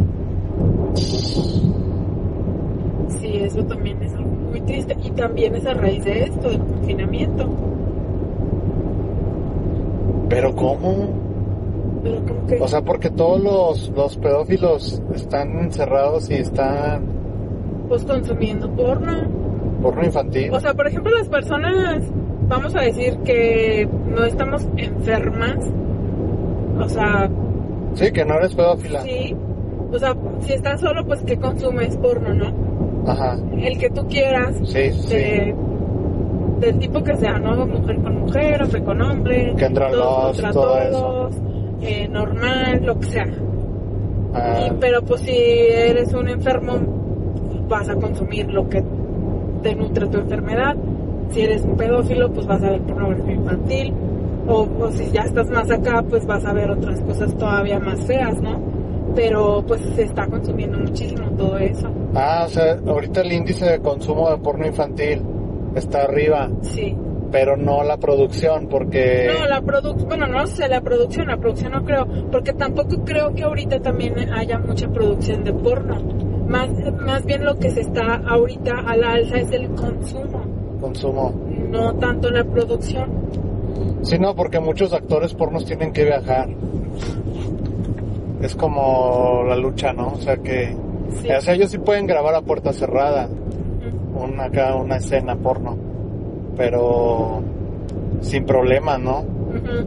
Sí, 3.08 3.36
eso 3.36 3.64
también 3.64 4.02
es 4.02 4.12
algo 4.14 4.30
muy 4.50 4.60
triste. 4.62 4.96
Y 5.02 5.10
también 5.12 5.54
es 5.54 5.66
a 5.66 5.74
raíz 5.74 6.04
de 6.04 6.24
esto, 6.24 6.48
del 6.50 6.58
confinamiento. 6.58 7.48
Pero 10.28 10.54
¿cómo? 10.54 11.08
Pero 12.02 12.24
como 12.24 12.46
que... 12.46 12.60
O 12.60 12.68
sea, 12.68 12.82
porque 12.82 13.10
todos 13.10 13.42
los, 13.42 13.88
los 13.90 14.16
pedófilos 14.16 15.02
están 15.14 15.58
encerrados 15.58 16.30
y 16.30 16.34
están 16.34 17.02
pues 17.88 18.04
consumiendo 18.04 18.70
porno. 18.70 19.12
porno 19.82 20.04
infantil. 20.04 20.52
O 20.52 20.60
sea, 20.60 20.72
por 20.74 20.86
ejemplo, 20.86 21.10
las 21.16 21.28
personas, 21.28 22.04
vamos 22.48 22.74
a 22.76 22.82
decir 22.82 23.16
que 23.24 23.88
no 24.06 24.24
estamos 24.24 24.64
enfermas. 24.76 25.56
O 26.78 26.88
sea, 26.88 27.28
Sí, 27.94 28.12
que 28.12 28.24
no 28.24 28.34
eres 28.34 28.54
pedófila. 28.54 29.02
sí. 29.02 29.34
O 29.92 29.98
sea, 29.98 30.14
si 30.42 30.52
estás 30.52 30.80
solo, 30.80 31.04
pues 31.04 31.20
que 31.24 31.36
consumes 31.36 31.96
porno, 31.96 32.32
¿no? 32.32 32.52
Ajá. 33.06 33.36
El 33.58 33.78
que 33.78 33.90
tú 33.90 34.06
quieras. 34.08 34.56
Sí, 34.64 34.90
sí. 34.92 35.14
de- 35.14 35.54
del 36.60 36.78
tipo 36.78 37.02
que 37.02 37.16
sea, 37.16 37.38
¿no? 37.38 37.66
Mujer 37.66 37.96
con 38.02 38.20
mujer, 38.20 38.62
hombre 38.62 38.82
con 38.84 39.00
hombre. 39.00 39.54
Que 39.56 39.64
entra 39.64 39.90
todos 39.90 40.26
los, 40.26 40.42
contra 40.42 40.52
todo 40.52 40.90
todos, 40.90 41.36
eh, 41.80 42.06
normal, 42.08 42.82
lo 42.84 42.98
que 43.00 43.06
sea. 43.06 43.26
Ah, 44.34 44.66
Y- 44.66 44.72
pero 44.78 45.00
pues 45.02 45.22
si 45.22 45.32
eres 45.32 46.12
un 46.12 46.28
enfermo, 46.28 46.74
vas 47.68 47.88
a 47.88 47.94
consumir 47.94 48.46
lo 48.52 48.68
que 48.68 48.84
te 49.62 49.74
nutre 49.74 50.06
tu 50.08 50.18
enfermedad. 50.18 50.76
Si 51.30 51.40
eres 51.40 51.62
un 51.64 51.76
pedófilo, 51.76 52.30
pues 52.30 52.46
vas 52.46 52.62
a 52.62 52.70
ver 52.70 52.82
pornografía 52.82 53.32
infantil. 53.34 53.94
O, 54.46 54.66
o 54.80 54.90
si 54.90 55.10
ya 55.10 55.22
estás 55.22 55.48
más 55.50 55.70
acá, 55.70 56.02
pues 56.08 56.26
vas 56.26 56.44
a 56.44 56.52
ver 56.52 56.70
otras 56.70 57.00
cosas 57.02 57.34
todavía 57.36 57.78
más 57.78 58.04
feas, 58.04 58.38
¿no? 58.42 58.60
Pero 59.14 59.64
pues 59.66 59.80
se 59.94 60.02
está 60.02 60.26
consumiendo 60.26 60.78
muchísimo 60.78 61.26
todo 61.38 61.56
eso. 61.58 61.88
Ah, 62.14 62.44
o 62.46 62.48
sea, 62.48 62.78
ahorita 62.86 63.20
el 63.22 63.32
índice 63.32 63.64
de 63.66 63.80
consumo 63.80 64.30
de 64.30 64.38
porno 64.38 64.66
infantil 64.66 65.22
está 65.74 66.02
arriba, 66.02 66.48
Sí. 66.62 66.96
pero 67.30 67.56
no 67.56 67.82
la 67.84 67.96
producción, 67.96 68.66
porque... 68.68 69.30
No, 69.38 69.46
la 69.46 69.60
producción, 69.62 70.08
bueno, 70.08 70.26
no 70.26 70.46
sé, 70.46 70.68
la 70.68 70.80
producción, 70.80 71.28
la 71.28 71.36
producción 71.36 71.72
no 71.72 71.84
creo, 71.84 72.06
porque 72.30 72.52
tampoco 72.52 73.04
creo 73.04 73.32
que 73.34 73.44
ahorita 73.44 73.80
también 73.80 74.18
haya 74.32 74.58
mucha 74.58 74.88
producción 74.88 75.44
de 75.44 75.52
porno. 75.52 75.96
Más, 76.48 76.68
más 77.06 77.24
bien 77.24 77.44
lo 77.44 77.56
que 77.58 77.70
se 77.70 77.82
está 77.82 78.16
ahorita 78.26 78.72
a 78.84 78.96
la 78.96 79.12
alza 79.12 79.36
es 79.36 79.52
el 79.52 79.68
consumo, 79.70 80.42
consumo. 80.80 81.32
no 81.70 81.94
tanto 81.94 82.28
la 82.30 82.42
producción. 82.42 83.08
Sí, 84.02 84.18
no, 84.18 84.34
porque 84.34 84.58
muchos 84.58 84.92
actores 84.92 85.32
pornos 85.34 85.64
tienen 85.64 85.92
que 85.92 86.04
viajar. 86.04 86.48
Es 88.42 88.54
como 88.56 89.44
la 89.46 89.54
lucha, 89.56 89.92
¿no? 89.92 90.08
O 90.14 90.16
sea 90.16 90.36
que... 90.38 90.74
Sí. 91.20 91.30
O 91.30 91.40
sea, 91.40 91.54
ellos 91.54 91.70
sí 91.70 91.78
pueden 91.78 92.06
grabar 92.06 92.34
a 92.34 92.42
puerta 92.42 92.72
cerrada, 92.72 93.28
una, 94.14 94.44
acá, 94.44 94.74
una 94.76 94.96
escena 94.96 95.36
porno, 95.36 95.76
pero 96.56 97.42
sin 98.20 98.44
problema, 98.44 98.98
¿no? 98.98 99.24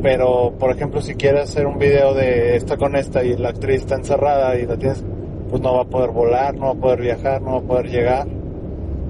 Pero, 0.02 0.54
por 0.60 0.72
ejemplo, 0.72 1.02
si 1.02 1.16
quieres 1.16 1.44
hacer 1.44 1.66
un 1.66 1.78
video 1.78 2.14
de 2.14 2.56
esta 2.56 2.78
con 2.78 2.96
esta 2.96 3.24
y 3.24 3.38
la 3.38 3.50
actriz 3.50 3.82
está 3.82 3.96
encerrada 3.96 4.58
y 4.58 4.66
la 4.66 4.78
tienes, 4.78 5.04
pues 5.50 5.62
no 5.62 5.76
va 5.76 5.82
a 5.84 5.86
poder 5.86 6.12
volar, 6.12 6.56
no 6.56 6.66
va 6.66 6.72
a 6.72 6.76
poder 6.76 7.02
viajar, 7.02 7.42
no 7.42 7.54
va 7.54 7.58
a 7.60 7.62
poder 7.62 7.88
llegar. 7.88 8.28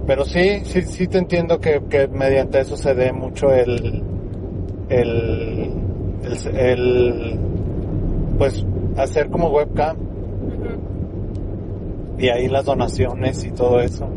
Pero 0.06 0.26
sí, 0.26 0.62
sí, 0.66 0.82
sí 0.84 1.08
te 1.08 1.18
entiendo 1.18 1.60
que, 1.60 1.82
que 1.90 2.08
mediante 2.08 2.60
eso 2.60 2.76
se 2.76 2.94
dé 2.94 3.14
mucho 3.14 3.52
el, 3.52 4.04
el, 4.90 5.72
el, 6.24 6.58
el, 6.58 7.40
pues 8.38 8.66
hacer 8.98 9.30
como 9.30 9.50
webcam. 9.50 9.98
Y 12.18 12.30
ahí 12.30 12.48
las 12.48 12.66
donaciones 12.66 13.44
y 13.44 13.52
todo 13.52 13.80
eso. 13.80 14.08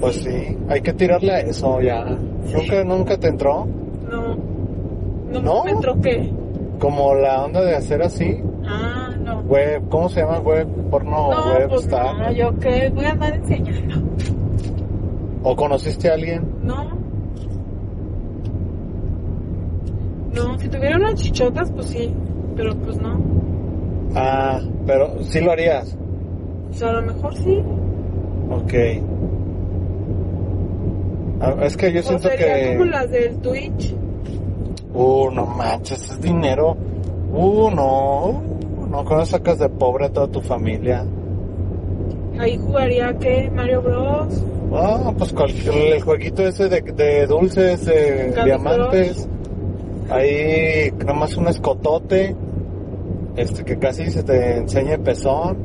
Pues 0.00 0.16
sí, 0.16 0.56
hay 0.68 0.80
que 0.80 0.92
tirarle 0.94 1.32
a 1.32 1.40
eso 1.40 1.80
ya. 1.80 2.04
Nunca, 2.04 2.84
nunca 2.84 3.16
te 3.18 3.28
entró 3.28 3.66
No. 4.10 4.36
No, 5.30 5.40
¿No? 5.42 5.64
me 5.64 5.70
entró 5.72 6.00
qué. 6.00 6.32
como 6.80 7.14
la 7.14 7.44
onda 7.44 7.60
de 7.62 7.76
hacer 7.76 8.02
así. 8.02 8.38
Ah, 8.66 9.10
no. 9.22 9.40
Web, 9.42 9.88
¿cómo 9.90 10.08
se 10.08 10.20
llama 10.20 10.38
web? 10.40 10.66
Porno 10.90 11.30
No, 11.30 11.52
web 11.52 11.68
pues 11.68 11.82
star. 11.82 12.18
no, 12.18 12.32
yo 12.32 12.58
qué 12.58 12.90
voy 12.94 13.04
a 13.04 13.10
andar 13.12 13.34
enseñando. 13.34 13.96
¿O 15.42 15.54
conociste 15.54 16.10
a 16.10 16.14
alguien? 16.14 16.42
No. 16.62 16.98
No, 20.34 20.58
si 20.58 20.68
tuviera 20.68 20.96
unas 20.96 21.14
chichotas, 21.16 21.70
pues 21.72 21.86
sí, 21.86 22.12
pero 22.56 22.74
pues 22.76 23.00
no. 23.00 23.18
Ah, 24.14 24.60
pero 24.86 25.22
sí 25.22 25.40
lo 25.40 25.52
harías. 25.52 25.96
O 26.70 26.74
sea, 26.74 26.88
a 26.90 26.92
lo 26.94 27.02
mejor 27.02 27.34
sí. 27.36 27.62
Ok. 28.50 28.74
Ah, 31.40 31.54
Es 31.62 31.76
que 31.76 31.92
yo 31.92 32.00
O 32.00 32.02
siento 32.02 32.28
sería 32.28 32.54
que... 32.54 32.76
como 32.76 32.90
las 32.90 33.10
del 33.10 33.36
Twitch. 33.38 33.94
Uh, 34.92 35.30
no 35.30 35.46
manches, 35.46 36.10
es 36.10 36.20
dinero. 36.20 36.76
Uh, 37.32 37.70
no. 37.70 38.42
Uh, 38.78 38.86
no, 38.90 39.02
eso 39.02 39.24
sacas 39.26 39.58
de 39.58 39.68
pobre 39.68 40.06
a 40.06 40.10
toda 40.10 40.26
tu 40.28 40.40
familia. 40.40 41.04
Ahí 42.38 42.56
jugaría 42.58 43.12
que 43.18 43.50
Mario 43.54 43.82
Bros. 43.82 44.44
Ah, 44.72 45.12
pues 45.16 45.32
cualquier, 45.32 45.94
el 45.94 46.02
jueguito 46.02 46.46
ese 46.46 46.68
de, 46.68 46.80
de 46.80 47.26
dulces, 47.26 47.84
de 47.86 48.32
diamantes. 48.44 49.28
Ahí 50.10 50.90
nada 50.98 51.12
más 51.14 51.36
un 51.36 51.48
escotote. 51.48 52.34
Este 53.36 53.64
que 53.64 53.78
casi 53.78 54.10
se 54.10 54.22
te 54.22 54.56
enseña 54.56 54.94
el 54.94 55.00
pezón. 55.00 55.56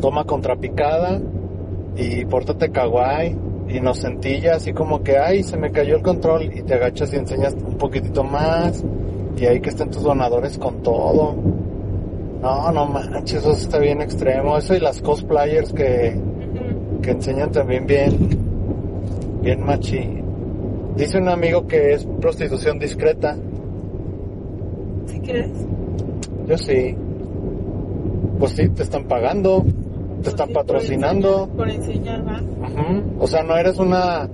Toma 0.00 0.24
contrapicada. 0.24 1.20
Y 1.96 2.24
pórtate 2.24 2.70
kawaii. 2.70 3.36
Inocentilla, 3.68 4.56
así 4.56 4.72
como 4.72 5.02
que, 5.02 5.16
ay, 5.16 5.44
se 5.44 5.56
me 5.56 5.70
cayó 5.70 5.96
el 5.96 6.02
control. 6.02 6.42
Y 6.42 6.62
te 6.62 6.74
agachas 6.74 7.12
y 7.12 7.16
enseñas 7.16 7.54
un 7.54 7.76
poquitito 7.76 8.24
más. 8.24 8.84
Y 9.36 9.46
ahí 9.46 9.60
que 9.60 9.70
estén 9.70 9.90
tus 9.90 10.02
donadores 10.02 10.58
con 10.58 10.82
todo. 10.82 11.36
No, 12.42 12.72
no 12.72 12.86
manches, 12.86 13.40
eso 13.40 13.52
está 13.52 13.78
bien 13.78 14.00
extremo. 14.00 14.56
Eso 14.56 14.74
y 14.74 14.80
las 14.80 15.00
cosplayers 15.02 15.72
que, 15.72 16.18
que 17.02 17.10
enseñan 17.10 17.52
también 17.52 17.86
bien, 17.86 18.12
bien 19.42 19.64
machi. 19.64 20.22
Dice 20.96 21.18
un 21.18 21.28
amigo 21.28 21.66
que 21.66 21.94
es 21.94 22.06
prostitución 22.20 22.78
discreta. 22.78 23.36
¿Sí 25.06 25.20
crees? 25.20 25.50
Yo 26.50 26.58
sí. 26.58 26.96
Pues 28.40 28.52
sí, 28.52 28.68
te 28.70 28.82
están 28.82 29.04
pagando, 29.04 29.64
te 30.22 30.30
están 30.30 30.48
Sí, 30.48 30.52
por 30.54 30.62
patrocinando. 30.66 31.46
enseñar- 31.46 31.56
Por 31.56 31.68
enseñar. 31.70 32.20
Ujú. 32.42 33.22
O 33.22 33.26
sea, 33.28 33.42
no 33.44 33.56
eres 33.56 33.78
una... 33.78 34.28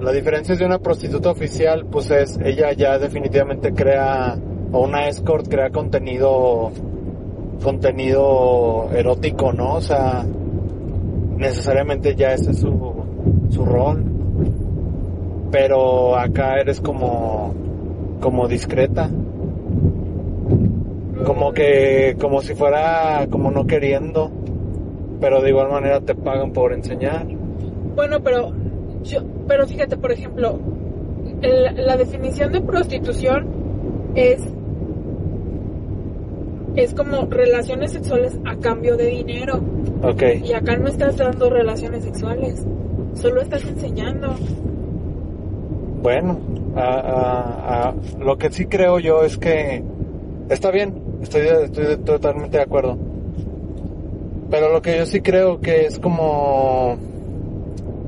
La 0.00 0.12
diferencia 0.12 0.56
de 0.56 0.64
una 0.64 0.78
prostituta 0.78 1.30
oficial, 1.30 1.84
pues 1.90 2.10
es, 2.10 2.38
ella 2.42 2.72
ya 2.72 2.98
definitivamente 2.98 3.74
crea, 3.74 4.34
o 4.72 4.84
una 4.84 5.08
escort 5.08 5.46
crea 5.46 5.68
contenido, 5.68 6.70
contenido 7.62 8.88
erótico, 8.94 9.52
¿no? 9.52 9.74
O 9.74 9.80
sea, 9.82 10.24
necesariamente 11.36 12.14
ya 12.16 12.32
ese 12.32 12.52
es 12.52 12.60
su, 12.60 12.92
su 13.50 13.64
rol. 13.66 14.02
Pero 15.50 16.16
acá 16.16 16.54
eres 16.60 16.80
como, 16.80 17.52
como 18.22 18.48
discreta. 18.48 19.10
Como 21.30 21.52
que, 21.52 22.16
como 22.20 22.42
si 22.42 22.56
fuera, 22.56 23.24
como 23.30 23.52
no 23.52 23.64
queriendo. 23.64 24.32
Pero 25.20 25.40
de 25.40 25.50
igual 25.50 25.70
manera 25.70 26.00
te 26.00 26.16
pagan 26.16 26.50
por 26.52 26.72
enseñar. 26.72 27.24
Bueno, 27.94 28.18
pero 28.20 28.50
yo, 29.04 29.20
pero 29.46 29.64
fíjate, 29.64 29.96
por 29.96 30.10
ejemplo, 30.10 30.58
el- 31.40 31.86
la 31.86 31.96
definición 31.96 32.50
de 32.50 32.60
prostitución 32.62 33.46
es 34.16 34.42
es 36.74 36.94
como 36.94 37.26
relaciones 37.26 37.92
sexuales 37.92 38.36
a 38.44 38.56
cambio 38.56 38.96
de 38.96 39.06
dinero 39.06 39.60
Ok. 40.02 40.22
y 40.42 40.52
acá 40.52 40.76
no 40.78 40.88
estás 40.88 41.16
dando 41.16 41.48
relaciones 41.48 42.02
sexuales, 42.02 42.66
solo 43.14 43.40
estás 43.40 43.64
enseñando. 43.66 44.34
Bueno, 46.02 46.38
a- 46.74 46.80
a- 46.80 47.88
a- 47.90 47.94
lo 48.18 48.36
que 48.36 48.50
sí 48.50 48.66
creo 48.66 48.98
yo 48.98 49.22
es 49.22 49.38
que 49.38 49.82
está 50.48 50.70
bien, 50.72 51.09
estoy, 51.22 51.42
estoy 51.64 51.96
totalmente 51.98 52.58
de 52.58 52.62
acuerdo. 52.62 52.98
Pero 54.50 54.72
lo 54.72 54.82
que 54.82 54.98
yo 54.98 55.06
sí 55.06 55.20
creo 55.20 55.60
que 55.60 55.86
es 55.86 55.98
como, 55.98 56.96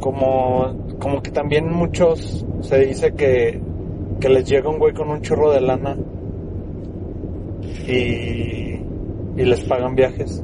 como, 0.00 0.74
como 0.98 1.22
que 1.22 1.30
también 1.30 1.72
muchos 1.72 2.44
se 2.60 2.78
dice 2.80 3.12
que, 3.12 3.60
que 4.18 4.28
les 4.28 4.44
llega 4.48 4.68
un 4.68 4.78
güey 4.78 4.92
con 4.92 5.08
un 5.10 5.20
churro 5.22 5.52
de 5.52 5.60
lana 5.60 5.96
y, 7.86 8.80
y 9.36 9.44
les 9.44 9.60
pagan 9.64 9.94
viajes 9.94 10.42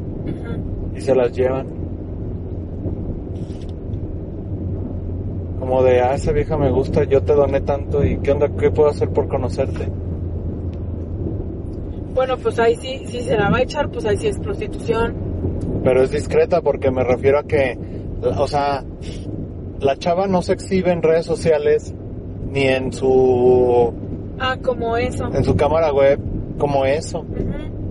y 0.95 1.01
se 1.01 1.15
las 1.15 1.33
llevan. 1.33 1.67
Como 5.59 5.83
de, 5.83 6.01
ah, 6.01 6.15
esa 6.15 6.33
vieja 6.33 6.57
me 6.57 6.71
gusta, 6.71 7.05
yo 7.05 7.23
te 7.23 7.35
doné 7.35 7.61
tanto 7.61 8.05
y 8.05 8.19
qué 8.19 8.33
onda, 8.33 8.49
qué 8.57 8.71
puedo 8.71 8.89
hacer 8.89 9.11
por 9.11 9.29
conocerte. 9.29 9.89
Bueno, 12.19 12.37
pues 12.37 12.59
ahí 12.59 12.75
sí, 12.75 13.03
si 13.07 13.21
se 13.21 13.37
la 13.37 13.49
va 13.49 13.59
a 13.59 13.63
echar, 13.63 13.89
pues 13.91 14.05
ahí 14.05 14.17
sí 14.17 14.27
es 14.27 14.41
prostitución. 14.41 15.15
Pero 15.85 16.03
es 16.03 16.11
discreta 16.11 16.61
porque 16.63 16.91
me 16.91 17.05
refiero 17.05 17.39
a 17.39 17.45
que, 17.45 17.79
o 18.37 18.49
sea, 18.49 18.83
la 19.79 19.97
chava 19.97 20.27
no 20.27 20.43
se 20.43 20.55
exhibe 20.55 20.91
en 20.91 21.01
redes 21.01 21.27
sociales 21.27 21.95
ni 22.51 22.63
en 22.65 22.93
su, 22.93 23.93
Ah, 24.41 24.57
como 24.61 24.97
eso. 24.97 25.27
en 25.33 25.45
su 25.45 25.55
cámara 25.55 25.93
web 25.93 26.19
como 26.59 26.85
eso. 26.85 27.25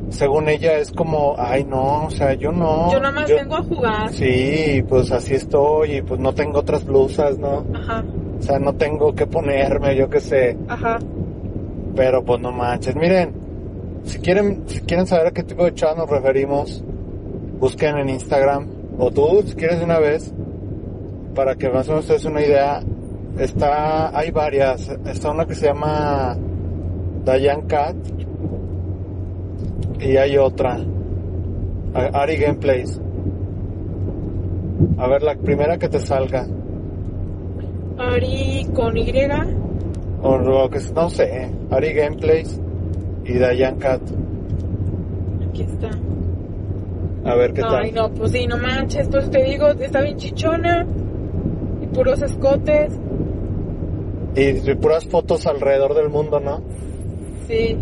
Según 0.09 0.49
ella 0.49 0.77
es 0.77 0.91
como, 0.91 1.35
ay 1.37 1.63
no, 1.63 2.07
o 2.07 2.09
sea, 2.09 2.33
yo 2.33 2.51
no. 2.51 2.91
Yo 2.91 2.99
nada 2.99 3.13
más 3.13 3.29
vengo 3.29 3.55
a 3.55 3.63
jugar. 3.63 4.09
Sí, 4.11 4.83
pues 4.89 5.09
así 5.13 5.35
estoy 5.35 5.95
y 5.95 6.01
pues 6.01 6.19
no 6.19 6.33
tengo 6.33 6.59
otras 6.59 6.83
blusas, 6.85 7.37
¿no? 7.37 7.63
Ajá, 7.73 8.03
O 8.39 8.41
sea, 8.43 8.59
no 8.59 8.73
tengo 8.75 9.15
que 9.15 9.25
ponerme, 9.25 9.95
yo 9.95 10.09
qué 10.09 10.19
sé. 10.19 10.57
ajá. 10.67 10.99
Pero 11.95 12.23
pues 12.25 12.41
no 12.41 12.51
manches. 12.51 12.93
Miren, 12.97 13.46
si 14.07 14.19
quieren, 14.19 14.63
si 14.67 14.81
quieren 14.81 15.05
saber 15.05 15.27
a 15.27 15.31
qué 15.31 15.43
tipo 15.43 15.65
de 15.65 15.73
chat 15.73 15.95
nos 15.97 16.09
referimos, 16.09 16.83
busquen 17.59 17.97
en 17.97 18.09
Instagram. 18.09 18.67
O 18.97 19.11
tú, 19.11 19.43
si 19.45 19.53
quieres 19.55 19.79
de 19.79 19.85
una 19.85 19.99
vez, 19.99 20.33
para 21.35 21.55
que 21.55 21.69
más 21.69 21.87
o 21.87 21.91
menos 21.91 22.05
ustedes 22.05 22.25
una 22.25 22.41
idea. 22.41 22.81
Está, 23.37 24.17
hay 24.17 24.31
varias. 24.31 24.89
Está 25.05 25.31
una 25.31 25.45
que 25.45 25.53
se 25.53 25.67
llama 25.67 26.35
Diane 27.23 27.67
Cat. 27.67 27.95
Y 29.99 30.17
hay 30.17 30.37
otra. 30.37 30.79
Ari 31.93 32.37
Gameplays. 32.37 32.99
A 34.97 35.07
ver, 35.07 35.21
la 35.21 35.35
primera 35.35 35.77
que 35.77 35.89
te 35.89 35.99
salga. 35.99 36.47
Ari 37.97 38.67
con 38.73 38.97
Y. 38.97 39.11
O 40.23 40.37
lo 40.37 40.69
que 40.69 40.79
no 40.95 41.09
sé. 41.09 41.51
Ari 41.69 41.93
Gameplays 41.93 42.59
y 43.27 43.33
Diane 43.33 43.77
Cat. 43.77 44.01
Aquí 45.49 45.61
está. 45.63 45.89
A 47.25 47.35
ver 47.35 47.53
qué 47.53 47.61
Ay, 47.65 47.91
tal. 47.91 47.95
no, 47.95 48.15
pues 48.17 48.31
sí, 48.31 48.47
no 48.47 48.57
manches, 48.57 49.07
pues 49.09 49.29
te 49.29 49.43
digo, 49.43 49.67
está 49.67 50.01
bien 50.01 50.17
chichona. 50.17 50.85
Y 51.81 51.87
puros 51.87 52.21
escotes. 52.21 52.93
Y 54.35 54.75
puras 54.75 55.05
fotos 55.07 55.45
alrededor 55.47 55.93
del 55.95 56.09
mundo, 56.09 56.39
¿no? 56.39 56.61
Sí. 57.47 57.77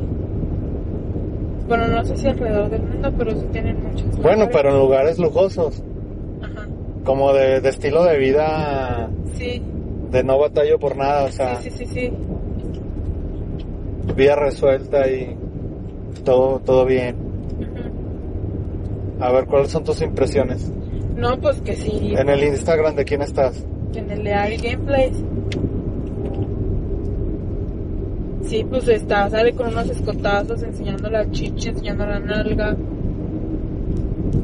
Bueno, 1.67 1.87
no 1.87 2.03
sé 2.05 2.15
si 2.17 2.27
alrededor 2.27 2.69
del 2.69 2.83
mundo, 2.83 3.11
pero 3.17 3.31
sí 3.31 3.45
tienen 3.51 3.83
muchos. 3.83 4.17
Bueno, 4.19 4.47
pero 4.51 4.69
en 4.71 4.79
lugares 4.79 5.19
lujosos. 5.19 5.83
Ajá. 6.41 6.67
Como 7.03 7.33
de, 7.33 7.59
de 7.61 7.69
estilo 7.69 8.03
de 8.03 8.17
vida 8.17 9.09
Sí, 9.35 9.61
de 10.11 10.23
no 10.23 10.39
batallo 10.39 10.79
por 10.79 10.95
nada. 10.95 11.25
O 11.25 11.31
sea, 11.31 11.57
sí, 11.57 11.69
sí, 11.69 11.85
sí, 11.85 11.93
sí. 11.93 12.13
Vida 14.13 14.35
resuelta 14.35 15.09
y 15.09 15.35
todo, 16.23 16.59
todo 16.59 16.85
bien. 16.85 17.15
A 19.19 19.31
ver, 19.31 19.45
¿cuáles 19.45 19.71
son 19.71 19.83
tus 19.83 20.01
impresiones? 20.01 20.71
No, 21.15 21.39
pues 21.39 21.61
que 21.61 21.75
sí. 21.75 22.13
En 22.17 22.29
el 22.29 22.43
Instagram, 22.43 22.95
¿de 22.95 23.05
quién 23.05 23.21
estás? 23.21 23.65
En 23.93 24.11
el 24.11 24.23
de 24.23 24.33
Ari 24.33 24.57
Gameplays. 24.57 25.23
Sí, 28.43 28.65
pues 28.69 28.87
está, 28.87 29.29
sale 29.29 29.53
con 29.53 29.69
unos 29.69 29.89
escotazos, 29.89 30.61
enseñando 30.61 31.09
la 31.09 31.29
chicha, 31.31 31.69
enseñando 31.69 32.05
la 32.05 32.19
nalga. 32.19 32.75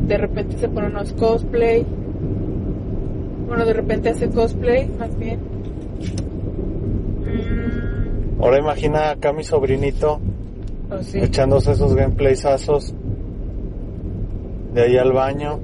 De 0.08 0.18
repente 0.18 0.58
se 0.58 0.70
pone 0.70 0.88
unos 0.88 1.14
cosplay. 1.14 1.86
Bueno, 3.48 3.66
de 3.66 3.74
repente 3.74 4.10
hace 4.10 4.30
cosplay, 4.30 4.90
más 4.98 5.18
bien. 5.20 5.40
Ahora 8.42 8.58
imagina 8.60 9.12
acá 9.12 9.32
mi 9.34 9.44
sobrinito 9.44 10.20
sí. 11.02 11.20
echándose 11.20 11.72
esos 11.74 11.94
gameplayazos 11.94 12.94
de 14.74 14.82
ahí 14.82 14.98
al 14.98 15.12
baño, 15.12 15.60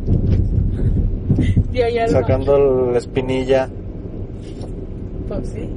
Y 1.74 1.82
ahí 1.82 1.98
al 1.98 2.10
sacando 2.10 2.92
la 2.92 2.98
espinilla, 2.98 3.70
Pues 5.28 5.50
sí. 5.50 5.70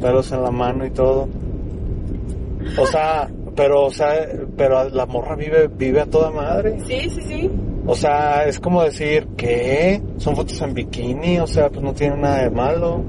pelos 0.00 0.30
en 0.32 0.42
la 0.42 0.50
mano 0.50 0.84
y 0.84 0.90
todo. 0.90 1.28
O 2.78 2.86
sea, 2.86 3.28
pero, 3.54 3.86
o 3.86 3.90
sea, 3.90 4.12
pero 4.56 4.88
la 4.90 5.06
morra 5.06 5.34
vive, 5.34 5.68
vive 5.68 6.00
a 6.00 6.06
toda 6.06 6.30
madre. 6.30 6.78
Sí, 6.86 7.08
sí, 7.10 7.20
sí. 7.22 7.50
O 7.86 7.94
sea, 7.94 8.44
es 8.46 8.60
como 8.60 8.82
decir, 8.82 9.26
¿qué? 9.36 10.02
Son 10.18 10.36
fotos 10.36 10.60
en 10.60 10.74
bikini, 10.74 11.38
o 11.38 11.46
sea, 11.46 11.70
pues 11.70 11.82
no 11.82 11.92
tiene 11.94 12.16
nada 12.18 12.42
de 12.42 12.50
malo. 12.50 13.02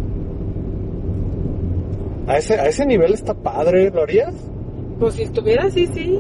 A 2.30 2.38
ese, 2.38 2.60
a 2.60 2.68
ese 2.68 2.86
nivel 2.86 3.16
está 3.16 3.34
padre, 3.34 3.90
¿lo 3.90 4.04
harías? 4.04 4.36
Pues 5.00 5.16
si 5.16 5.24
estuviera 5.24 5.66
así, 5.66 5.88
sí. 5.88 6.20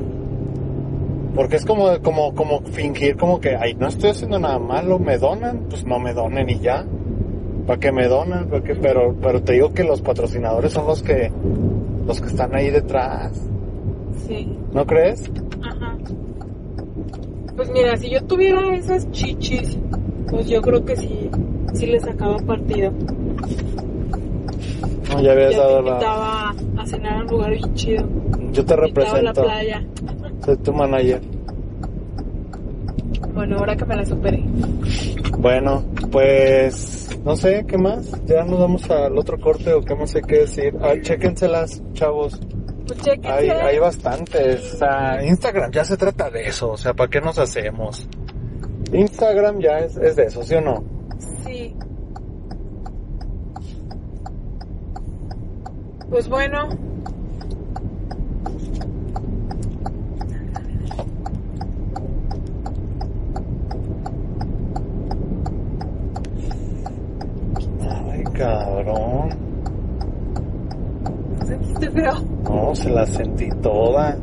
Porque 1.36 1.57
es 1.57 1.66
como, 1.66 2.01
como, 2.01 2.34
como 2.34 2.62
fingir 2.62 3.16
como 3.16 3.39
que, 3.39 3.55
ay, 3.55 3.76
no 3.76 3.88
estoy 3.88 4.10
haciendo 4.10 4.39
nada 4.39 4.57
malo, 4.57 4.97
me 4.97 5.20
donan, 5.20 5.68
pues 5.70 5.86
no 5.86 5.99
me 5.99 6.16
donen 6.16 6.49
y 6.49 6.57
ya. 6.62 6.84
¿Para 7.68 7.80
qué 7.80 7.91
me 7.91 8.07
donan? 8.07 8.49
¿Para 8.49 8.64
qué? 8.64 8.74
Pero, 8.74 9.16
pero 9.22 9.43
te 9.43 9.53
digo 9.53 9.72
que 9.72 9.84
los 9.84 10.01
patrocinadores 10.01 10.74
son 10.74 10.88
los 10.88 11.03
que, 11.03 11.32
los 12.07 12.20
que 12.20 12.28
están 12.28 12.55
ahí 12.55 12.72
detrás. 12.72 13.39
Sí. 14.28 14.57
¿No 14.74 14.88
crees? 14.88 15.30
Ajá. 15.62 15.95
Pues 17.55 17.70
mira, 17.70 17.95
si 17.97 18.10
yo 18.10 18.24
tuviera 18.24 18.76
esas 18.76 19.12
chichis, 19.12 19.78
pues 20.28 20.47
yo 20.47 20.60
creo 20.60 20.84
que 20.84 20.95
sí, 20.95 21.30
sí 21.76 21.86
le 21.86 21.99
sacaba 21.99 22.38
partido. 22.38 22.91
No, 25.10 25.22
ya 25.22 25.32
habías 25.32 25.51
te 25.51 25.57
dado 25.57 25.82
la... 25.82 25.89
invitaba 25.91 26.55
a 26.78 26.86
cenar 26.86 27.14
a 27.14 27.22
un 27.22 27.28
lugar 27.28 27.51
bien 27.51 27.74
chido. 27.74 28.03
Yo 28.51 28.66
te 28.66 28.74
Invitaba 28.76 28.78
a 28.78 29.22
la 29.22 29.32
represento. 29.32 29.43
playa. 29.43 29.84
Soy 30.45 30.57
tu 30.57 30.74
manager. 30.74 31.22
Bueno, 33.34 33.57
ahora 33.60 33.76
que 33.76 33.86
me 33.86 33.95
la 33.95 34.05
superé. 34.05 34.43
Bueno, 35.38 35.84
pues 36.12 37.10
no 37.24 37.36
sé, 37.36 37.66
¿qué 37.68 37.78
más? 37.78 38.12
Ya 38.26 38.43
nos 38.43 38.60
vamos 38.60 38.89
al 38.89 39.18
otro 39.18 39.39
corte 39.39 39.74
o 39.74 39.82
qué 39.82 39.95
más 39.95 40.14
hay 40.16 40.22
que 40.24 40.39
decir. 40.39 40.76
Ah, 40.82 40.93
chéquenselas, 41.01 41.82
chavos. 41.93 42.39
Pues 42.88 42.99
chéquense. 43.01 43.30
Hay, 43.32 43.49
hay 43.49 43.80
bastantes. 43.80 44.74
O 44.74 44.78
sea, 44.78 45.24
Instagram 45.26 45.72
ya 45.72 45.86
se 45.86 45.95
trata 45.95 46.30
de 46.30 46.47
eso. 46.47 46.72
O 46.72 46.78
sea, 46.78 46.93
¿para 46.93 47.10
qué 47.10 47.22
nos 47.22 47.38
hacemos? 47.39 48.07
Instagram 48.91 49.60
ya 49.60 49.80
es, 49.80 49.95
es 49.97 50.16
de 50.16 50.24
eso, 50.26 50.43
¿sí 50.43 50.55
o 50.55 50.62
no? 50.62 50.84
Sí. 51.45 51.76
Pues 56.10 56.28
bueno. 56.28 56.70
Ay, 67.82 68.24
cabrón. 68.34 69.30
¿Sentiste 71.45 71.91
feo? 71.91 72.14
No, 72.43 72.76
se 72.76 72.89
la 72.89 73.05
sentí 73.05 73.49
toda. 73.62 74.18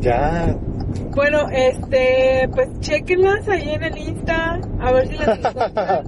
Ya, 0.00 0.56
Bueno, 1.16 1.46
este, 1.50 2.48
pues 2.54 2.68
chequenlas 2.80 3.48
ahí 3.48 3.70
en 3.70 3.82
el 3.82 3.98
Insta, 3.98 4.60
a 4.80 4.92
ver 4.92 5.08
si 5.08 5.16
las 5.16 5.38
encuentran. 5.38 6.04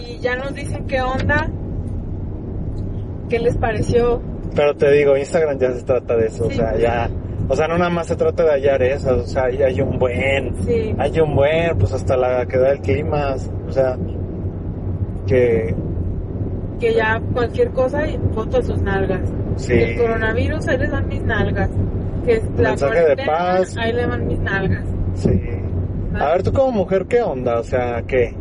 y 0.06 0.18
ya 0.18 0.36
nos 0.36 0.52
dicen 0.54 0.84
qué 0.86 1.00
onda, 1.00 1.48
qué 3.28 3.38
les 3.38 3.56
pareció. 3.56 4.20
pero 4.54 4.74
te 4.76 4.90
digo, 4.90 5.16
Instagram 5.16 5.58
ya 5.58 5.72
se 5.72 5.84
trata 5.84 6.16
de 6.16 6.26
eso, 6.26 6.46
o 6.48 6.50
sea, 6.50 6.76
ya, 6.76 7.08
o 7.48 7.54
sea, 7.54 7.68
no 7.68 7.78
nada 7.78 7.88
más 7.90 8.08
se 8.08 8.16
trata 8.16 8.42
de 8.44 8.50
hallar 8.50 8.82
esas, 8.82 9.12
o 9.12 9.26
sea, 9.26 9.44
hay 9.44 9.80
un 9.80 9.96
buen, 9.98 10.54
Sí. 10.66 10.92
hay 10.98 11.20
un 11.20 11.34
buen, 11.36 11.78
pues 11.78 11.92
hasta 11.92 12.16
la 12.16 12.44
que 12.46 12.58
da 12.58 12.72
el 12.72 12.80
clima, 12.80 13.36
o 13.68 13.72
sea, 13.72 13.96
que, 15.26 15.74
Que 16.80 16.94
ya 16.94 17.20
cualquier 17.32 17.70
cosa 17.70 18.06
y 18.08 18.18
foto 18.34 18.56
de 18.56 18.62
sus 18.64 18.82
nalgas. 18.82 19.20
sí, 19.56 19.72
El 19.74 19.98
coronavirus, 19.98 20.66
ahí 20.68 20.78
les 20.78 20.90
dan 20.90 21.06
mis 21.08 21.22
nalgas. 21.22 21.70
Que 22.24 22.32
es 22.36 22.44
la 22.58 22.70
Mensaje 22.70 23.16
de 23.16 23.24
paz. 23.26 23.76
ahí 23.76 23.92
le 23.92 24.06
dan 24.06 24.26
mis 24.26 24.38
nalgas. 24.40 24.84
sí. 25.14 25.40
A 26.18 26.32
ver, 26.32 26.42
tú 26.42 26.52
como 26.52 26.72
mujer, 26.72 27.06
¿qué 27.06 27.22
onda? 27.22 27.60
O 27.60 27.62
sea, 27.62 28.02
¿qué? 28.02 28.34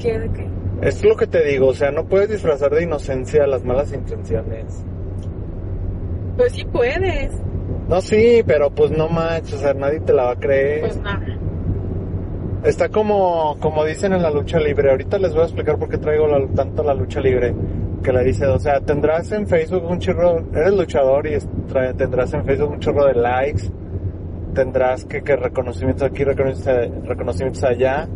¿Qué 0.00 0.18
de 0.18 0.28
qué? 0.30 0.48
Es 0.82 1.04
lo 1.04 1.14
que 1.16 1.28
te 1.28 1.44
digo, 1.44 1.68
o 1.68 1.72
sea, 1.74 1.92
no 1.92 2.04
puedes 2.06 2.28
disfrazar 2.28 2.72
de 2.72 2.82
inocencia 2.82 3.46
las 3.46 3.64
malas 3.64 3.92
intenciones. 3.92 4.84
Pues 6.36 6.52
sí 6.52 6.64
puedes. 6.64 7.32
No, 7.88 8.00
sí, 8.00 8.42
pero 8.44 8.70
pues 8.70 8.90
no 8.90 9.08
manches, 9.08 9.54
o 9.54 9.58
sea, 9.58 9.74
nadie 9.74 10.00
te 10.00 10.12
la 10.12 10.24
va 10.24 10.30
a 10.32 10.36
creer. 10.36 10.80
Pues 10.80 10.96
nada. 11.00 11.20
Está 12.64 12.88
como, 12.88 13.56
como 13.60 13.84
dicen 13.84 14.12
en 14.14 14.22
la 14.22 14.30
lucha 14.30 14.58
libre. 14.58 14.90
Ahorita 14.90 15.18
les 15.18 15.32
voy 15.32 15.42
a 15.42 15.44
explicar 15.44 15.78
por 15.78 15.88
qué 15.88 15.98
traigo 15.98 16.26
la- 16.26 16.46
tanto 16.48 16.82
la 16.82 16.94
lucha 16.94 17.20
libre. 17.20 17.54
Que 18.04 18.12
le 18.12 18.22
dice, 18.22 18.46
o 18.46 18.58
sea, 18.58 18.80
tendrás 18.80 19.32
en 19.32 19.46
Facebook 19.46 19.90
un 19.90 19.98
chorro, 19.98 20.44
eres 20.52 20.76
luchador 20.76 21.26
y 21.26 21.38
tendrás 21.96 22.34
en 22.34 22.44
Facebook 22.44 22.72
un 22.72 22.78
chorro 22.78 23.06
de 23.06 23.14
likes. 23.14 23.62
Tendrás 24.52 25.06
que, 25.06 25.22
que 25.22 25.36
reconocimientos 25.36 26.02
aquí, 26.02 26.22
reconocimientos, 26.22 27.08
reconocimientos 27.08 27.64
allá. 27.64 28.06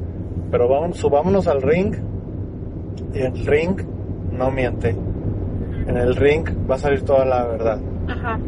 Pero 0.51 0.69
vamos, 0.69 0.99
subámonos 0.99 1.49
al 1.49 1.63
ring. 1.63 1.95
Y 3.15 3.21
el 3.21 3.47
ring 3.47 3.81
no 4.31 4.51
miente. 4.51 4.91
En 4.91 5.97
el 5.97 6.15
ring 6.17 6.47
va 6.71 6.75
a 6.75 6.79
salir 6.79 7.03
toda 7.03 7.25
la 7.25 7.47
verdad. 7.47 7.81
Ajá. 8.09 8.39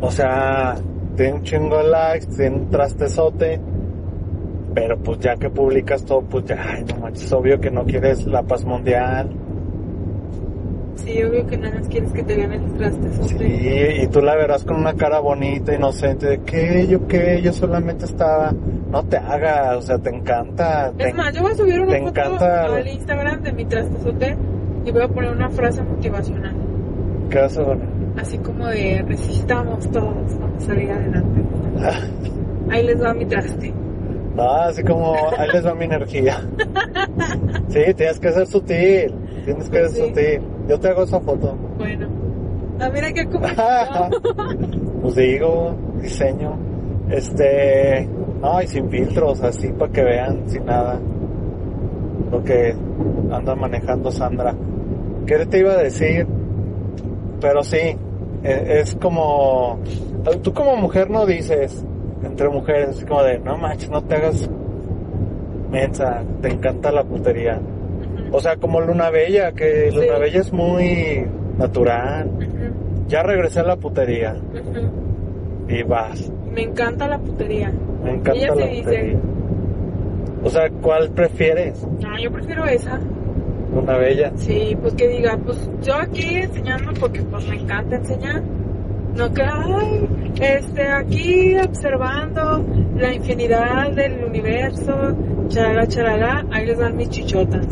O 0.00 0.10
sea, 0.12 0.76
tiene 1.16 1.32
un 1.32 1.42
chingo 1.42 1.78
de 1.78 1.88
likes, 1.88 2.26
tiene 2.36 2.56
un 2.56 2.70
trastezote. 2.70 3.60
Pero 4.74 4.96
pues 4.98 5.18
ya 5.18 5.34
que 5.34 5.50
publicas 5.50 6.04
todo, 6.04 6.20
pues 6.20 6.44
ya, 6.44 6.56
ay, 6.62 6.84
no 6.84 7.00
manches, 7.00 7.24
es 7.24 7.32
obvio 7.32 7.58
que 7.58 7.70
no 7.72 7.84
quieres 7.84 8.26
la 8.26 8.44
paz 8.44 8.64
mundial. 8.64 9.30
Sí, 10.96 11.22
obvio 11.22 11.46
que 11.46 11.56
nada 11.58 11.78
más 11.78 11.88
quieres 11.88 12.10
que 12.12 12.22
te 12.22 12.36
vean 12.36 12.52
el 12.52 12.72
traste. 12.74 13.08
Sí, 13.28 14.02
y 14.02 14.06
tú 14.08 14.20
la 14.22 14.34
verás 14.34 14.64
con 14.64 14.76
una 14.76 14.94
cara 14.94 15.20
bonita, 15.20 15.74
inocente, 15.74 16.26
de 16.26 16.38
que 16.42 16.86
yo 16.88 17.06
qué, 17.06 17.40
yo 17.42 17.52
solamente 17.52 18.04
estaba. 18.06 18.52
No 18.90 19.02
te 19.04 19.16
hagas, 19.16 19.76
o 19.76 19.82
sea, 19.82 19.98
te 19.98 20.10
encanta. 20.10 20.92
te 20.96 21.08
Es 21.08 21.14
más, 21.14 21.32
yo 21.34 21.42
voy 21.42 21.52
a 21.52 21.54
subir 21.54 21.80
una 21.80 21.98
foto 21.98 22.08
encanta- 22.08 22.74
al 22.76 22.88
Instagram 22.88 23.42
de 23.42 23.52
mi 23.52 23.64
trastezote 23.66 24.36
y 24.84 24.90
voy 24.90 25.02
a 25.02 25.08
poner 25.08 25.30
una 25.32 25.50
frase 25.50 25.82
motivacional. 25.82 26.54
¿Qué 27.30 27.38
vas 27.40 27.56
a 27.58 27.64
poner? 27.64 27.88
Así 28.18 28.38
como 28.38 28.66
de 28.68 29.04
resistamos 29.06 29.90
todos, 29.90 30.38
vamos 30.40 30.62
a 30.62 30.66
salir 30.66 30.90
adelante. 30.90 31.40
Ahí 32.70 32.84
les 32.86 33.02
va 33.02 33.12
mi 33.14 33.26
traste. 33.26 33.72
No, 34.34 34.50
así 34.50 34.82
como, 34.82 35.14
ahí 35.38 35.48
les 35.52 35.64
va 35.66 35.74
mi 35.74 35.84
energía. 35.84 36.40
Sí, 37.68 37.80
tienes 37.94 38.18
que 38.20 38.32
ser 38.32 38.46
sutil, 38.46 39.14
tienes 39.44 39.68
que 39.68 39.76
ser 39.78 39.88
Sí. 39.90 40.00
sutil. 40.00 40.40
Yo 40.68 40.78
te 40.78 40.88
hago 40.88 41.02
esa 41.04 41.20
foto. 41.20 41.56
Bueno. 41.78 42.08
Ah, 42.80 42.90
mira 42.92 43.12
qué 43.12 43.24
como. 43.26 43.46
pues 45.02 45.14
digo, 45.14 45.74
diseño. 46.02 46.56
Este, 47.10 48.08
no, 48.42 48.60
y 48.60 48.66
sin 48.66 48.90
filtros, 48.90 49.42
así 49.42 49.68
para 49.68 49.92
que 49.92 50.02
vean, 50.02 50.42
sin 50.48 50.66
nada. 50.66 50.98
Lo 52.30 52.42
que 52.42 52.74
anda 53.30 53.54
manejando 53.54 54.10
Sandra. 54.10 54.54
¿Qué 55.26 55.46
te 55.46 55.58
iba 55.60 55.72
a 55.72 55.82
decir? 55.82 56.26
Pero 57.40 57.62
sí, 57.62 57.96
e- 58.42 58.80
es 58.80 58.96
como, 58.96 59.78
tú 60.42 60.52
como 60.52 60.76
mujer 60.76 61.10
no 61.10 61.26
dices, 61.26 61.84
entre 62.22 62.48
mujeres, 62.48 62.90
así 62.90 63.04
como 63.04 63.22
de, 63.22 63.38
no 63.38 63.56
manches, 63.56 63.90
no 63.90 64.02
te 64.02 64.16
hagas 64.16 64.48
mensa, 65.70 66.22
te 66.42 66.48
encanta 66.48 66.90
la 66.90 67.04
putería. 67.04 67.60
O 68.32 68.40
sea, 68.40 68.56
como 68.56 68.80
Luna 68.80 69.10
Bella, 69.10 69.52
que 69.52 69.90
Sí. 69.90 69.96
Luna 69.96 70.18
Bella 70.18 70.40
es 70.40 70.52
muy 70.52 71.24
natural. 71.58 72.30
Ya 73.08 73.22
regresé 73.22 73.60
a 73.60 73.64
la 73.64 73.76
putería 73.76 74.36
y 75.68 75.82
vas. 75.84 76.30
Me 76.52 76.62
encanta 76.62 77.06
la 77.08 77.18
putería. 77.18 77.72
Me 78.02 78.10
encanta 78.12 78.32
Ella 78.34 78.48
la 78.54 78.62
se 78.62 78.68
dice. 78.68 78.82
putería. 78.84 79.18
O 80.44 80.50
sea, 80.50 80.70
¿cuál 80.82 81.10
prefieres? 81.10 81.86
Ah, 82.06 82.16
yo 82.22 82.30
prefiero 82.30 82.64
esa. 82.66 82.98
Luna 83.74 83.96
Bella. 83.98 84.32
Sí, 84.36 84.76
pues 84.80 84.94
que 84.94 85.08
diga, 85.08 85.38
pues 85.44 85.70
yo 85.82 85.94
aquí 85.96 86.36
enseñando 86.36 86.92
porque 86.98 87.22
pues 87.22 87.46
me 87.48 87.56
encanta 87.56 87.96
enseñar. 87.96 88.42
No 89.16 89.32
que, 89.32 89.42
ay, 89.42 90.08
este, 90.40 90.86
aquí 90.88 91.56
observando 91.58 92.64
la 92.96 93.14
infinidad 93.14 93.90
del 93.92 94.24
universo, 94.24 95.16
charala, 95.48 95.86
charala, 95.86 96.44
ahí 96.52 96.66
les 96.66 96.78
dan 96.78 96.96
mis 96.96 97.08
chichotas. 97.08 97.66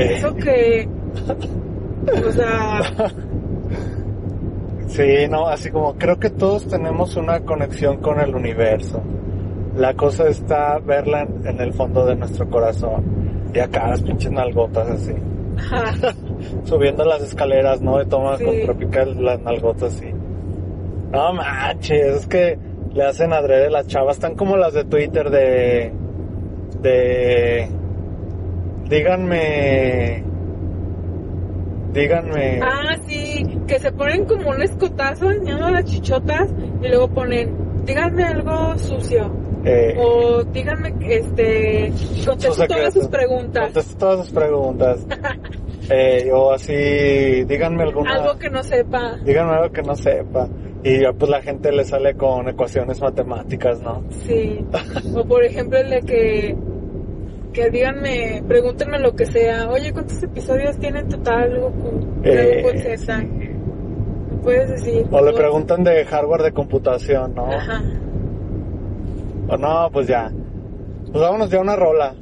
Eh. 0.00 0.16
Eso 0.18 0.34
que, 0.34 0.88
o 2.26 2.30
sea, 2.32 2.80
Sí, 4.88 5.26
no, 5.28 5.48
así 5.48 5.70
como 5.70 5.94
creo 5.96 6.18
que 6.18 6.30
todos 6.30 6.66
tenemos 6.68 7.16
una 7.16 7.40
conexión 7.40 7.98
con 7.98 8.20
el 8.20 8.34
universo. 8.34 9.02
La 9.76 9.94
cosa 9.94 10.28
está 10.28 10.78
verla 10.78 11.22
en, 11.22 11.46
en 11.46 11.60
el 11.60 11.72
fondo 11.74 12.06
de 12.06 12.14
nuestro 12.16 12.48
corazón. 12.48 13.04
Y 13.52 13.58
acá 13.58 13.88
las 13.88 14.02
pinches 14.02 14.30
nalgotas 14.32 14.88
así. 14.88 15.12
ajá, 15.58 16.14
Subiendo 16.64 17.04
las 17.04 17.22
escaleras, 17.22 17.80
¿no? 17.82 17.98
De 17.98 18.06
toma 18.06 18.38
Sí. 18.38 18.44
con 18.44 18.60
tropical, 18.62 19.22
las 19.24 19.40
nalgotas 19.40 19.94
así. 19.96 20.06
No 21.12 21.32
manches, 21.34 22.16
es 22.18 22.26
que 22.26 22.58
le 22.94 23.02
hacen 23.04 23.32
adrede 23.32 23.68
las 23.70 23.86
chavas. 23.88 24.16
Están 24.16 24.34
como 24.36 24.56
las 24.56 24.72
de 24.72 24.84
Twitter 24.84 25.30
de... 25.30 25.92
De... 26.80 27.68
Díganme... 28.88 30.22
Díganme... 31.92 32.60
ah, 32.62 32.96
sí, 33.06 33.42
que 33.66 33.78
se 33.78 33.90
ponen 33.92 34.26
como 34.26 34.50
un 34.50 34.60
escotazo 34.62 35.30
enseñando 35.30 35.70
las 35.70 35.84
chichotas 35.86 36.48
y 36.82 36.88
luego 36.88 37.08
ponen, 37.08 37.84
díganme 37.86 38.22
algo 38.24 38.76
sucio. 38.76 39.32
eh, 39.64 39.94
O 39.98 40.42
díganme, 40.44 40.94
este, 41.08 41.90
contesto 42.26 42.66
todas 42.66 42.92
sus 42.92 43.08
preguntas. 43.08 43.64
Contesto 43.64 43.96
todas 43.98 44.26
sus 44.26 44.34
preguntas. 44.34 45.06
Eh, 45.88 46.32
o 46.32 46.50
así, 46.52 46.74
díganme 47.44 47.84
alguna... 47.84 48.14
Algo 48.14 48.36
que 48.40 48.50
no 48.50 48.60
sepa. 48.64 49.18
Díganme 49.24 49.52
algo 49.52 49.70
que 49.70 49.82
no 49.82 49.94
sepa. 49.94 50.48
Y 50.82 50.98
ya 51.02 51.12
pues 51.12 51.30
la 51.30 51.40
gente 51.42 51.70
le 51.70 51.84
sale 51.84 52.14
con 52.16 52.48
ecuaciones 52.48 53.00
matemáticas, 53.00 53.80
¿no? 53.82 54.02
Sí. 54.26 54.64
O 55.14 55.24
por 55.24 55.44
ejemplo 55.44 55.78
el 55.78 55.90
de 55.90 56.00
que, 56.00 56.56
que 57.56 57.70
díganme, 57.70 58.44
pregúntenme 58.46 58.98
lo 58.98 59.16
que 59.16 59.24
sea. 59.24 59.70
Oye, 59.70 59.90
¿cuántos 59.90 60.22
episodios 60.22 60.76
tiene 60.78 61.00
en 61.00 61.08
total 61.08 61.58
Goku? 61.58 62.20
Eh? 62.22 62.62
¿Me 62.62 64.36
puedes 64.42 64.68
decir? 64.68 65.06
O 65.10 65.24
le 65.24 65.32
preguntan 65.32 65.82
de 65.82 66.04
hardware 66.04 66.42
de 66.42 66.52
computación, 66.52 67.34
¿no? 67.34 67.46
Ajá. 67.46 67.82
O 69.48 69.56
no, 69.56 69.88
pues 69.90 70.06
ya. 70.06 70.30
Pues 71.10 71.18
vámonos 71.18 71.50
ya 71.50 71.58
a 71.58 71.62
una 71.62 71.76
rola. 71.76 72.14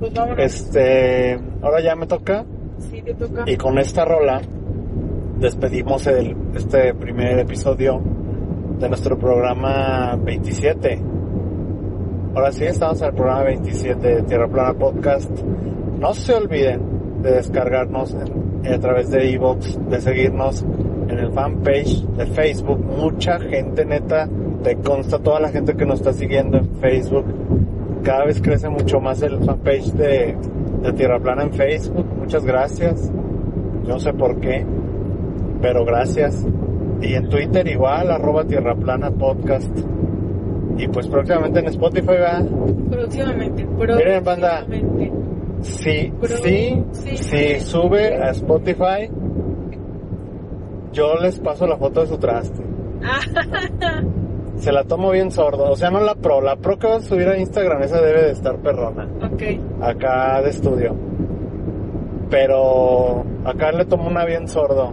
Pues 0.00 0.12
vámonos. 0.12 0.44
Este, 0.44 1.38
ahora 1.62 1.80
ya 1.80 1.94
me 1.94 2.08
toca. 2.08 2.44
Sí, 2.90 3.00
te 3.00 3.14
toca. 3.14 3.44
Y 3.46 3.56
con 3.56 3.78
esta 3.78 4.04
rola 4.04 4.40
despedimos 5.38 6.04
el, 6.08 6.36
este 6.56 6.94
primer 6.94 7.38
episodio 7.38 8.02
de 8.80 8.88
nuestro 8.88 9.16
programa 9.16 10.16
27. 10.16 11.19
Ahora 12.32 12.52
sí, 12.52 12.64
estamos 12.64 13.00
en 13.02 13.08
el 13.08 13.14
programa 13.14 13.42
27 13.42 14.06
de 14.06 14.22
Tierra 14.22 14.46
Plana 14.46 14.74
Podcast. 14.74 15.28
No 15.98 16.14
se 16.14 16.32
olviden 16.32 17.22
de 17.22 17.32
descargarnos 17.32 18.14
a 18.14 18.78
través 18.78 19.10
de 19.10 19.30
iVoox, 19.32 19.78
de 19.90 20.00
seguirnos 20.00 20.62
en 21.08 21.18
el 21.18 21.32
fanpage 21.32 22.06
de 22.16 22.26
Facebook. 22.26 22.78
Mucha 22.78 23.40
gente, 23.40 23.84
neta, 23.84 24.28
te 24.62 24.76
consta 24.76 25.18
toda 25.18 25.40
la 25.40 25.48
gente 25.48 25.74
que 25.74 25.84
nos 25.84 25.98
está 25.98 26.12
siguiendo 26.12 26.58
en 26.58 26.76
Facebook. 26.76 27.24
Cada 28.04 28.26
vez 28.26 28.40
crece 28.40 28.68
mucho 28.68 29.00
más 29.00 29.20
el 29.22 29.44
fanpage 29.44 29.92
de, 29.94 30.36
de 30.82 30.92
Tierra 30.92 31.18
Plana 31.18 31.42
en 31.42 31.52
Facebook. 31.52 32.06
Muchas 32.16 32.44
gracias. 32.44 33.10
Yo 33.82 33.94
no 33.94 33.98
sé 33.98 34.12
por 34.12 34.38
qué, 34.38 34.64
pero 35.60 35.84
gracias. 35.84 36.46
Y 37.02 37.12
en 37.12 37.28
Twitter 37.28 37.66
igual, 37.66 38.08
arroba 38.08 38.44
Tierra 38.44 38.76
Plana 38.76 39.10
Podcast. 39.10 39.76
Y 40.76 40.88
pues 40.88 41.06
próximamente 41.08 41.60
en 41.60 41.66
Spotify, 41.66 42.06
¿verdad? 42.06 42.44
Próximamente, 42.90 43.64
Miren, 43.64 44.24
banda. 44.24 44.64
próximamente. 44.66 45.12
Sí, 45.62 46.12
sí, 46.22 46.84
sí. 46.92 47.16
sí, 47.16 47.60
sube 47.60 48.14
a 48.16 48.30
Spotify. 48.30 49.10
Yo 50.92 51.14
les 51.16 51.38
paso 51.38 51.66
la 51.66 51.76
foto 51.76 52.00
de 52.00 52.06
su 52.06 52.18
traste. 52.18 52.62
Se 54.56 54.72
la 54.72 54.84
tomo 54.84 55.10
bien 55.10 55.30
sordo. 55.30 55.70
O 55.70 55.76
sea, 55.76 55.90
no 55.90 56.00
la 56.00 56.14
pro. 56.14 56.40
La 56.40 56.56
pro 56.56 56.78
que 56.78 56.86
va 56.86 56.96
a 56.96 57.00
subir 57.00 57.28
a 57.28 57.38
Instagram, 57.38 57.82
esa 57.82 58.00
debe 58.00 58.22
de 58.22 58.30
estar 58.32 58.56
perrona. 58.58 59.06
ok. 59.22 59.82
Acá 59.82 60.40
de 60.42 60.50
estudio. 60.50 60.94
Pero 62.30 63.24
acá 63.44 63.72
le 63.72 63.84
tomo 63.84 64.08
una 64.08 64.24
bien 64.24 64.48
sordo. 64.48 64.92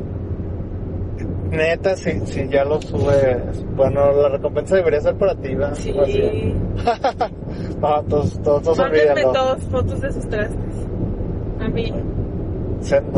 Neta, 1.50 1.96
si, 1.96 2.20
si 2.26 2.48
ya 2.50 2.66
lo 2.66 2.82
sube. 2.82 3.42
Bueno, 3.76 4.12
la 4.12 4.30
recompensa 4.30 4.76
debería 4.76 5.02
ser 5.02 5.16
para 5.16 5.36
ti, 5.36 5.56
¿verdad? 5.56 5.76
Sí. 5.76 5.96
Así. 5.98 6.54
no, 7.82 8.04
todos, 8.04 8.42
todos, 8.42 8.64
todos 8.64 8.78
Mándenme 8.78 9.24
fotos 9.70 10.02
de 10.02 10.12
sus 10.12 10.28
trastes. 10.28 10.88
A 11.60 11.68
mí. 11.70 11.92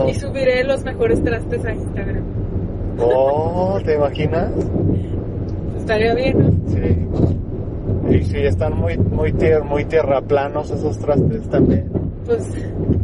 Y 0.08 0.14
subiré 0.14 0.64
los 0.64 0.84
mejores 0.84 1.24
trastes 1.24 1.66
a 1.66 1.74
Instagram. 1.74 2.24
Oh, 3.00 3.80
¿te 3.84 3.96
imaginas? 3.96 4.52
Estaría 5.78 6.14
bien, 6.16 6.38
¿no? 6.40 6.70
Sí. 6.70 8.16
Y 8.16 8.24
si 8.24 8.38
están 8.40 8.78
muy 8.78 8.98
muy 8.98 9.34
tier, 9.34 9.64
muy 9.64 9.86
tierraplanos 9.86 10.72
esos 10.72 10.98
trastes 11.00 11.48
también. 11.50 11.90
Pues. 12.26 12.48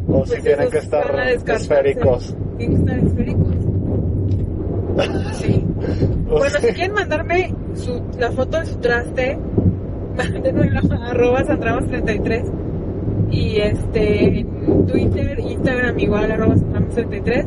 O 0.08 0.20
pues 0.20 0.30
si 0.32 0.42
tienen 0.42 0.62
esos 0.62 0.72
que 0.72 0.78
estar 0.80 1.30
esféricos. 1.48 2.36
Tienen 2.58 2.86
que 2.86 2.92
estar 2.92 3.08
esféricos. 3.08 3.55
Sí. 5.34 5.64
Bueno, 6.28 6.60
si 6.60 6.68
quieren 6.68 6.94
mandarme 6.94 7.54
su, 7.74 8.02
la 8.18 8.32
foto 8.32 8.60
de 8.60 8.66
su 8.66 8.78
traste, 8.80 9.38
mándenmelo 10.18 10.80
a 10.80 11.10
arroba 11.10 11.44
sandramas33 11.44 12.52
y 13.32 13.58
este 13.58 14.40
en 14.40 14.86
Twitter, 14.88 15.40
Instagram 15.40 16.00
igual 16.00 16.32
arroba 16.32 16.56
sandramas33 16.56 17.46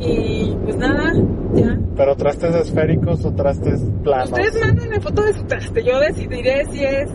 y 0.00 0.56
pues 0.64 0.76
nada, 0.76 1.12
ya. 1.54 1.78
Pero 1.96 2.16
trastes 2.16 2.54
esféricos 2.54 3.24
o 3.24 3.32
trastes 3.32 3.82
planos. 4.02 4.30
Ustedes 4.30 4.60
mándenme 4.60 5.00
foto 5.00 5.22
de 5.22 5.32
su 5.34 5.44
traste, 5.44 5.82
yo 5.82 5.98
decidiré 6.00 6.64
si 6.66 6.84
es 6.84 7.10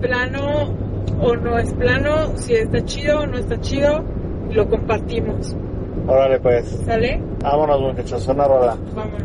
plano 0.00 0.74
o 1.20 1.36
no 1.36 1.58
es 1.58 1.72
plano, 1.74 2.36
si 2.36 2.54
está 2.54 2.84
chido 2.84 3.20
o 3.20 3.26
no 3.26 3.38
está 3.38 3.58
chido 3.60 4.04
y 4.50 4.54
lo 4.54 4.68
compartimos, 4.68 5.56
Órale 6.06 6.38
pues. 6.40 6.78
¿sale? 6.86 7.20
Vámonos 7.40 7.80
muchachos, 7.80 8.26
una 8.28 8.44
rola. 8.44 8.76
Vámonos. 8.94 9.22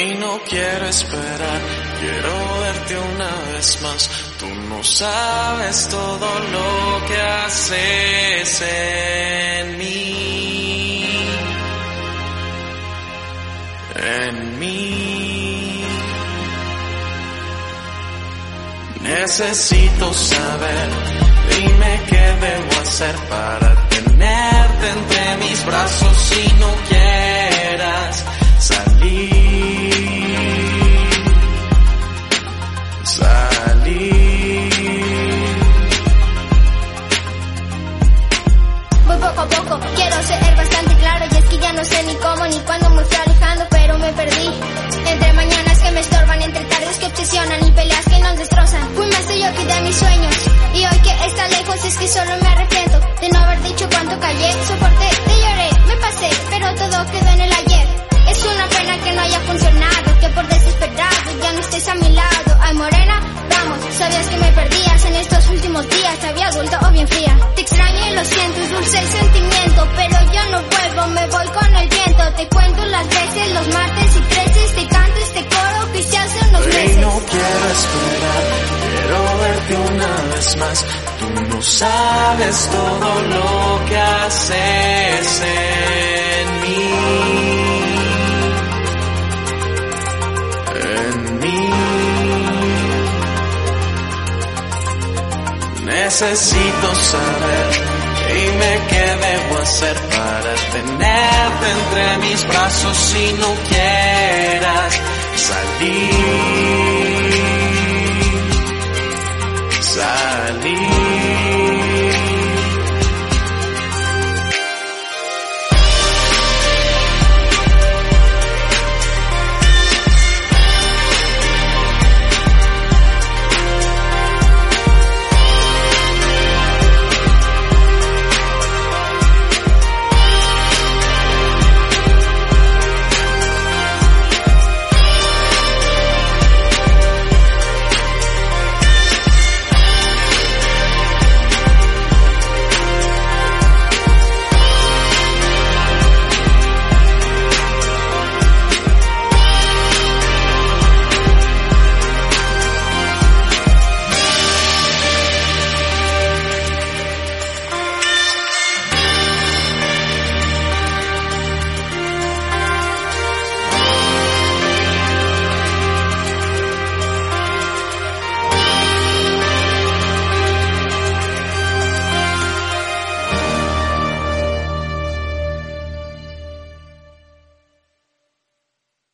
Y 0.00 0.14
no 0.18 0.38
quiero 0.48 0.86
esperar, 0.86 1.60
Tú 4.38 4.46
no 4.68 4.84
sabes 4.84 5.88
todo 5.88 6.28
lo 6.52 7.06
que 7.08 7.20
haces 7.20 8.62
en 8.62 9.78
mí. 9.78 11.04
En 13.96 14.58
mí. 14.60 15.84
Necesito 19.00 20.14
saber, 20.14 20.88
dime 21.50 22.00
qué 22.08 22.36
debo 22.40 22.80
hacer 22.80 23.16
para 23.28 23.88
tenerte 23.88 24.88
entre 24.88 25.36
mis 25.48 25.66
brazos 25.66 26.16
si 26.16 26.52
no 26.60 26.72
quieras. 26.88 28.24
Salir. 28.60 29.37